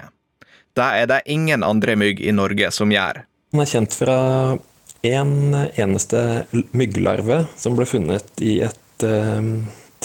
Det 0.76 0.86
er 1.00 1.08
det 1.10 1.24
ingen 1.32 1.64
andre 1.66 1.96
mygg 1.98 2.22
i 2.22 2.34
Norge 2.36 2.70
som 2.70 2.92
gjør. 2.94 3.24
Den 3.50 3.62
er 3.64 3.70
kjent 3.72 3.96
fra 3.96 4.18
en 5.06 5.32
eneste 5.66 6.20
mygglarve 6.76 7.40
som 7.58 7.74
ble 7.78 7.88
funnet 7.90 8.44
i 8.44 8.60
et 8.68 9.06
eh, 9.06 9.50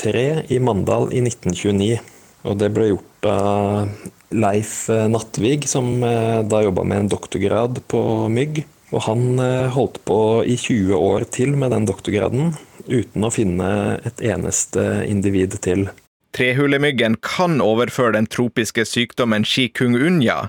tre 0.02 0.26
i 0.50 0.58
Mandal 0.64 1.12
i 1.14 1.22
1929. 1.22 2.02
Og 2.50 2.58
det 2.58 2.72
ble 2.74 2.90
gjort 2.96 3.30
av 3.30 4.34
Leif 4.34 4.74
Nattvig, 4.90 5.70
som 5.70 6.00
eh, 6.08 6.42
da 6.50 6.66
jobba 6.66 6.88
med 6.88 7.04
en 7.04 7.14
doktorgrad 7.14 7.84
på 7.92 8.02
mygg. 8.34 8.64
Og 8.92 9.06
han 9.06 9.38
eh, 9.38 9.70
holdt 9.76 10.02
på 10.08 10.20
i 10.50 10.58
20 10.58 10.98
år 10.98 11.30
til 11.30 11.54
med 11.60 11.76
den 11.76 11.86
doktorgraden, 11.90 12.56
uten 12.88 13.26
å 13.26 13.32
finne 13.34 13.72
et 14.08 14.24
eneste 14.24 15.04
individ 15.08 15.58
til. 15.66 15.90
Trehulemyggen 16.32 17.18
kan 17.26 17.60
overføre 17.64 18.16
den 18.16 18.30
tropiske 18.32 18.86
sykdommen 18.88 19.44
chikungunya, 19.44 20.46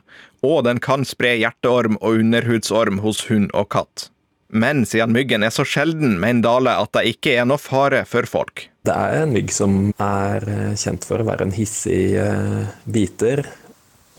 og 0.47 0.65
den 0.69 0.79
kan 0.83 1.07
spre 1.07 1.35
hjerteorm 1.41 1.99
og 2.01 2.23
underhudsorm 2.23 3.03
hos 3.03 3.25
hund 3.31 3.51
og 3.51 3.73
katt. 3.75 4.09
Men 4.53 4.85
siden 4.87 5.15
myggen 5.17 5.43
er 5.43 5.51
så 5.55 5.65
sjelden, 5.65 6.19
mener 6.21 6.45
Dale 6.45 6.77
at 6.85 6.93
det 6.95 7.07
ikke 7.15 7.39
er 7.41 7.49
noe 7.49 7.59
fare 7.59 8.05
for 8.07 8.29
folk. 8.29 8.67
Det 8.85 8.93
er 8.93 9.23
en 9.23 9.33
mygg 9.33 9.51
som 9.55 9.77
er 9.97 10.45
eh, 10.51 10.79
kjent 10.79 11.07
for 11.09 11.23
å 11.23 11.27
være 11.27 11.47
en 11.47 11.55
hissig 11.57 12.13
eh, 12.21 12.69
biter 12.85 13.47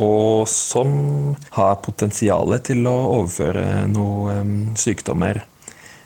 og 0.02 0.48
som 0.50 1.36
har 1.54 1.82
potensial 1.86 2.56
til 2.66 2.88
å 2.90 2.96
overføre 3.20 3.86
noen 3.92 4.74
sykdommer. 4.80 5.44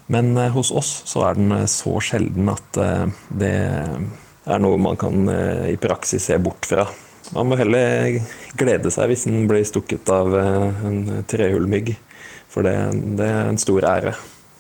Men 0.08 0.38
eh, 0.38 0.52
hos 0.56 0.72
oss 0.72 1.02
så 1.06 1.26
er 1.28 1.38
den 1.38 1.52
eh, 1.56 1.68
så 1.72 1.98
sjelden 2.04 2.52
at 2.52 2.80
eh, 2.80 3.06
det 3.40 3.54
er 4.48 4.64
noe 4.64 4.80
man 4.80 4.96
kan 5.00 5.28
i 5.68 5.76
praksis 5.82 6.30
se 6.30 6.38
bort 6.40 6.64
fra. 6.70 6.86
Man 7.36 7.50
må 7.50 7.58
heller 7.60 8.22
glede 8.56 8.88
seg 8.94 9.12
hvis 9.12 9.26
den 9.28 9.44
blir 9.50 9.66
stukket 9.68 10.08
av 10.08 10.32
en 10.32 11.02
trehullmygg, 11.28 11.92
for 12.48 12.64
det, 12.64 12.78
det 13.20 13.28
er 13.28 13.50
en 13.50 13.60
stor 13.60 13.84
ære. 13.90 14.14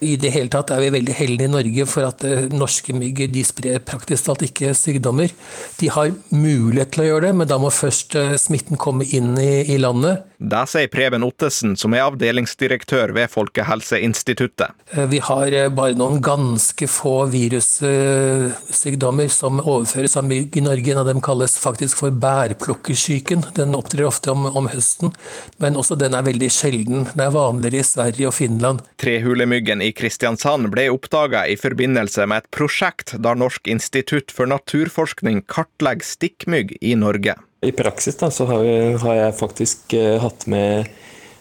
I 0.04 0.18
det 0.20 0.34
hele 0.36 0.52
tatt 0.52 0.74
er 0.76 0.84
vi 0.84 0.91
veldig 0.98 1.16
heldige 1.16 1.48
i 1.48 1.54
Norge 1.54 1.86
for 1.88 2.10
at 2.10 2.26
norske 2.52 2.91
mygg 3.00 3.39
sprer 3.48 3.80
praktisk 3.88 4.28
talt 4.28 4.43
ikke 4.50 4.76
sykdommer. 4.76 5.32
De 5.80 5.88
har 5.95 6.12
mulighet 6.36 6.91
til 6.91 7.06
å 7.06 7.08
gjøre 7.08 7.30
det, 7.30 7.34
men 7.39 7.50
da 7.50 7.62
må 7.64 7.72
først 7.72 8.20
smitten 8.43 8.76
komme 8.76 9.08
inn 9.08 9.32
i, 9.39 9.64
i 9.72 9.80
landet. 9.80 10.28
Det 10.38 10.68
sier 10.70 10.88
Preben 10.94 11.24
Ottesen, 11.26 11.72
som 11.82 11.96
er 11.98 12.04
avdelingsdirektør 12.06 13.10
ved 13.16 13.32
Folkehelseinstituttet. 13.34 14.70
Eh, 14.94 15.08
vi 15.10 15.18
har 15.26 15.50
eh, 15.50 15.70
bare 15.74 15.98
noen 15.98 16.22
ganske 16.22 16.88
få 16.92 17.26
virussykdommer 17.34 19.28
som 19.34 19.58
overføres 19.64 20.14
av 20.22 20.28
mygg 20.30 20.54
i 20.54 20.62
Norge. 20.62 20.92
En 20.94 21.02
av 21.02 21.10
dem 21.10 21.22
kalles 21.26 21.58
faktisk 21.58 21.98
for 22.04 22.14
bærplukkersyken. 22.14 23.48
Den 23.58 23.74
opptrer 23.78 24.06
ofte 24.12 24.30
om, 24.36 24.46
om, 24.46 24.70
høsten, 24.70 25.10
men 25.58 25.74
også 25.80 25.98
den 25.98 26.14
er 26.14 26.28
veldig 26.30 26.52
sjelden. 26.54 27.10
Den 27.16 27.26
er 27.26 27.34
vanligere 27.34 27.82
i 27.82 27.90
Sverige 27.90 28.30
og 28.30 28.38
Finland. 28.38 28.86
Trehulemyggen 29.02 29.82
i 29.82 29.90
Kristiansand 29.98 30.70
ble 30.70 30.92
oppdaga 30.94 31.48
i 31.50 31.58
forbindelse 31.58 32.30
med 32.30 32.46
et 32.46 32.52
prosjekt 32.54 33.18
der 33.18 33.36
Norsk 33.42 33.66
institutt 33.74 34.30
for 34.30 34.46
naturforskning 34.54 35.42
kartlegger 35.50 36.06
stikkmygg 36.06 36.78
i 36.78 36.94
Norge. 36.94 37.34
I 37.62 37.72
praksis 37.72 38.18
da, 38.20 38.30
så 38.32 38.45
har, 38.45 38.64
jeg, 38.64 38.97
har 39.01 39.16
jeg 39.18 39.38
faktisk 39.39 39.93
eh, 39.97 40.18
hatt 40.22 40.45
med 40.51 40.89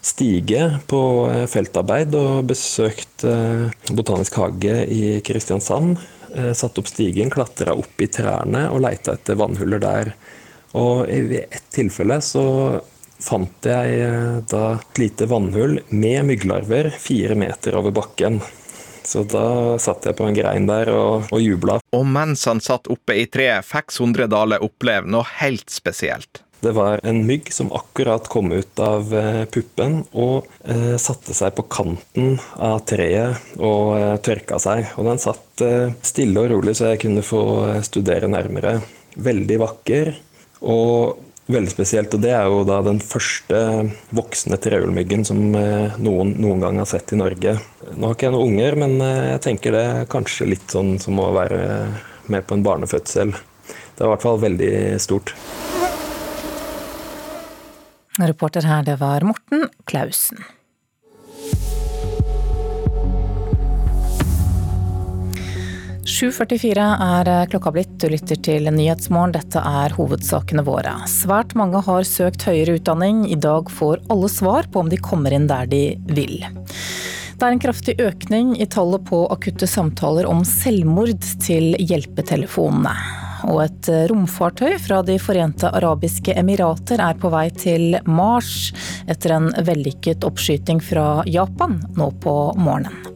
stige 0.00 0.62
på 0.88 1.00
eh, 1.28 1.44
feltarbeid 1.50 2.14
og 2.16 2.46
besøkt 2.48 3.26
eh, 3.28 3.66
Botanisk 3.92 4.38
hage 4.40 4.78
i 4.88 5.18
Kristiansand. 5.26 5.98
Eh, 6.32 6.54
satt 6.56 6.80
opp 6.80 6.88
stigen, 6.88 7.28
klatra 7.32 7.76
opp 7.76 8.00
i 8.00 8.08
trærne 8.08 8.64
og 8.72 8.80
leita 8.86 9.18
etter 9.18 9.36
vannhuller 9.36 9.82
der. 9.82 10.14
Og 10.80 11.04
i 11.12 11.42
ett 11.44 11.68
tilfelle 11.76 12.18
så 12.24 12.46
fant 13.20 13.68
jeg 13.68 14.00
eh, 14.08 14.38
da 14.48 14.64
et 14.78 15.02
lite 15.04 15.28
vannhull 15.28 15.82
med 15.92 16.30
mygglarver 16.32 16.94
fire 16.96 17.36
meter 17.36 17.76
over 17.76 17.92
bakken. 17.92 18.40
Så 19.06 19.22
da 19.30 19.76
satt 19.82 20.08
jeg 20.08 20.18
på 20.18 20.26
en 20.26 20.36
grein 20.36 20.66
der 20.68 20.90
og, 20.94 21.28
og 21.30 21.42
jubla. 21.42 21.78
Og 21.94 22.08
mens 22.10 22.42
han 22.50 22.62
satt 22.64 22.90
oppe 22.92 23.14
i 23.20 23.28
treet, 23.30 23.66
fikk 23.66 23.94
Sondre 23.94 24.26
Dale 24.30 24.58
oppleve 24.64 25.06
noe 25.10 25.26
helt 25.38 25.70
spesielt. 25.70 26.42
Det 26.60 26.72
var 26.72 27.00
en 27.04 27.20
mygg 27.28 27.52
som 27.52 27.68
akkurat 27.72 28.28
kom 28.32 28.48
ut 28.52 28.80
av 28.80 29.12
eh, 29.14 29.42
puppen 29.52 30.00
og 30.16 30.46
eh, 30.64 30.96
satte 30.98 31.36
seg 31.36 31.52
på 31.54 31.66
kanten 31.70 32.38
av 32.56 32.80
treet 32.88 33.60
og 33.60 33.92
eh, 33.98 34.14
tørka 34.24 34.58
seg. 34.62 34.88
Og 34.96 35.06
den 35.10 35.20
satt 35.22 35.62
eh, 35.62 35.92
stille 36.02 36.42
og 36.42 36.50
rolig, 36.54 36.74
så 36.78 36.94
jeg 36.94 37.02
kunne 37.04 37.24
få 37.26 37.42
eh, 37.68 37.82
studere 37.86 38.30
nærmere. 38.32 38.78
Veldig 39.28 39.60
vakker. 39.62 40.14
Og 40.64 41.25
veldig 41.50 41.72
spesielt. 41.72 42.14
Og 42.14 42.22
det 42.22 42.32
er 42.34 42.48
jo 42.50 42.62
da 42.68 42.80
den 42.86 43.00
første 43.02 43.60
voksne 44.16 44.58
trehjulmyggen 44.62 45.24
som 45.28 45.42
eh, 45.58 45.96
noen 46.02 46.34
noen 46.42 46.64
gang 46.64 46.80
har 46.82 46.90
sett 46.90 47.14
i 47.14 47.20
Norge. 47.20 47.56
Nå 47.94 48.08
har 48.08 48.16
ikke 48.16 48.28
jeg 48.28 48.36
noen 48.36 48.54
unger, 48.54 48.78
men 48.82 48.96
eh, 49.04 49.30
jeg 49.34 49.44
tenker 49.50 49.76
det 49.76 49.84
er 49.90 50.10
kanskje 50.12 50.50
litt 50.54 50.76
sånn 50.76 50.96
som 51.02 51.20
å 51.22 51.30
være 51.36 51.60
med 52.32 52.46
på 52.46 52.58
en 52.58 52.66
barnefødsel. 52.66 53.36
Det 53.66 54.02
er 54.02 54.08
i 54.08 54.12
hvert 54.12 54.26
fall 54.26 54.42
veldig 54.42 54.74
stort. 55.02 55.34
Reporter 58.16 58.64
her, 58.64 58.84
det 58.86 58.96
var 59.02 59.24
Morten 59.28 59.68
Klausen. 59.88 60.40
7.44 66.06 66.82
er 67.02 67.48
klokka 67.50 67.72
blitt. 67.74 67.96
Du 67.98 68.06
lytter 68.06 68.38
til 68.38 68.68
Nyhetsmorgen. 68.70 69.32
Dette 69.34 69.58
er 69.58 69.94
hovedsakene 69.96 70.62
våre. 70.62 70.92
Svært 71.10 71.56
mange 71.58 71.80
har 71.82 72.06
søkt 72.06 72.44
høyere 72.46 72.76
utdanning. 72.78 73.24
I 73.26 73.34
dag 73.34 73.66
får 73.74 74.04
alle 74.14 74.30
svar 74.30 74.68
på 74.70 74.84
om 74.84 74.92
de 74.92 75.00
kommer 75.02 75.34
inn 75.34 75.48
der 75.50 75.66
de 75.66 75.80
vil. 76.14 76.36
Det 76.46 77.42
er 77.42 77.50
en 77.50 77.62
kraftig 77.64 77.96
økning 77.98 78.54
i 78.54 78.68
tallet 78.70 79.02
på 79.08 79.24
akutte 79.34 79.66
samtaler 79.66 80.30
om 80.30 80.44
selvmord 80.46 81.26
til 81.42 81.74
hjelpetelefonene. 81.82 82.94
Og 83.50 83.64
et 83.66 83.90
romfartøy 84.12 84.78
fra 84.86 85.02
De 85.06 85.18
forente 85.18 85.74
arabiske 85.74 86.38
emirater 86.38 87.02
er 87.02 87.18
på 87.18 87.34
vei 87.34 87.48
til 87.50 87.98
Mars 88.06 88.70
etter 89.10 89.34
en 89.40 89.50
vellykket 89.58 90.22
oppskyting 90.30 90.78
fra 90.78 91.26
Japan 91.26 91.80
nå 91.98 92.12
på 92.22 92.38
morgenen. 92.62 93.15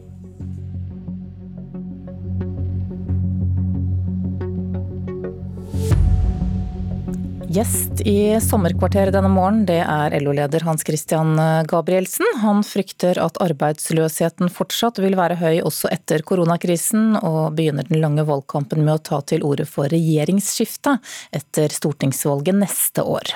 Gjest 7.51 8.01
i 8.07 8.39
Sommerkvarteret 8.39 9.11
denne 9.11 9.27
morgen, 9.27 9.65
det 9.67 9.81
er 9.83 10.13
LO-leder 10.23 10.63
Hans 10.63 10.85
Christian 10.87 11.33
Gabrielsen. 11.67 12.23
Han 12.39 12.61
frykter 12.63 13.17
at 13.19 13.39
arbeidsløsheten 13.43 14.47
fortsatt 14.55 15.01
vil 15.03 15.17
være 15.19 15.35
høy 15.41 15.57
også 15.67 15.89
etter 15.91 16.23
koronakrisen, 16.23 17.17
og 17.19 17.57
begynner 17.57 17.89
den 17.89 17.99
lange 17.99 18.23
valgkampen 18.29 18.85
med 18.85 18.93
å 18.93 19.03
ta 19.09 19.19
til 19.27 19.43
orde 19.43 19.65
for 19.67 19.91
regjeringsskifte 19.91 20.93
etter 21.35 21.75
stortingsvalget 21.75 22.55
neste 22.61 23.03
år. 23.03 23.33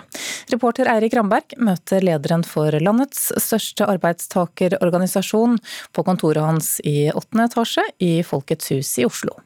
Reporter 0.54 0.88
Eirik 0.94 1.18
Ramberg 1.20 1.58
møter 1.60 2.06
lederen 2.08 2.46
for 2.48 2.72
landets 2.80 3.34
største 3.36 3.90
arbeidstakerorganisasjon 3.98 5.60
på 5.92 6.08
kontoret 6.08 6.46
hans 6.46 6.78
i 6.88 7.12
åttende 7.12 7.50
etasje 7.52 7.84
i 8.00 8.14
Folkets 8.24 8.72
hus 8.72 8.96
i 9.04 9.10
Oslo. 9.10 9.42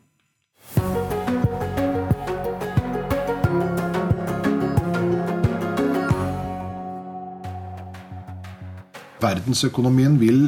Verdensøkonomien 9.22 10.18
vil 10.22 10.48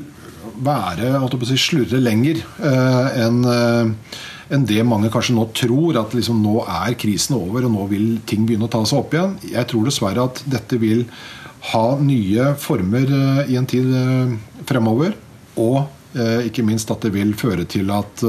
være 0.62 1.14
si, 1.48 1.58
slurre 1.60 2.02
lenger 2.02 2.42
eh, 2.42 3.24
enn 3.26 3.42
eh, 3.48 4.20
enn 4.52 4.66
det 4.68 4.82
mange 4.84 5.08
kanskje 5.08 5.38
nå 5.38 5.46
tror. 5.56 5.96
At 6.02 6.12
liksom, 6.12 6.42
nå 6.44 6.66
er 6.68 6.98
krisen 7.00 7.38
over, 7.38 7.64
og 7.64 7.72
nå 7.72 7.86
vil 7.88 8.08
ting 8.28 8.44
begynne 8.44 8.68
å 8.68 8.72
ta 8.74 8.82
seg 8.84 9.00
opp 9.00 9.16
igjen. 9.16 9.38
Jeg 9.48 9.70
tror 9.72 9.88
dessverre 9.88 10.26
at 10.28 10.42
dette 10.44 10.76
vil 10.82 11.06
ha 11.72 11.86
nye 12.04 12.50
former 12.60 13.16
eh, 13.16 13.54
i 13.54 13.58
en 13.62 13.70
tid 13.70 13.88
fremover. 14.68 15.16
Og 15.62 15.86
ikke 16.12 16.66
minst 16.68 16.92
at 16.92 17.06
det 17.06 17.14
vil 17.16 17.32
føre 17.40 17.64
til 17.72 17.88
at 17.96 18.20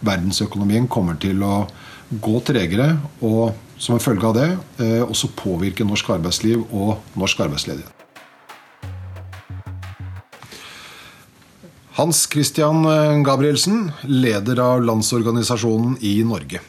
verdensøkonomien 0.00 0.86
kommer 0.88 1.20
til 1.20 1.44
å 1.44 1.66
gå 2.08 2.40
tregere. 2.48 2.94
Og 3.20 3.52
som 3.76 3.98
en 3.98 4.04
følge 4.08 4.32
av 4.32 4.40
det 4.40 5.00
også 5.04 5.34
påvirke 5.36 5.84
norsk 5.84 6.16
arbeidsliv 6.16 6.64
og 6.72 6.96
norsk 7.20 7.44
arbeidsledighet. 7.44 7.99
Hans 12.00 12.26
Christian 12.32 12.84
eh, 12.88 13.22
Gabrielsen, 13.22 13.90
leder 14.08 14.56
av 14.64 14.84
Landsorganisasjonen 14.88 15.98
i 16.00 16.14
Norge. 16.24 16.62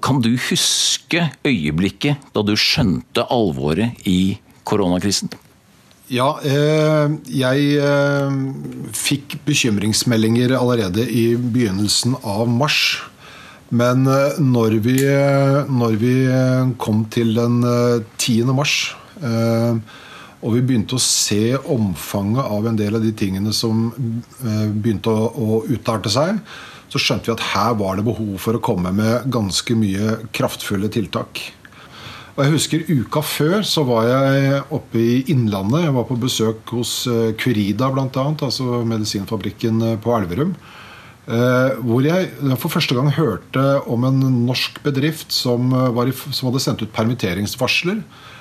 Kan 0.00 0.22
du 0.24 0.30
huske 0.46 1.26
øyeblikket 1.44 2.30
da 2.32 2.40
du 2.40 2.54
skjønte 2.56 3.26
alvoret 3.28 4.00
i 4.08 4.38
koronakrisen? 4.64 5.28
Ja, 6.08 6.38
eh, 6.40 7.12
jeg 7.28 7.68
eh, 7.84 8.38
fikk 8.96 9.36
bekymringsmeldinger 9.44 10.56
allerede 10.56 11.04
i 11.04 11.26
begynnelsen 11.36 12.16
av 12.24 12.48
mars. 12.48 12.80
Men 13.68 14.08
når 14.40 14.78
vi, 14.84 14.98
når 15.68 16.00
vi 16.00 16.16
kom 16.78 17.04
til 17.12 17.32
den 17.34 17.56
10. 17.64 18.52
mars 18.54 18.76
og 20.44 20.52
vi 20.52 20.60
begynte 20.60 20.98
å 20.98 21.02
se 21.02 21.56
omfanget 21.56 22.44
av 22.44 22.66
en 22.68 22.76
del 22.76 22.98
av 22.98 23.04
de 23.04 23.14
tingene 23.16 23.52
som 23.56 23.86
eh, 23.96 24.68
begynte 24.68 25.12
å, 25.12 25.28
å 25.32 25.60
utarte 25.72 26.12
seg. 26.12 26.40
Så 26.92 27.00
skjønte 27.00 27.30
vi 27.30 27.34
at 27.34 27.44
her 27.54 27.72
var 27.80 27.96
det 27.96 28.04
behov 28.06 28.36
for 28.42 28.56
å 28.56 28.62
komme 28.62 28.92
med 28.94 29.24
ganske 29.32 29.76
mye 29.78 30.18
kraftfulle 30.36 30.90
tiltak. 30.92 31.40
Og 32.34 32.42
jeg 32.42 32.52
husker 32.52 32.84
Uka 32.90 33.22
før 33.24 33.64
så 33.64 33.86
var 33.88 34.10
jeg 34.10 34.60
oppe 34.74 35.00
i 35.00 35.16
Innlandet. 35.32 35.86
Jeg 35.86 35.96
var 35.96 36.06
på 36.10 36.20
besøk 36.20 36.74
hos 36.76 36.92
eh, 37.08 37.32
Curida 37.40 37.88
bl.a., 37.94 38.28
altså 38.34 38.82
medisinfabrikken 38.84 39.80
eh, 39.94 39.98
på 40.02 40.12
Elverum. 40.18 40.56
Hvor 41.24 42.04
jeg 42.04 42.56
for 42.60 42.68
første 42.68 42.92
gang 42.92 43.06
hørte 43.16 43.62
om 43.88 44.02
en 44.04 44.18
norsk 44.44 44.82
bedrift 44.84 45.32
som, 45.32 45.70
i, 45.72 46.12
som 46.12 46.50
hadde 46.50 46.60
sendt 46.60 46.82
ut 46.84 46.92
permitteringsvarsler 46.92 48.02
Eh, 48.04 48.33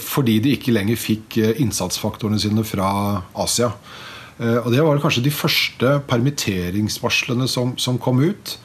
fordi 0.00 0.38
de 0.40 0.54
ikke 0.56 0.72
lenger 0.72 0.96
fikk 0.96 1.38
eh, 1.42 1.54
innsatsfaktorene 1.60 2.40
sine 2.40 2.64
fra 2.64 2.88
Asia. 3.36 3.72
Eh, 4.38 4.58
og 4.62 4.70
Det 4.72 4.82
var 4.82 5.02
kanskje 5.02 5.26
de 5.26 5.34
første 5.34 5.98
permitteringsvarslene 6.08 7.48
som, 7.48 7.76
som 7.76 8.00
kom 8.00 8.22
ut. 8.24 8.58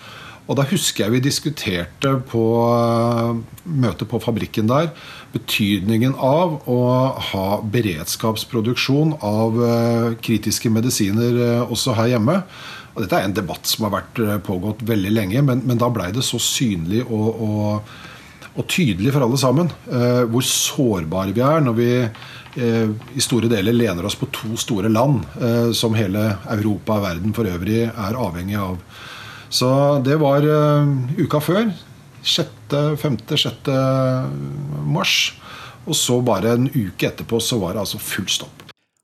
Og 0.50 0.56
Da 0.58 0.66
husker 0.66 1.04
jeg 1.04 1.14
vi 1.14 1.20
diskuterte 1.28 2.16
på 2.26 2.42
møtet 3.70 4.10
på 4.10 4.18
fabrikken 4.24 4.72
der 4.72 4.88
betydningen 5.30 6.16
av 6.18 6.56
å 6.66 6.80
ha 7.28 7.60
beredskapsproduksjon 7.62 9.14
av 9.22 9.60
kritiske 10.26 10.72
medisiner 10.74 11.38
også 11.68 11.94
her 12.00 12.16
hjemme. 12.16 12.40
Og 12.96 13.04
Dette 13.04 13.20
er 13.20 13.30
en 13.30 13.38
debatt 13.38 13.70
som 13.70 13.86
har 13.86 14.00
vært 14.00 14.42
pågått 14.48 14.82
veldig 14.90 15.14
lenge, 15.14 15.46
men, 15.46 15.62
men 15.70 15.78
da 15.78 15.92
blei 15.94 16.10
det 16.18 16.26
så 16.26 16.42
synlig 16.42 17.04
og, 17.06 17.30
og 17.46 17.94
og 18.58 18.68
tydelig 18.70 19.14
for 19.14 19.26
alle 19.26 19.40
sammen 19.40 19.70
eh, 19.92 20.24
hvor 20.30 20.46
sårbare 20.46 21.34
vi 21.36 21.44
er 21.46 21.62
når 21.64 21.76
vi 21.78 21.90
eh, 22.02 22.90
i 23.16 23.24
store 23.24 23.50
deler 23.52 23.76
lener 23.76 24.08
oss 24.08 24.18
på 24.20 24.30
to 24.34 24.58
store 24.60 24.90
land 24.92 25.22
eh, 25.40 25.70
som 25.78 25.98
hele 25.98 26.24
Europa 26.50 26.98
og 26.98 27.06
verden 27.06 27.36
for 27.38 27.50
øvrig 27.50 27.84
er 27.90 28.20
avhengig 28.20 28.58
av. 28.60 28.80
Så 29.50 29.70
det 30.06 30.20
var 30.22 30.46
uka 31.18 31.40
før. 31.42 31.72
5.-6. 32.22 33.72
mars. 34.86 35.14
Og 35.90 35.98
så 35.98 36.20
bare 36.22 36.54
en 36.54 36.68
uke 36.70 37.08
etterpå 37.08 37.40
så 37.42 37.58
var 37.58 37.74
det 37.74 37.82
altså 37.82 37.98
full 37.98 38.28
stopp. 38.30 38.59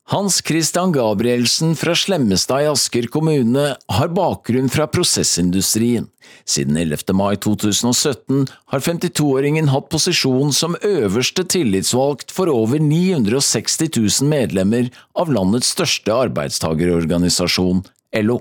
Hans 0.08 0.42
Christian 0.46 0.92
Gabrielsen 0.92 1.72
fra 1.76 1.94
Slemmestad 1.94 2.62
i 2.62 2.66
Asker 2.70 3.08
kommune 3.10 3.72
har 3.90 4.10
bakgrunn 4.14 4.68
fra 4.70 4.84
prosessindustrien. 4.86 6.04
Siden 6.46 6.76
11. 6.78 7.10
mai 7.18 7.34
2017 7.42 8.44
har 8.70 8.84
52-åringen 8.86 9.72
hatt 9.72 9.88
posisjon 9.90 10.52
som 10.54 10.76
øverste 10.86 11.42
tillitsvalgt 11.50 12.30
for 12.30 12.46
over 12.52 12.78
960 12.78 13.90
000 13.96 14.30
medlemmer 14.30 14.92
av 15.18 15.32
landets 15.34 15.72
største 15.74 16.14
arbeidstagerorganisasjon, 16.14 17.82
LO. 18.22 18.38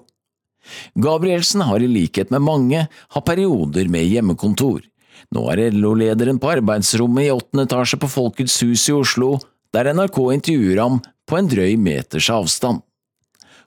Gabrielsen 0.94 1.66
har 1.66 1.82
i 1.82 1.90
likhet 1.90 2.30
med 2.30 2.46
mange 2.46 2.86
hatt 2.94 3.26
perioder 3.26 3.90
med 3.90 4.06
hjemmekontor. 4.06 4.86
Nå 5.34 5.50
er 5.50 5.66
LO-lederen 5.74 6.38
på 6.38 6.54
arbeidsrommet 6.60 7.26
i 7.26 7.34
åttende 7.34 7.66
etasje 7.66 7.98
på 7.98 8.14
Folkets 8.20 8.62
hus 8.62 8.86
i 8.86 8.94
Oslo, 8.94 9.40
der 9.74 9.90
NRK 9.98 10.22
intervjuer 10.38 10.86
ham 10.86 11.02
på 11.26 11.40
en 11.40 11.50
drøy 11.50 11.76
meters 11.82 12.30
avstand. 12.34 12.84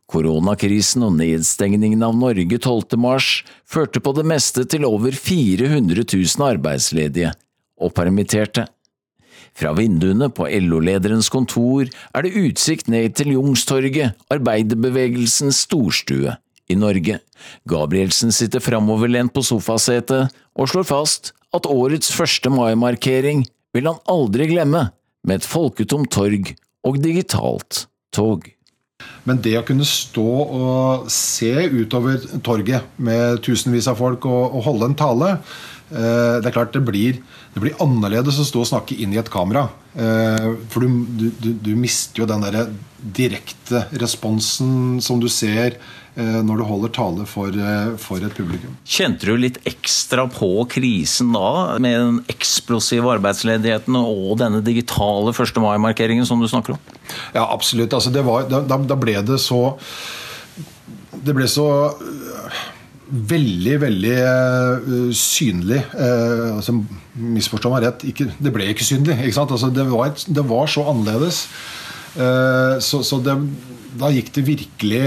Koronakrisen 0.09 1.05
og 1.05 1.19
nedstengningen 1.19 2.01
av 2.07 2.15
Norge 2.17 2.57
12. 2.57 2.97
mars 2.97 3.43
førte 3.69 4.01
på 4.01 4.15
det 4.17 4.25
meste 4.31 4.65
til 4.65 4.87
over 4.89 5.13
400 5.13 6.07
000 6.15 6.47
arbeidsledige 6.47 7.35
og 7.79 7.93
permitterte. 7.97 8.65
Fra 9.59 9.75
vinduene 9.77 10.31
på 10.33 10.47
LO-lederens 10.49 11.29
kontor 11.33 11.89
er 12.15 12.25
det 12.25 12.37
utsikt 12.41 12.89
ned 12.93 13.17
til 13.19 13.35
Jungstorget, 13.35 14.15
arbeiderbevegelsens 14.33 15.65
storstue 15.67 16.37
i 16.69 16.77
Norge. 16.79 17.19
Gabrielsen 17.69 18.33
sitter 18.35 18.65
framoverlent 18.65 19.35
på 19.35 19.45
sofasetet 19.45 20.33
og 20.57 20.71
slår 20.73 20.89
fast 20.89 21.33
at 21.57 21.69
årets 21.69 22.13
første 22.15 22.53
mai-markering 22.53 23.45
vil 23.77 23.91
han 23.91 24.01
aldri 24.09 24.49
glemme, 24.53 24.89
med 25.27 25.41
et 25.41 25.49
folketomt 25.49 26.09
torg 26.15 26.55
og 26.87 27.01
digitalt 27.03 27.87
tog. 28.15 28.47
Men 29.29 29.41
det 29.45 29.55
å 29.59 29.65
kunne 29.67 29.87
stå 29.87 30.27
og 30.27 31.11
se 31.13 31.53
utover 31.71 32.23
torget 32.45 32.97
med 32.97 33.43
tusenvis 33.45 33.91
av 33.91 33.99
folk 34.01 34.27
og, 34.29 34.57
og 34.57 34.65
holde 34.67 34.89
en 34.89 34.97
tale 34.99 35.29
eh, 35.37 36.39
Det 36.41 36.49
er 36.49 36.55
klart 36.55 36.75
det 36.75 36.83
blir, 36.87 37.21
det 37.55 37.63
blir, 37.63 37.77
annerledes 37.85 38.41
å 38.41 38.47
stå 38.49 38.65
og 38.65 38.71
snakke 38.73 38.97
inn 38.99 39.15
i 39.15 39.21
et 39.21 39.31
kamera. 39.31 39.69
Eh, 39.95 40.49
for 40.73 40.83
du, 40.83 41.29
du, 41.39 41.53
du 41.53 41.73
mister 41.79 42.25
jo 42.25 42.31
den 42.31 42.47
der 42.47 42.73
direkte 42.99 43.85
responsen 44.01 44.99
som 45.05 45.23
du 45.23 45.29
ser 45.31 45.79
når 46.19 46.59
du 46.59 46.65
holder 46.67 46.91
tale 46.95 47.25
for, 47.31 47.55
eh, 47.55 47.91
for, 48.03 48.23
et 48.25 48.35
publikum. 48.35 48.75
Kjente 48.89 49.29
du 49.29 49.37
litt 49.39 49.61
ekstra 49.69 50.25
på 50.33 50.51
krisen 50.71 51.31
da, 51.37 51.79
med 51.79 51.95
den 51.95 52.19
eksplosive 52.33 53.13
arbeidsledigheten 53.15 53.99
og 54.01 54.39
denne 54.41 54.63
digitale 54.67 55.31
1. 55.31 55.63
mai-markeringen 55.63 56.27
som 56.27 56.43
du 56.43 56.49
snakker 56.51 56.75
om? 56.75 56.97
Ja, 57.37 57.47
absolutt. 57.47 57.95
Altså, 57.95 58.11
var, 58.11 58.49
da, 58.51 58.63
da, 58.67 58.99
ble 58.99 59.15
det 59.23 59.39
så 59.43 59.79
Det 61.15 61.35
ble 61.37 61.47
så 61.51 61.69
eh, 61.87 62.59
veldig, 63.09 63.79
veldig 63.87 64.17
uh, 64.21 65.09
synlig. 65.17 65.81
Uh, 65.95 66.59
altså, 66.59 66.77
Misforstå 67.19 67.71
meg 67.73 67.87
rett, 67.87 68.05
ikke, 68.11 68.29
det 68.39 68.53
ble 68.55 68.69
ikke 68.75 68.87
synlig. 68.87 69.17
Ikke 69.25 69.47
altså, 69.47 69.71
det, 69.75 69.87
var 69.89 70.11
et, 70.11 70.27
det, 70.29 70.45
var 70.51 70.69
så 70.71 70.85
annerledes. 70.93 71.47
Uh, 72.19 72.77
så, 72.85 73.01
så 73.07 73.19
det, 73.25 73.39
da 73.99 74.11
gikk 74.13 74.35
det 74.37 74.47
virkelig 74.51 75.05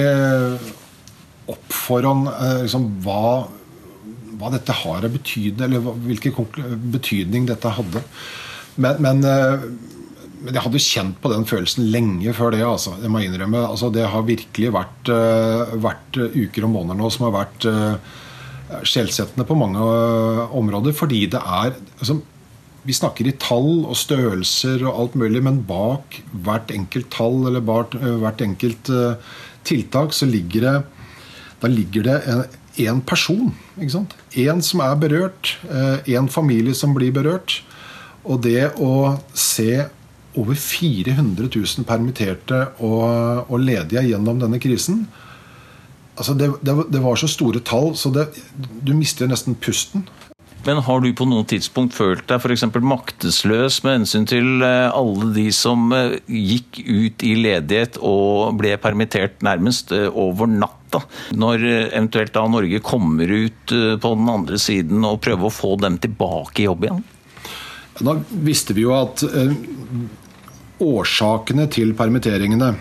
opp 1.54 1.74
foran 1.74 2.26
eh, 2.32 2.64
liksom, 2.66 2.88
hva, 3.06 3.48
hva, 4.40 4.52
dette 4.54 4.76
har 4.84 5.06
av 5.08 5.14
betydning, 5.14 5.64
eller 5.68 6.02
hvilken 6.08 6.36
betydning 6.94 7.48
dette 7.50 7.74
hadde. 7.78 8.04
Men, 8.76 9.02
men, 9.04 9.24
eh, 9.28 9.68
men, 10.42 10.56
jeg 10.56 10.66
hadde 10.66 10.84
kjent 10.84 11.22
på 11.22 11.32
den 11.34 11.46
følelsen 11.50 11.92
lenge 11.94 12.34
før 12.38 12.56
det. 12.56 12.64
Altså. 12.66 12.96
Jeg 13.02 13.14
må 13.14 13.24
innrømme, 13.26 13.66
altså, 13.68 13.92
Det 13.94 14.08
har 14.14 14.28
virkelig 14.28 14.74
vært, 14.74 15.14
eh, 15.14 15.78
vært, 15.84 16.18
uker 16.18 16.68
og 16.68 16.76
måneder 16.80 17.00
nå 17.02 17.14
som 17.14 17.30
har 17.30 17.40
vært 17.44 17.72
skjellsettende 18.88 19.44
på 19.44 19.58
mange 19.60 19.84
områder. 20.56 20.96
Fordi 20.96 21.26
det 21.32 21.42
er 21.42 21.74
altså, 22.00 22.22
Vi 22.82 22.96
snakker 22.98 23.28
i 23.30 23.36
tall 23.38 23.84
og 23.86 23.94
størrelser 23.94 24.82
og 24.88 24.96
alt 24.98 25.16
mulig, 25.22 25.44
men 25.46 25.60
bak 25.70 26.16
hvert 26.34 26.72
enkelt 26.74 27.12
tall 27.14 27.44
eller 27.46 27.62
hvert 27.62 28.42
enkelt 28.42 28.90
tiltak 29.70 30.16
så 30.18 30.26
ligger 30.26 30.66
det 30.66 30.74
da 31.62 31.70
ligger 31.70 32.08
det 32.08 32.20
én 32.82 33.02
person. 33.06 33.52
Én 33.78 34.62
som 34.62 34.84
er 34.84 34.96
berørt. 35.00 35.58
Én 36.08 36.26
eh, 36.26 36.32
familie 36.32 36.74
som 36.78 36.94
blir 36.94 37.14
berørt. 37.14 37.62
Og 38.24 38.42
det 38.46 38.72
å 38.78 39.18
se 39.34 39.88
over 40.38 40.56
400 40.56 41.50
000 41.52 41.86
permitterte 41.88 42.64
og, 42.80 43.50
og 43.52 43.60
ledige 43.60 44.06
gjennom 44.08 44.40
denne 44.40 44.62
krisen 44.64 45.06
altså 46.22 46.36
det, 46.38 46.50
det, 46.62 46.76
det, 46.94 47.02
var 47.04 47.20
så 47.20 47.30
store 47.30 47.62
tall, 47.66 47.96
så 47.98 48.12
det, 48.14 48.28
du 48.84 48.94
mister 48.98 49.30
nesten 49.30 49.58
pusten. 49.58 50.06
Men 50.62 50.78
har 50.86 51.02
du 51.02 51.08
på 51.18 51.26
noe 51.26 51.42
tidspunkt 51.50 51.96
følt 51.98 52.28
deg 52.30 52.38
f.eks. 52.38 52.68
maktesløs 52.86 53.80
med 53.82 54.02
hensyn 54.02 54.28
til 54.30 54.62
eh, 54.62 54.94
alle 54.94 55.32
de 55.34 55.48
som 55.56 55.90
eh, 55.98 56.20
gikk 56.30 56.84
ut 56.86 57.26
i 57.26 57.34
ledighet 57.40 57.98
og 57.98 58.60
ble 58.62 58.76
permittert 58.82 59.42
nærmest 59.46 59.96
over 60.12 60.46
over 60.46 60.52
natta? 60.92 61.36
Når 61.40 61.66
eventuelt 61.72 62.34
da 62.36 62.46
Norge 62.52 62.82
kommer 62.84 63.32
ut 63.32 63.72
på 63.72 64.14
den 64.20 64.30
andre 64.30 64.60
siden 64.60 65.06
og 65.08 65.22
prøver 65.24 65.48
å 65.48 65.54
få 65.54 65.76
dem 65.82 65.98
tilbake 66.04 66.64
i 66.64 66.68
jobb 66.70 66.88
igjen? 66.88 67.04
Da 68.02 68.16
visste 68.32 68.76
vi 68.76 68.86
jo 68.86 68.96
at 68.98 69.24
årsakene 70.82 71.68
til 71.72 71.94
permitteringene 71.98 72.74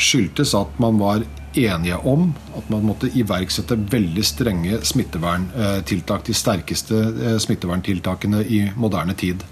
skyldtes 0.00 0.54
at 0.58 0.78
man 0.82 0.98
var 0.98 1.22
enige 1.54 1.96
om 2.10 2.32
at 2.58 2.68
man 2.72 2.86
måtte 2.88 3.10
iverksette 3.14 3.76
veldig 3.90 4.24
strenge 4.26 4.80
smitteverntiltak. 4.86 6.24
De 6.26 6.34
sterkeste 6.34 6.98
eh, 6.98 7.36
smitteverntiltakene 7.42 8.42
i 8.42 8.64
moderne 8.76 9.14
tid. 9.18 9.44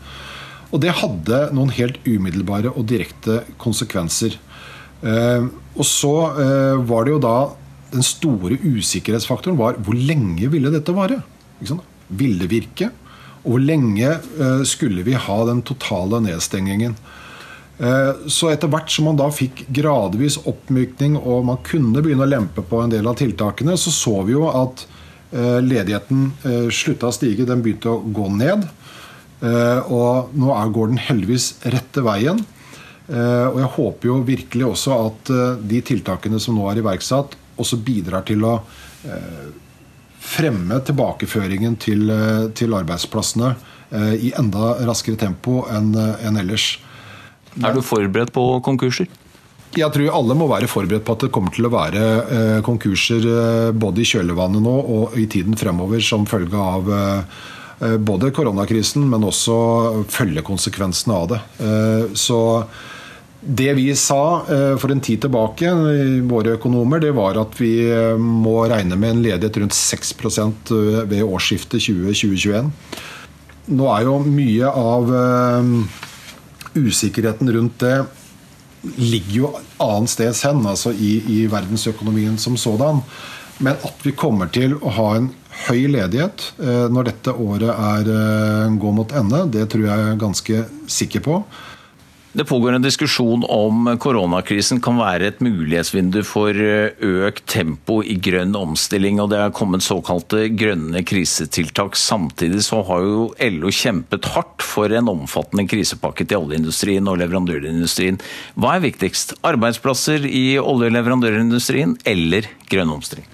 Og 0.73 0.81
det 0.83 0.97
hadde 1.03 1.45
noen 1.55 1.73
helt 1.77 2.01
umiddelbare 2.07 2.73
og 2.73 2.89
direkte 2.91 3.43
konsekvenser. 3.63 4.39
Eh, 5.03 5.47
og 5.77 5.87
så 5.87 6.15
eh, 6.33 6.83
var 6.89 7.07
det 7.07 7.15
jo 7.17 7.23
da 7.23 7.37
den 7.93 8.05
store 8.07 8.59
usikkerhetsfaktoren 8.63 9.59
var 9.61 9.79
hvor 9.85 9.97
lenge 9.97 10.51
ville 10.53 10.73
dette 10.73 10.95
vare? 10.97 11.21
Ville 12.13 12.49
virke? 12.51 12.91
Og 13.43 13.57
hvor 13.57 13.63
lenge 13.63 14.17
skulle 14.69 15.05
vi 15.07 15.17
ha 15.19 15.39
den 15.49 15.63
totale 15.67 16.21
nedstengingen? 16.25 16.97
Eh, 17.83 18.13
så 18.31 18.53
etter 18.53 18.71
hvert 18.71 18.91
som 18.93 19.09
man 19.09 19.19
da 19.19 19.27
fikk 19.33 19.65
gradvis 19.75 20.39
oppmykning 20.47 21.17
og 21.19 21.47
man 21.49 21.63
kunne 21.67 22.03
begynne 22.05 22.27
å 22.27 22.31
lempe 22.31 22.63
på 22.63 22.83
en 22.83 22.93
del 22.93 23.09
av 23.11 23.17
tiltakene, 23.19 23.75
så 23.81 23.91
så 23.95 24.21
vi 24.29 24.37
jo 24.37 24.47
at 24.51 24.85
eh, 25.33 25.59
ledigheten 25.65 26.29
eh, 26.47 26.69
slutta 26.71 27.11
å 27.11 27.17
stige. 27.17 27.49
Den 27.49 27.65
begynte 27.65 27.91
å 27.91 28.03
gå 28.03 28.31
ned. 28.37 28.69
Og 29.43 30.29
nå 30.39 30.55
går 30.71 30.93
den 30.93 31.01
heldigvis 31.03 31.49
rette 31.67 31.99
veien. 32.07 32.37
Og 33.11 33.57
jeg 33.59 33.71
håper 33.75 34.07
jo 34.07 34.19
virkelig 34.23 34.69
også 34.69 34.99
at 35.09 35.33
de 35.67 35.81
tiltakene 35.83 36.39
som 36.39 36.55
nå 36.55 36.69
er 36.71 36.79
iverksatt, 36.79 37.35
også 37.61 37.79
bidrar 37.85 38.25
til 38.29 38.45
å 38.49 38.57
fremme 40.23 40.79
tilbakeføringen 40.87 41.75
til, 41.83 42.07
til 42.55 42.77
arbeidsplassene 42.79 43.51
i 44.23 44.31
enda 44.39 44.77
raskere 44.87 45.19
tempo 45.21 45.65
enn 45.69 46.39
ellers. 46.39 46.77
Er 47.61 47.75
du 47.75 47.83
forberedt 47.85 48.33
på 48.33 48.47
konkurser? 48.65 49.11
Jeg 49.73 49.89
tror 49.95 50.13
alle 50.13 50.35
må 50.37 50.47
være 50.51 50.69
forberedt 50.69 51.05
på 51.07 51.15
at 51.17 51.25
det 51.25 51.33
kommer 51.33 51.53
til 51.55 51.65
å 51.65 51.73
være 51.73 52.01
eh, 52.05 52.59
konkurser 52.65 53.25
eh, 53.25 53.69
både 53.73 54.03
i 54.03 54.09
kjølvannet 54.09 54.61
nå 54.61 54.75
og 54.97 55.17
i 55.17 55.25
tiden 55.33 55.57
fremover 55.57 56.03
som 56.05 56.27
følge 56.29 56.61
av 56.61 56.91
eh, 56.93 57.45
både 58.05 58.31
koronakrisen, 58.37 59.07
men 59.09 59.25
også 59.27 59.55
følgekonsekvensene 60.13 61.15
av 61.17 61.25
det. 61.33 61.39
Så 62.15 62.37
det 63.43 63.73
vi 63.75 63.89
sa 63.99 64.45
for 64.79 64.93
en 64.95 65.01
tid 65.03 65.25
tilbake, 65.25 65.71
våre 66.31 66.55
økonomer, 66.55 67.03
det 67.03 67.11
var 67.17 67.41
at 67.41 67.57
vi 67.59 67.75
må 68.23 68.61
regne 68.71 68.95
med 68.95 69.17
en 69.17 69.23
ledighet 69.25 69.59
rundt 69.59 69.75
6% 69.75 70.71
ved 71.11 71.25
årsskiftet 71.27 71.83
2020-2021. 71.83 72.71
Nå 73.75 73.89
er 73.91 74.07
jo 74.07 74.15
mye 74.23 74.71
av 74.71 75.11
usikkerheten 76.79 77.51
rundt 77.57 77.83
det 77.83 77.97
ligger 78.83 79.37
jo 79.37 79.51
annensteds 79.79 80.43
sted 80.43 80.51
hen, 80.51 80.67
altså 80.67 80.93
i, 80.93 81.13
i 81.31 81.39
verdensøkonomien 81.51 82.39
som 82.41 82.57
sådan. 82.59 83.03
Men 83.63 83.79
at 83.87 84.03
vi 84.03 84.15
kommer 84.19 84.51
til 84.53 84.75
å 84.81 84.93
ha 84.97 85.09
en 85.19 85.29
høy 85.67 85.87
ledighet 85.93 86.49
eh, 86.63 86.87
når 86.91 87.11
dette 87.11 87.35
året 87.37 87.71
er, 87.71 88.09
eh, 88.11 88.73
går 88.83 88.97
mot 88.97 89.13
ende, 89.15 89.45
det 89.55 89.69
tror 89.71 89.87
jeg 89.87 90.07
er 90.09 90.19
ganske 90.21 90.65
sikker 90.91 91.23
på. 91.23 91.43
Det 92.33 92.45
pågår 92.45 92.73
en 92.73 92.83
diskusjon 92.83 93.43
om 93.45 93.91
koronakrisen 94.01 94.79
kan 94.81 94.97
være 94.97 95.27
et 95.29 95.41
mulighetsvindu 95.45 96.23
for 96.25 96.57
eh, 96.57 96.95
økt 96.97 97.45
tempo 97.53 97.99
i 98.01 98.15
grønn 98.17 98.55
omstilling, 98.57 99.21
og 99.21 99.29
det 99.35 99.41
er 99.43 99.53
kommet 99.53 99.85
såkalte 99.85 100.47
grønne 100.57 101.03
krisetiltak. 101.05 101.99
Samtidig 102.01 102.63
så 102.65 102.81
har 102.89 103.05
jo 103.05 103.27
LO 103.37 103.75
kjempet 103.77 104.31
hardt 104.33 104.65
for 104.65 104.97
en 104.97 105.13
omfattende 105.13 105.67
krisepakke 105.69 106.25
til 106.25 106.47
oljeindustrien 106.47 107.13
og 107.13 107.21
leverandørindustrien. 107.21 108.17
Hva 108.57 108.79
er 108.79 108.87
viktigst, 108.87 109.37
arbeidsplasser 109.45 110.25
i 110.25 110.57
olje- 110.57 110.89
og 110.89 110.97
leverandørindustrien 110.97 111.99
eller 112.09 112.49
grønn 112.73 112.97
omstilling? 112.97 113.29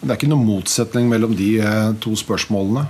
Det 0.00 0.08
er 0.08 0.16
ikke 0.16 0.32
noen 0.32 0.48
motsetning 0.48 1.12
mellom 1.12 1.36
de 1.36 1.58
eh, 1.60 1.92
to 2.00 2.16
spørsmålene. 2.16 2.88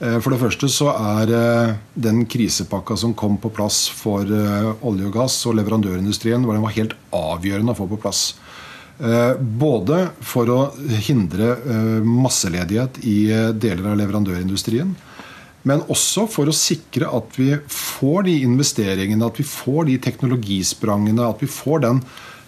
Eh, 0.00 0.18
for 0.18 0.34
det 0.34 0.40
første 0.42 0.68
så 0.72 0.90
er 0.92 1.32
eh, 1.34 1.74
den 1.94 2.24
krisepakka 2.30 2.96
som 2.98 3.14
kom 3.18 3.38
på 3.42 3.52
plass 3.54 3.84
for 3.94 4.26
eh, 4.26 4.70
olje 4.86 5.08
og 5.10 5.14
gass 5.14 5.38
og 5.48 5.58
leverandørindustrien, 5.60 6.42
den 6.42 6.64
var 6.64 6.74
helt 6.74 6.96
avgjørende 7.14 7.74
å 7.74 7.78
få 7.78 7.90
på 7.92 8.00
plass. 8.06 8.26
Både 8.94 9.96
for 10.22 10.50
å 10.54 10.58
hindre 11.02 11.56
masseledighet 12.06 13.00
i 13.02 13.16
deler 13.58 13.88
av 13.90 13.96
leverandørindustrien, 13.98 14.92
men 15.66 15.82
også 15.90 16.28
for 16.30 16.46
å 16.46 16.54
sikre 16.54 17.08
at 17.10 17.34
vi 17.34 17.48
får 17.66 18.28
de 18.28 18.36
investeringene, 18.46 19.26
at 19.26 19.40
vi 19.42 19.48
får 19.50 19.88
de 19.88 19.96
teknologisprangene, 20.04 21.26
at 21.26 21.42
vi 21.42 21.50
får 21.50 21.82
den 21.88 22.04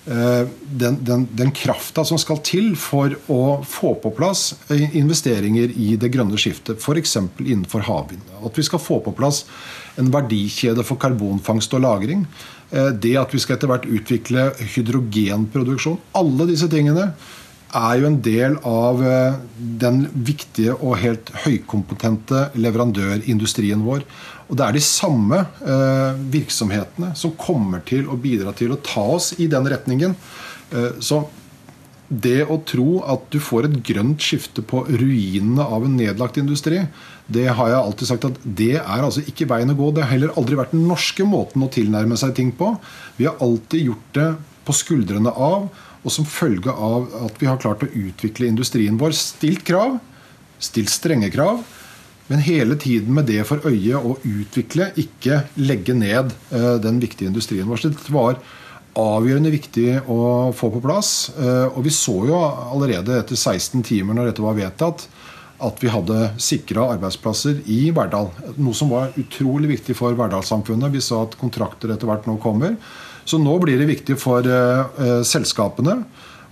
den, 0.06 0.98
den, 1.02 1.24
den 1.34 1.48
krafta 1.50 2.04
som 2.06 2.18
skal 2.22 2.38
til 2.46 2.68
for 2.78 3.10
å 3.26 3.40
få 3.66 3.96
på 3.98 4.12
plass 4.14 4.52
investeringer 4.70 5.72
i 5.74 5.96
det 5.98 6.12
grønne 6.14 6.38
skiftet, 6.38 6.78
f.eks. 6.78 7.16
innenfor 7.42 7.82
havvind. 7.88 8.22
At 8.46 8.54
vi 8.54 8.62
skal 8.68 8.82
få 8.82 9.00
på 9.02 9.16
plass 9.18 9.42
en 9.98 10.12
verdikjede 10.14 10.84
for 10.86 11.00
karbonfangst 11.02 11.74
og 11.74 11.82
-lagring. 11.82 12.22
Eh, 12.70 12.90
det 12.90 13.16
at 13.20 13.34
vi 13.34 13.40
skal 13.42 13.56
etter 13.56 13.70
hvert 13.70 13.86
utvikle 13.86 14.50
hydrogenproduksjon. 14.74 16.00
Alle 16.18 16.48
disse 16.50 16.68
tingene 16.70 17.12
er 17.76 17.98
jo 18.00 18.08
en 18.08 18.20
del 18.24 18.56
av 18.66 19.02
eh, 19.04 19.38
den 19.82 20.06
viktige 20.14 20.74
og 20.74 20.98
helt 21.02 21.30
høykompetente 21.44 22.48
leverandørindustrien 22.58 23.84
vår. 23.86 24.06
Og 24.46 24.58
det 24.58 24.66
er 24.66 24.76
de 24.76 24.82
samme 24.84 25.40
eh, 25.42 26.20
virksomhetene 26.34 27.14
som 27.18 27.34
kommer 27.38 27.82
til 27.86 28.06
å 28.06 28.18
bidra 28.20 28.54
til 28.56 28.74
å 28.74 28.82
ta 28.84 29.02
oss 29.16 29.32
i 29.42 29.48
den 29.50 29.66
retningen. 29.70 30.14
Eh, 30.70 30.92
så 31.02 31.24
det 32.06 32.44
å 32.46 32.60
tro 32.62 33.00
at 33.10 33.24
du 33.34 33.40
får 33.42 33.66
et 33.66 33.78
grønt 33.88 34.22
skifte 34.22 34.62
på 34.62 34.84
ruinene 34.86 35.64
av 35.64 35.86
en 35.86 35.96
nedlagt 35.98 36.38
industri, 36.38 36.84
det 37.26 37.48
har 37.58 37.72
jeg 37.72 37.80
alltid 37.80 38.10
sagt 38.12 38.26
at 38.28 38.36
det 38.44 38.76
er 38.78 39.02
altså 39.02 39.24
ikke 39.26 39.48
veien 39.50 39.72
å 39.72 39.78
gå. 39.78 39.90
Det 39.90 40.04
har 40.04 40.12
heller 40.14 40.36
aldri 40.38 40.58
vært 40.60 40.76
den 40.76 40.86
norske 40.86 41.26
måten 41.26 41.64
å 41.66 41.70
tilnærme 41.72 42.18
seg 42.20 42.36
ting 42.36 42.52
på. 42.54 42.76
Vi 43.18 43.26
har 43.26 43.40
alltid 43.42 43.88
gjort 43.88 44.12
det 44.14 44.28
på 44.66 44.74
skuldrene 44.74 45.32
av, 45.34 45.66
og 46.06 46.14
som 46.14 46.28
følge 46.28 46.70
av 46.70 47.08
at 47.26 47.40
vi 47.42 47.48
har 47.50 47.58
klart 47.58 47.82
å 47.82 47.90
utvikle 47.90 48.46
industrien 48.46 48.98
vår. 49.00 49.16
Stilt 49.18 49.66
krav, 49.66 49.98
stilt 50.62 50.92
strenge 50.94 51.32
krav, 51.34 51.64
men 52.26 52.42
hele 52.42 52.76
tiden 52.76 53.14
med 53.14 53.28
det 53.30 53.44
for 53.46 53.62
øye 53.68 53.98
å 53.98 54.16
utvikle, 54.26 54.90
ikke 54.98 55.44
legge 55.62 55.94
ned 55.94 56.32
eh, 56.50 56.74
den 56.82 56.98
viktige 57.02 57.30
industrien 57.30 57.68
vår. 57.68 57.84
Dette 57.86 58.08
det 58.08 58.14
var 58.14 58.40
avgjørende 58.96 59.52
viktig 59.52 59.88
å 60.10 60.50
få 60.56 60.70
på 60.74 60.82
plass. 60.82 61.12
Eh, 61.38 61.66
og 61.68 61.84
vi 61.86 61.94
så 61.94 62.16
jo 62.26 62.40
allerede 62.40 63.20
etter 63.20 63.38
16 63.38 63.84
timer 63.86 64.16
når 64.16 64.32
dette 64.32 64.44
var 64.44 64.58
vedtatt, 64.58 65.06
at 65.56 65.80
vi 65.80 65.88
hadde 65.88 66.32
sikra 66.42 66.90
arbeidsplasser 66.96 67.62
i 67.72 67.86
Verdal. 67.96 68.28
Noe 68.58 68.76
som 68.76 68.90
var 68.92 69.14
utrolig 69.16 69.76
viktig 69.76 69.96
for 69.96 70.16
Verdalssamfunnet. 70.18 70.92
Vi 70.92 71.04
sa 71.04 71.22
at 71.24 71.38
kontrakter 71.40 71.94
etter 71.94 72.10
hvert 72.10 72.26
nå 72.28 72.36
kommer. 72.42 72.74
Så 73.26 73.38
nå 73.40 73.54
blir 73.62 73.80
det 73.80 73.88
viktig 73.88 74.18
for 74.20 74.44
uh, 74.44 75.22
selskapene 75.26 75.96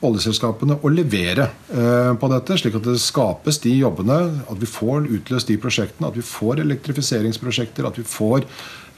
oljeselskapene 0.08 0.78
å 0.82 0.92
levere 0.92 1.48
eh, 1.72 2.12
på 2.20 2.30
dette, 2.32 2.58
slik 2.60 2.78
at 2.78 2.86
det 2.86 2.96
skapes 3.02 3.60
de 3.64 3.74
jobbene, 3.78 4.20
at 4.44 4.60
vi 4.60 4.68
får 4.70 5.08
utløst 5.18 5.50
de 5.50 5.58
prosjektene, 5.60 6.10
at 6.10 6.18
vi 6.18 6.24
får 6.26 6.62
elektrifiseringsprosjekter, 6.64 7.88
at 7.88 8.00
vi 8.00 8.06
får 8.08 8.48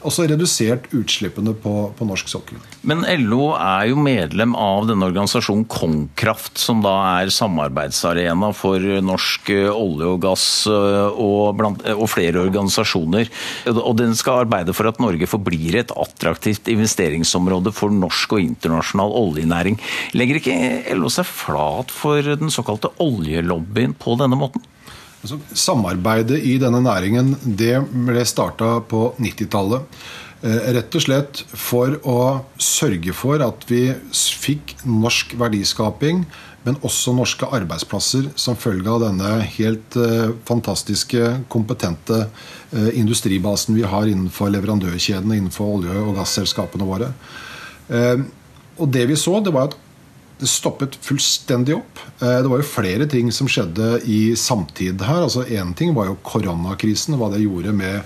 også 0.05 0.27
redusert 0.29 0.85
utslippene 0.95 1.53
på, 1.57 1.73
på, 1.97 2.05
norsk 2.07 2.29
sokkel. 2.29 2.59
Men 2.87 3.01
LO 3.23 3.51
er 3.57 3.87
jo 3.89 3.97
medlem 4.01 4.53
av 4.57 4.85
denne 4.89 5.07
organisasjonen 5.09 5.65
Kongkraft, 5.71 6.59
som 6.61 6.83
da 6.85 6.93
er 7.21 7.33
samarbeidsarena 7.33 8.51
for 8.57 8.83
norsk 9.03 9.51
eh, 9.55 9.71
olje 9.71 10.11
og 10.13 10.21
gass 10.27 10.45
eh, 10.69 11.09
og, 11.09 11.57
blant, 11.57 11.83
eh, 11.87 11.97
og, 11.97 12.07
flere 12.13 12.43
organisasjoner. 12.45 13.31
Og 13.73 13.91
den 13.99 14.15
skal 14.17 14.45
arbeide 14.45 14.75
for 14.77 14.89
at 14.89 15.01
Norge 15.03 15.29
forblir 15.29 15.79
et 15.81 15.93
attraktivt 15.97 16.69
investeringsområde 16.71 17.73
for 17.75 17.93
norsk 17.93 18.37
og 18.37 18.45
internasjonal 18.45 19.17
oljenæring. 19.17 19.81
Legger 20.17 20.41
ikke 20.41 20.97
LO 20.97 21.11
seg 21.13 21.27
flat 21.27 21.93
for 21.93 22.35
den 22.37 22.53
såkalte 22.53 22.93
oljelobbyen 23.03 23.97
på 23.97 24.17
denne 24.21 24.37
måten? 24.39 24.63
Altså, 25.27 25.59
samarbeidet 25.59 26.39
i 26.47 26.55
denne 26.61 26.79
næringen 26.79 27.33
det 27.43 27.75
ble 27.91 28.21
starta 28.23 28.77
på 28.87 29.09
90-tallet. 29.19 29.83
Eh, 30.39 30.67
rett 30.77 30.95
og 30.95 31.03
slett 31.03 31.41
for 31.51 31.97
å 32.07 32.19
sørge 32.61 33.11
for 33.17 33.43
at 33.43 33.65
vi 33.67 33.89
fikk 34.15 34.77
norsk 34.87 35.33
verdiskaping, 35.35 36.21
men 36.63 36.79
også 36.87 37.11
norske 37.15 37.49
arbeidsplasser 37.57 38.29
som 38.39 38.55
følge 38.59 38.93
av 38.93 39.03
denne 39.03 39.33
helt 39.57 39.97
eh, 39.99 40.31
fantastiske, 40.47 41.33
kompetente 41.51 42.21
eh, 42.23 42.93
industribasen 42.95 43.75
vi 43.75 43.83
har 43.83 44.07
innenfor 44.07 44.53
leverandørkjedene, 44.55 45.41
innenfor 45.41 45.75
olje- 45.81 46.05
og 46.05 46.15
gasselskapene 46.21 46.87
våre. 46.87 47.11
Og 48.77 48.89
det 48.91 49.05
vi 49.09 49.15
så, 49.19 49.37
det 49.39 49.51
var 49.55 49.69
at 49.69 49.77
det 50.39 50.49
stoppet 50.49 50.95
fullstendig 51.01 51.75
opp. 51.79 51.99
Eh, 52.21 52.39
det 52.43 52.49
var 52.51 52.61
jo 52.61 52.69
flere 52.69 53.07
ting 53.09 53.31
som 53.33 53.49
skjedde 53.49 53.97
i 54.05 54.35
samtid 54.37 55.01
her. 55.01 55.23
altså 55.25 55.45
Én 55.49 55.73
ting 55.75 55.95
var 55.97 56.11
jo 56.11 56.17
koronakrisen, 56.23 57.17
hva 57.17 57.31
det 57.33 57.43
gjorde 57.45 57.73
med 57.73 58.01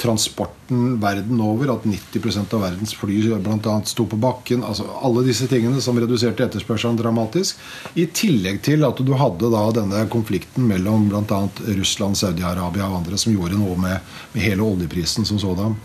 transporten 0.00 1.00
verden 1.00 1.40
over. 1.40 1.74
At 1.74 1.84
90% 1.88 2.54
av 2.56 2.64
verdens 2.64 2.94
fly 2.96 3.20
bl.a. 3.40 3.76
sto 3.84 4.06
på 4.06 4.16
bakken. 4.20 4.64
altså 4.64 4.88
Alle 5.02 5.24
disse 5.26 5.48
tingene 5.48 5.80
som 5.80 5.98
reduserte 6.00 6.44
etterspørselen 6.46 6.98
dramatisk. 7.00 7.60
I 7.94 8.06
tillegg 8.06 8.62
til 8.66 8.84
at 8.88 9.00
du 9.00 9.14
hadde 9.16 9.52
da 9.52 9.64
denne 9.80 10.04
konflikten 10.12 10.68
mellom 10.68 11.08
bl.a. 11.12 11.40
Russland, 11.80 12.20
Saudi-Arabia 12.20 12.88
og 12.88 13.00
andre 13.02 13.20
som 13.20 13.34
gjorde 13.36 13.60
noe 13.60 13.76
med, 13.80 14.12
med 14.34 14.46
hele 14.46 14.68
oljeprisen 14.68 15.28
som 15.28 15.40
sådan. 15.40 15.76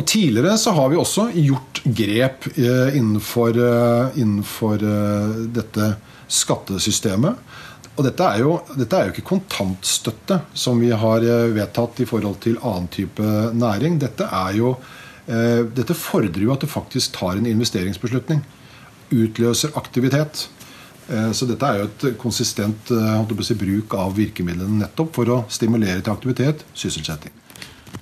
Og 0.00 0.06
Tidligere 0.08 0.56
så 0.56 0.72
har 0.72 0.88
vi 0.88 0.96
også 0.96 1.26
gjort 1.34 1.82
grep 1.84 2.46
eh, 2.54 2.96
innenfor, 2.96 3.56
eh, 3.60 4.20
innenfor 4.22 4.80
eh, 4.80 5.34
dette 5.52 5.88
skattesystemet. 6.24 7.50
Og 7.98 8.06
dette 8.06 8.24
er, 8.24 8.40
jo, 8.40 8.54
dette 8.78 8.96
er, 8.96 9.10
jo, 9.10 9.12
ikke 9.12 9.26
kontantstøtte 9.28 10.38
som 10.56 10.80
vi 10.80 10.88
har 10.88 11.26
vedtatt 11.52 12.00
i 12.00 12.06
forhold 12.08 12.38
til 12.40 12.56
annen 12.64 12.86
type 12.88 13.26
næring. 13.52 13.98
Dette, 14.00 14.24
jo, 14.56 14.70
dette 15.26 15.96
fordrer 15.98 16.46
jo 16.46 16.54
at 16.54 16.64
du 16.64 16.70
faktisk 16.70 17.18
tar 17.18 17.36
en 17.36 17.50
investeringsbeslutning. 17.50 18.40
Utløser 19.10 19.74
aktivitet. 19.76 20.46
Så 21.34 21.50
dette 21.50 21.66
er 21.66 21.82
jo 21.82 21.90
et 21.90 22.06
konsistent 22.22 22.94
si, 22.94 23.58
bruk 23.58 23.98
av 23.98 24.14
virkemidlene 24.16 24.86
nettopp 24.86 25.12
for 25.18 25.34
å 25.34 25.42
stimulere 25.52 26.00
til 26.00 26.14
aktivitet, 26.14 26.64
sysselsetting. 26.72 27.34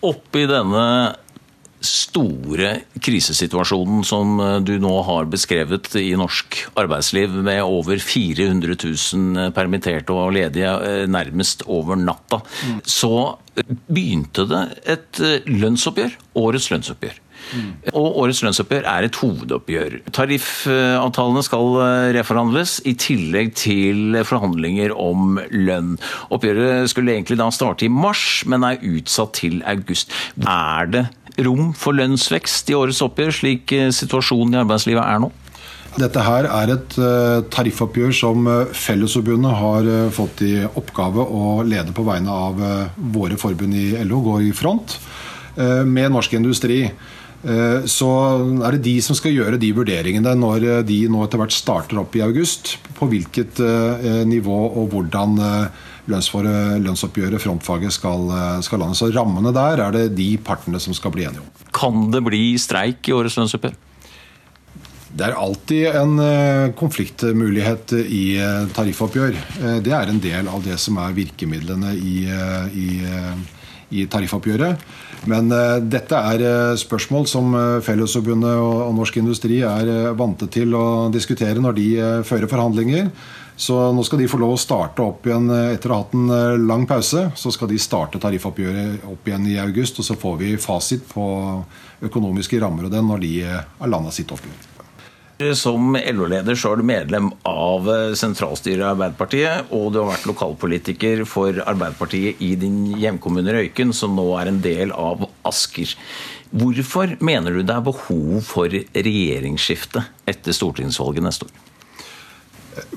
Oppi 0.05 0.45
denne 0.47 0.85
store 1.85 2.71
krisesituasjonen 3.05 4.03
som 4.07 4.39
eh, 4.43 4.57
du 4.67 4.77
nå 4.83 4.95
har 5.07 5.29
beskrevet 5.31 5.93
i 6.01 6.11
norsk 6.19 6.61
arbeidsliv, 6.79 7.39
med 7.47 7.63
over 7.63 8.03
400 8.03 8.75
000 8.75 9.53
permitterte 9.57 10.15
og 10.15 10.35
ledige 10.37 10.73
eh, 10.83 11.05
nærmest 11.11 11.65
over 11.67 11.99
natta, 11.99 12.43
mm. 12.43 12.83
så 12.89 13.39
begynte 13.87 14.49
det 14.51 14.67
et 14.97 15.23
eh, 15.23 15.49
lønnsoppgjør. 15.49 16.19
Årets 16.39 16.69
lønnsoppgjør. 16.73 17.25
Mm. 17.49 17.69
Og 17.97 18.17
årets 18.25 18.41
lønnsoppgjør 18.43 18.89
er 18.91 19.07
et 19.07 19.19
hovedoppgjør. 19.23 19.95
Tariffavtalene 20.13 21.45
skal 21.47 21.79
reforhandles, 22.19 22.81
i 22.91 22.97
tillegg 22.99 23.55
til 23.57 24.19
forhandlinger 24.27 24.93
om 24.93 25.39
lønn. 25.55 25.95
Oppgjøret 26.35 26.91
skulle 26.91 27.15
egentlig 27.15 27.39
da 27.41 27.49
starte 27.55 27.87
i 27.87 27.93
mars, 27.93 28.43
men 28.51 28.67
er 28.67 28.83
utsatt 28.83 29.39
til 29.39 29.63
august. 29.71 30.13
Er 30.43 30.91
det 30.91 31.07
rom 31.47 31.73
for 31.77 31.97
lønnsvekst 31.97 32.71
i 32.73 32.77
årets 32.79 33.03
oppgjør, 33.05 33.35
slik 33.35 33.75
eh, 33.77 33.91
situasjonen 33.95 34.57
i 34.57 34.63
arbeidslivet 34.63 35.03
er 35.03 35.23
nå? 35.23 35.31
Dette 35.99 36.23
her 36.23 36.47
er 36.47 36.73
et 36.75 36.97
eh, 37.01 37.39
tariffoppgjør 37.53 38.15
som 38.15 38.49
eh, 38.51 38.75
Fellesforbundet 38.77 39.61
har 39.61 39.91
fått 40.15 40.43
i 40.47 40.55
oppgave 40.69 41.25
å 41.25 41.61
lede 41.67 41.95
på 41.97 42.07
vegne 42.07 42.35
av 42.49 42.65
våre 43.15 43.39
forbund 43.41 43.77
i 43.77 43.91
LO, 44.07 44.23
går 44.33 44.49
i 44.49 44.57
front 44.57 44.99
med 45.59 46.13
norsk 46.15 46.37
industri. 46.39 46.85
Så 47.91 48.09
er 48.63 48.77
det 48.77 48.79
de 48.85 48.93
som 49.03 49.17
skal 49.19 49.33
gjøre 49.35 49.59
de 49.59 49.73
vurderingene 49.75 50.37
når 50.39 50.85
de 50.87 51.01
nå 51.11 51.25
etter 51.25 51.41
hvert 51.41 51.57
starter 51.57 51.99
opp 51.99 52.15
i 52.15 52.23
august. 52.23 52.77
På 52.95 53.09
hvilket 53.11 53.59
nivå 54.31 54.61
og 54.69 54.95
hvordan 54.95 55.35
lønnsoppgjøret, 56.09 57.43
frontfaget, 57.43 57.93
skal, 57.95 58.31
skal 58.65 58.83
lande. 58.83 58.97
Så 58.99 59.11
rammene 59.15 59.53
der 59.55 59.85
er 59.85 59.95
det 59.95 60.07
de 60.17 60.31
partene 60.41 60.81
som 60.81 60.97
skal 60.97 61.15
bli 61.15 61.29
enige 61.29 61.45
om. 61.45 61.69
Kan 61.75 62.09
det 62.15 62.25
bli 62.27 62.57
streik 62.61 63.11
i 63.11 63.15
årets 63.17 63.37
lønnsoppgjør? 63.39 63.77
Det 65.09 65.25
er 65.25 65.39
alltid 65.41 65.97
en 65.97 66.19
eh, 66.21 66.71
konfliktmulighet 66.77 67.95
i 68.05 68.25
eh, 68.39 68.67
tariffoppgjør. 68.77 69.37
Eh, 69.63 69.79
det 69.85 69.95
er 69.97 70.11
en 70.11 70.21
del 70.21 70.51
av 70.53 70.61
det 70.65 70.77
som 70.81 70.99
er 71.01 71.17
virkemidlene 71.17 71.95
i, 71.97 72.17
i, 72.77 72.89
i 73.97 74.05
tariffoppgjøret. 74.13 74.85
Men 75.29 75.51
dette 75.91 76.15
er 76.15 76.77
spørsmål 76.79 77.25
som 77.27 77.51
Fellesforbundet 77.83 78.61
og 78.63 78.93
Norsk 78.95 79.17
Industri 79.19 79.57
er 79.67 80.13
vante 80.15 80.47
til 80.55 80.77
å 80.79 81.09
diskutere 81.11 81.59
når 81.59 81.75
de 81.75 81.89
fører 82.29 82.47
forhandlinger. 82.47 83.09
Så 83.59 83.75
nå 83.93 84.05
skal 84.07 84.23
de 84.23 84.29
få 84.31 84.39
lov 84.39 84.55
å 84.55 84.61
starte 84.61 85.03
opp 85.03 85.27
igjen 85.27 85.51
etter 85.51 85.91
å 85.91 85.97
ha 85.97 86.05
hatt 86.05 86.15
en 86.15 86.67
lang 86.69 86.87
pause. 86.87 87.25
Så 87.35 87.51
skal 87.51 87.73
de 87.73 87.81
starte 87.83 88.21
tariffoppgjøret 88.23 89.03
opp 89.11 89.27
igjen 89.27 89.51
i 89.51 89.59
august, 89.59 89.99
og 89.99 90.07
så 90.07 90.15
får 90.15 90.39
vi 90.45 90.55
fasit 90.63 91.03
på 91.11 91.27
økonomiske 92.07 92.63
rammer 92.63 92.87
og 92.87 92.95
den 92.95 93.11
når 93.11 93.25
de 93.27 93.33
har 93.51 93.91
landa 93.91 94.15
sitt 94.15 94.31
oppgjør. 94.31 94.69
Som 95.55 95.95
LO-leder 95.95 96.57
så 96.59 96.73
er 96.73 96.81
du 96.81 96.87
medlem 96.87 97.29
av 97.47 97.87
eh, 97.93 98.15
sentralstyret 98.19 98.83
i 98.83 98.89
Arbeiderpartiet, 98.89 99.69
og 99.71 99.93
du 99.95 100.01
har 100.01 100.09
vært 100.09 100.27
lokalpolitiker 100.27 101.23
for 101.31 101.61
Arbeiderpartiet 101.63 102.43
i 102.43 102.57
din 102.59 102.81
hjemkommune 102.99 103.55
Røyken, 103.55 103.95
som 103.95 104.19
nå 104.19 104.27
er 104.41 104.51
en 104.51 104.59
del 104.65 104.91
av 104.91 105.29
Asker. 105.47 105.95
Hvorfor 106.51 107.15
mener 107.23 107.55
du 107.55 107.63
det 107.63 107.77
er 107.77 107.87
behov 107.87 108.43
for 108.49 108.75
regjeringsskifte 108.75 110.03
etter 110.27 110.59
stortingsvalget 110.59 111.29
neste 111.29 111.47
år? 111.47 111.68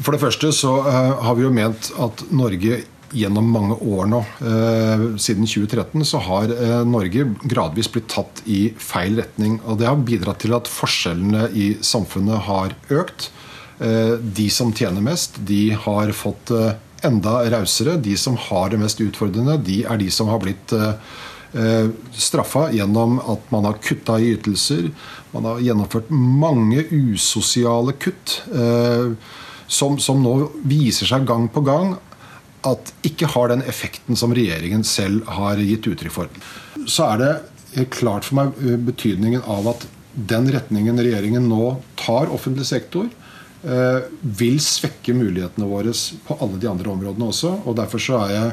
For 0.01 0.13
det 0.13 0.21
første 0.21 0.51
så 0.55 0.73
eh, 0.85 1.13
har 1.25 1.37
vi 1.37 1.45
jo 1.45 1.53
ment 1.53 1.91
at 2.01 2.25
Norge 2.33 2.81
gjennom 3.11 3.49
mange 3.51 3.75
år 3.75 4.07
nå. 4.07 4.21
Eh, 4.47 5.05
siden 5.19 5.47
2013 5.49 6.05
så 6.07 6.21
har 6.23 6.53
eh, 6.55 6.77
Norge 6.87 7.27
gradvis 7.43 7.91
blitt 7.91 8.09
tatt 8.13 8.43
i 8.45 8.61
feil 8.79 9.19
retning. 9.19 9.59
Og 9.65 9.81
det 9.81 9.89
har 9.89 10.05
bidratt 10.07 10.43
til 10.45 10.55
at 10.57 10.71
forskjellene 10.71 11.49
i 11.51 11.73
samfunnet 11.85 12.47
har 12.49 12.77
økt. 13.01 13.31
De 13.81 14.43
som 14.53 14.69
tjener 14.77 15.01
mest, 15.01 15.39
de 15.49 15.71
har 15.73 16.11
fått 16.13 16.51
enda 17.01 17.31
rausere. 17.49 17.95
De 17.97 18.13
som 18.13 18.35
har 18.37 18.69
det 18.69 18.77
mest 18.77 19.01
utfordrende, 19.01 19.55
de 19.65 19.79
er 19.89 19.97
de 19.97 20.09
som 20.13 20.29
har 20.29 20.37
blitt 20.43 20.75
straffa 22.13 22.67
gjennom 22.75 23.17
at 23.25 23.49
man 23.49 23.65
har 23.65 23.81
kutta 23.81 24.19
i 24.21 24.35
ytelser. 24.35 24.91
Man 25.33 25.49
har 25.49 25.65
gjennomført 25.65 26.13
mange 26.13 26.85
usosiale 26.93 27.97
kutt. 28.05 28.37
Som, 29.71 29.95
som 30.03 30.19
nå 30.19 30.35
viser 30.67 31.07
seg 31.07 31.23
gang 31.29 31.45
på 31.51 31.63
gang 31.63 31.93
at 32.67 32.91
ikke 33.07 33.29
har 33.33 33.49
den 33.49 33.63
effekten 33.65 34.17
som 34.19 34.33
regjeringen 34.35 34.83
selv 34.85 35.25
har 35.31 35.61
gitt 35.63 35.87
uttrykk 35.89 36.13
for. 36.13 36.41
Så 36.85 37.07
er 37.13 37.21
det 37.21 37.87
klart 37.93 38.27
for 38.27 38.41
meg 38.41 38.59
eh, 38.61 38.77
betydningen 38.77 39.45
av 39.49 39.71
at 39.73 39.87
den 40.11 40.49
retningen 40.51 40.99
regjeringen 40.99 41.47
nå 41.49 41.77
tar 41.99 42.31
offentlig 42.33 42.67
sektor, 42.67 43.07
eh, 43.63 44.03
vil 44.21 44.59
svekke 44.61 45.15
mulighetene 45.15 45.69
våre 45.69 45.95
på 46.27 46.37
alle 46.41 46.59
de 46.61 46.69
andre 46.69 46.91
områdene 46.93 47.31
også. 47.31 47.55
og 47.65 47.77
Derfor 47.79 48.03
så 48.03 48.19
er 48.25 48.35
jeg 48.35 48.51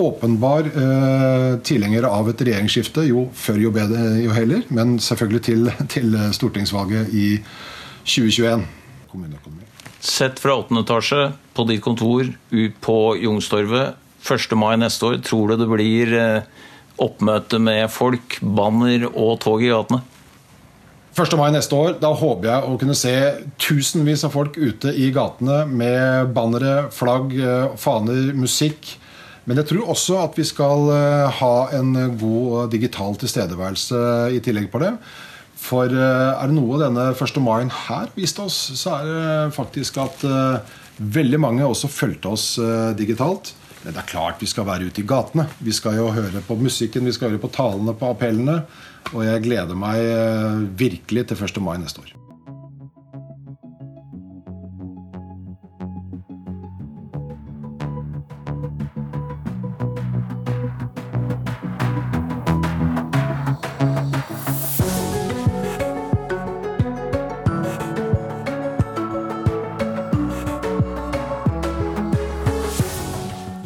åpenbar 0.00 0.68
eh, 0.68 1.54
tilhenger 1.66 2.06
av 2.08 2.30
et 2.30 2.44
regjeringsskifte. 2.46 3.08
Jo 3.08 3.26
før, 3.36 3.64
jo 3.66 3.72
bedre, 3.74 4.04
jo 4.20 4.36
heller. 4.36 4.62
Men 4.68 4.98
selvfølgelig 5.02 5.42
til, 5.48 5.72
til 5.96 6.20
stortingsvalget 6.36 7.10
i 7.16 7.26
2021. 8.04 8.68
Kommuneøkonomi. 9.10 9.69
Sett 10.00 10.40
fra 10.40 10.56
åttende 10.56 10.80
etasje 10.80 11.32
på 11.52 11.64
ditt 11.68 11.82
kontor 11.84 12.30
på 12.80 12.96
Youngstorget 13.20 13.98
1. 14.24 14.54
mai 14.56 14.78
neste 14.80 15.04
år, 15.04 15.18
tror 15.24 15.50
du 15.50 15.60
det 15.60 15.68
blir 15.68 16.14
eh, 16.16 16.48
oppmøte 17.00 17.60
med 17.60 17.84
folk, 17.92 18.38
banner 18.40 19.04
og 19.10 19.38
tog 19.44 19.64
i 19.64 19.68
gatene? 19.68 20.00
1. 21.20 21.36
mai 21.36 21.50
neste 21.52 21.76
år, 21.76 21.98
da 22.00 22.14
håper 22.16 22.48
jeg 22.48 22.64
å 22.64 22.78
kunne 22.80 22.96
se 22.96 23.14
tusenvis 23.60 24.24
av 24.24 24.32
folk 24.32 24.56
ute 24.56 24.92
i 24.96 25.10
gatene 25.12 25.64
med 25.68 26.32
bannere, 26.36 26.88
flagg, 26.96 27.34
eh, 27.36 27.68
faner, 27.80 28.32
musikk. 28.32 28.94
Men 29.44 29.60
jeg 29.60 29.68
tror 29.68 29.92
også 29.92 30.20
at 30.22 30.36
vi 30.40 30.46
skal 30.48 30.88
eh, 30.96 31.40
ha 31.42 31.56
en 31.76 31.92
god 32.20 32.72
digital 32.72 33.20
tilstedeværelse 33.20 34.00
i 34.32 34.40
tillegg 34.44 34.72
på 34.72 34.80
det. 34.80 34.94
For 35.60 35.92
eh, 35.92 36.30
er 36.32 36.50
det 36.50 36.56
noe 36.56 36.80
denne 36.80 37.10
1. 37.12 37.40
mai 37.44 37.68
her 37.86 38.12
viste 38.16 38.44
oss, 38.46 38.58
så 38.80 38.96
er 38.98 39.08
det 39.08 39.56
faktisk 39.56 40.00
at 40.02 40.24
eh, 40.26 40.76
veldig 41.00 41.40
mange 41.42 41.66
også 41.66 41.90
fulgte 41.92 42.32
oss 42.32 42.52
eh, 42.62 42.92
digitalt. 42.98 43.52
Men 43.84 43.94
det 43.94 44.02
er 44.02 44.10
klart 44.10 44.42
vi 44.42 44.48
skal 44.50 44.68
være 44.68 44.90
ute 44.90 45.02
i 45.02 45.08
gatene. 45.08 45.46
Vi 45.64 45.72
skal 45.76 45.96
jo 46.00 46.10
høre 46.12 46.42
på 46.44 46.56
musikken, 46.60 47.06
vi 47.08 47.16
skal 47.16 47.32
høre 47.32 47.42
på 47.42 47.52
talene, 47.54 47.96
på 47.96 48.12
appellene. 48.12 48.62
Og 49.14 49.24
jeg 49.24 49.46
gleder 49.46 49.78
meg 49.78 50.76
virkelig 50.78 51.30
til 51.30 51.46
1. 51.48 51.62
mai 51.64 51.78
neste 51.80 52.04
år. 52.04 52.19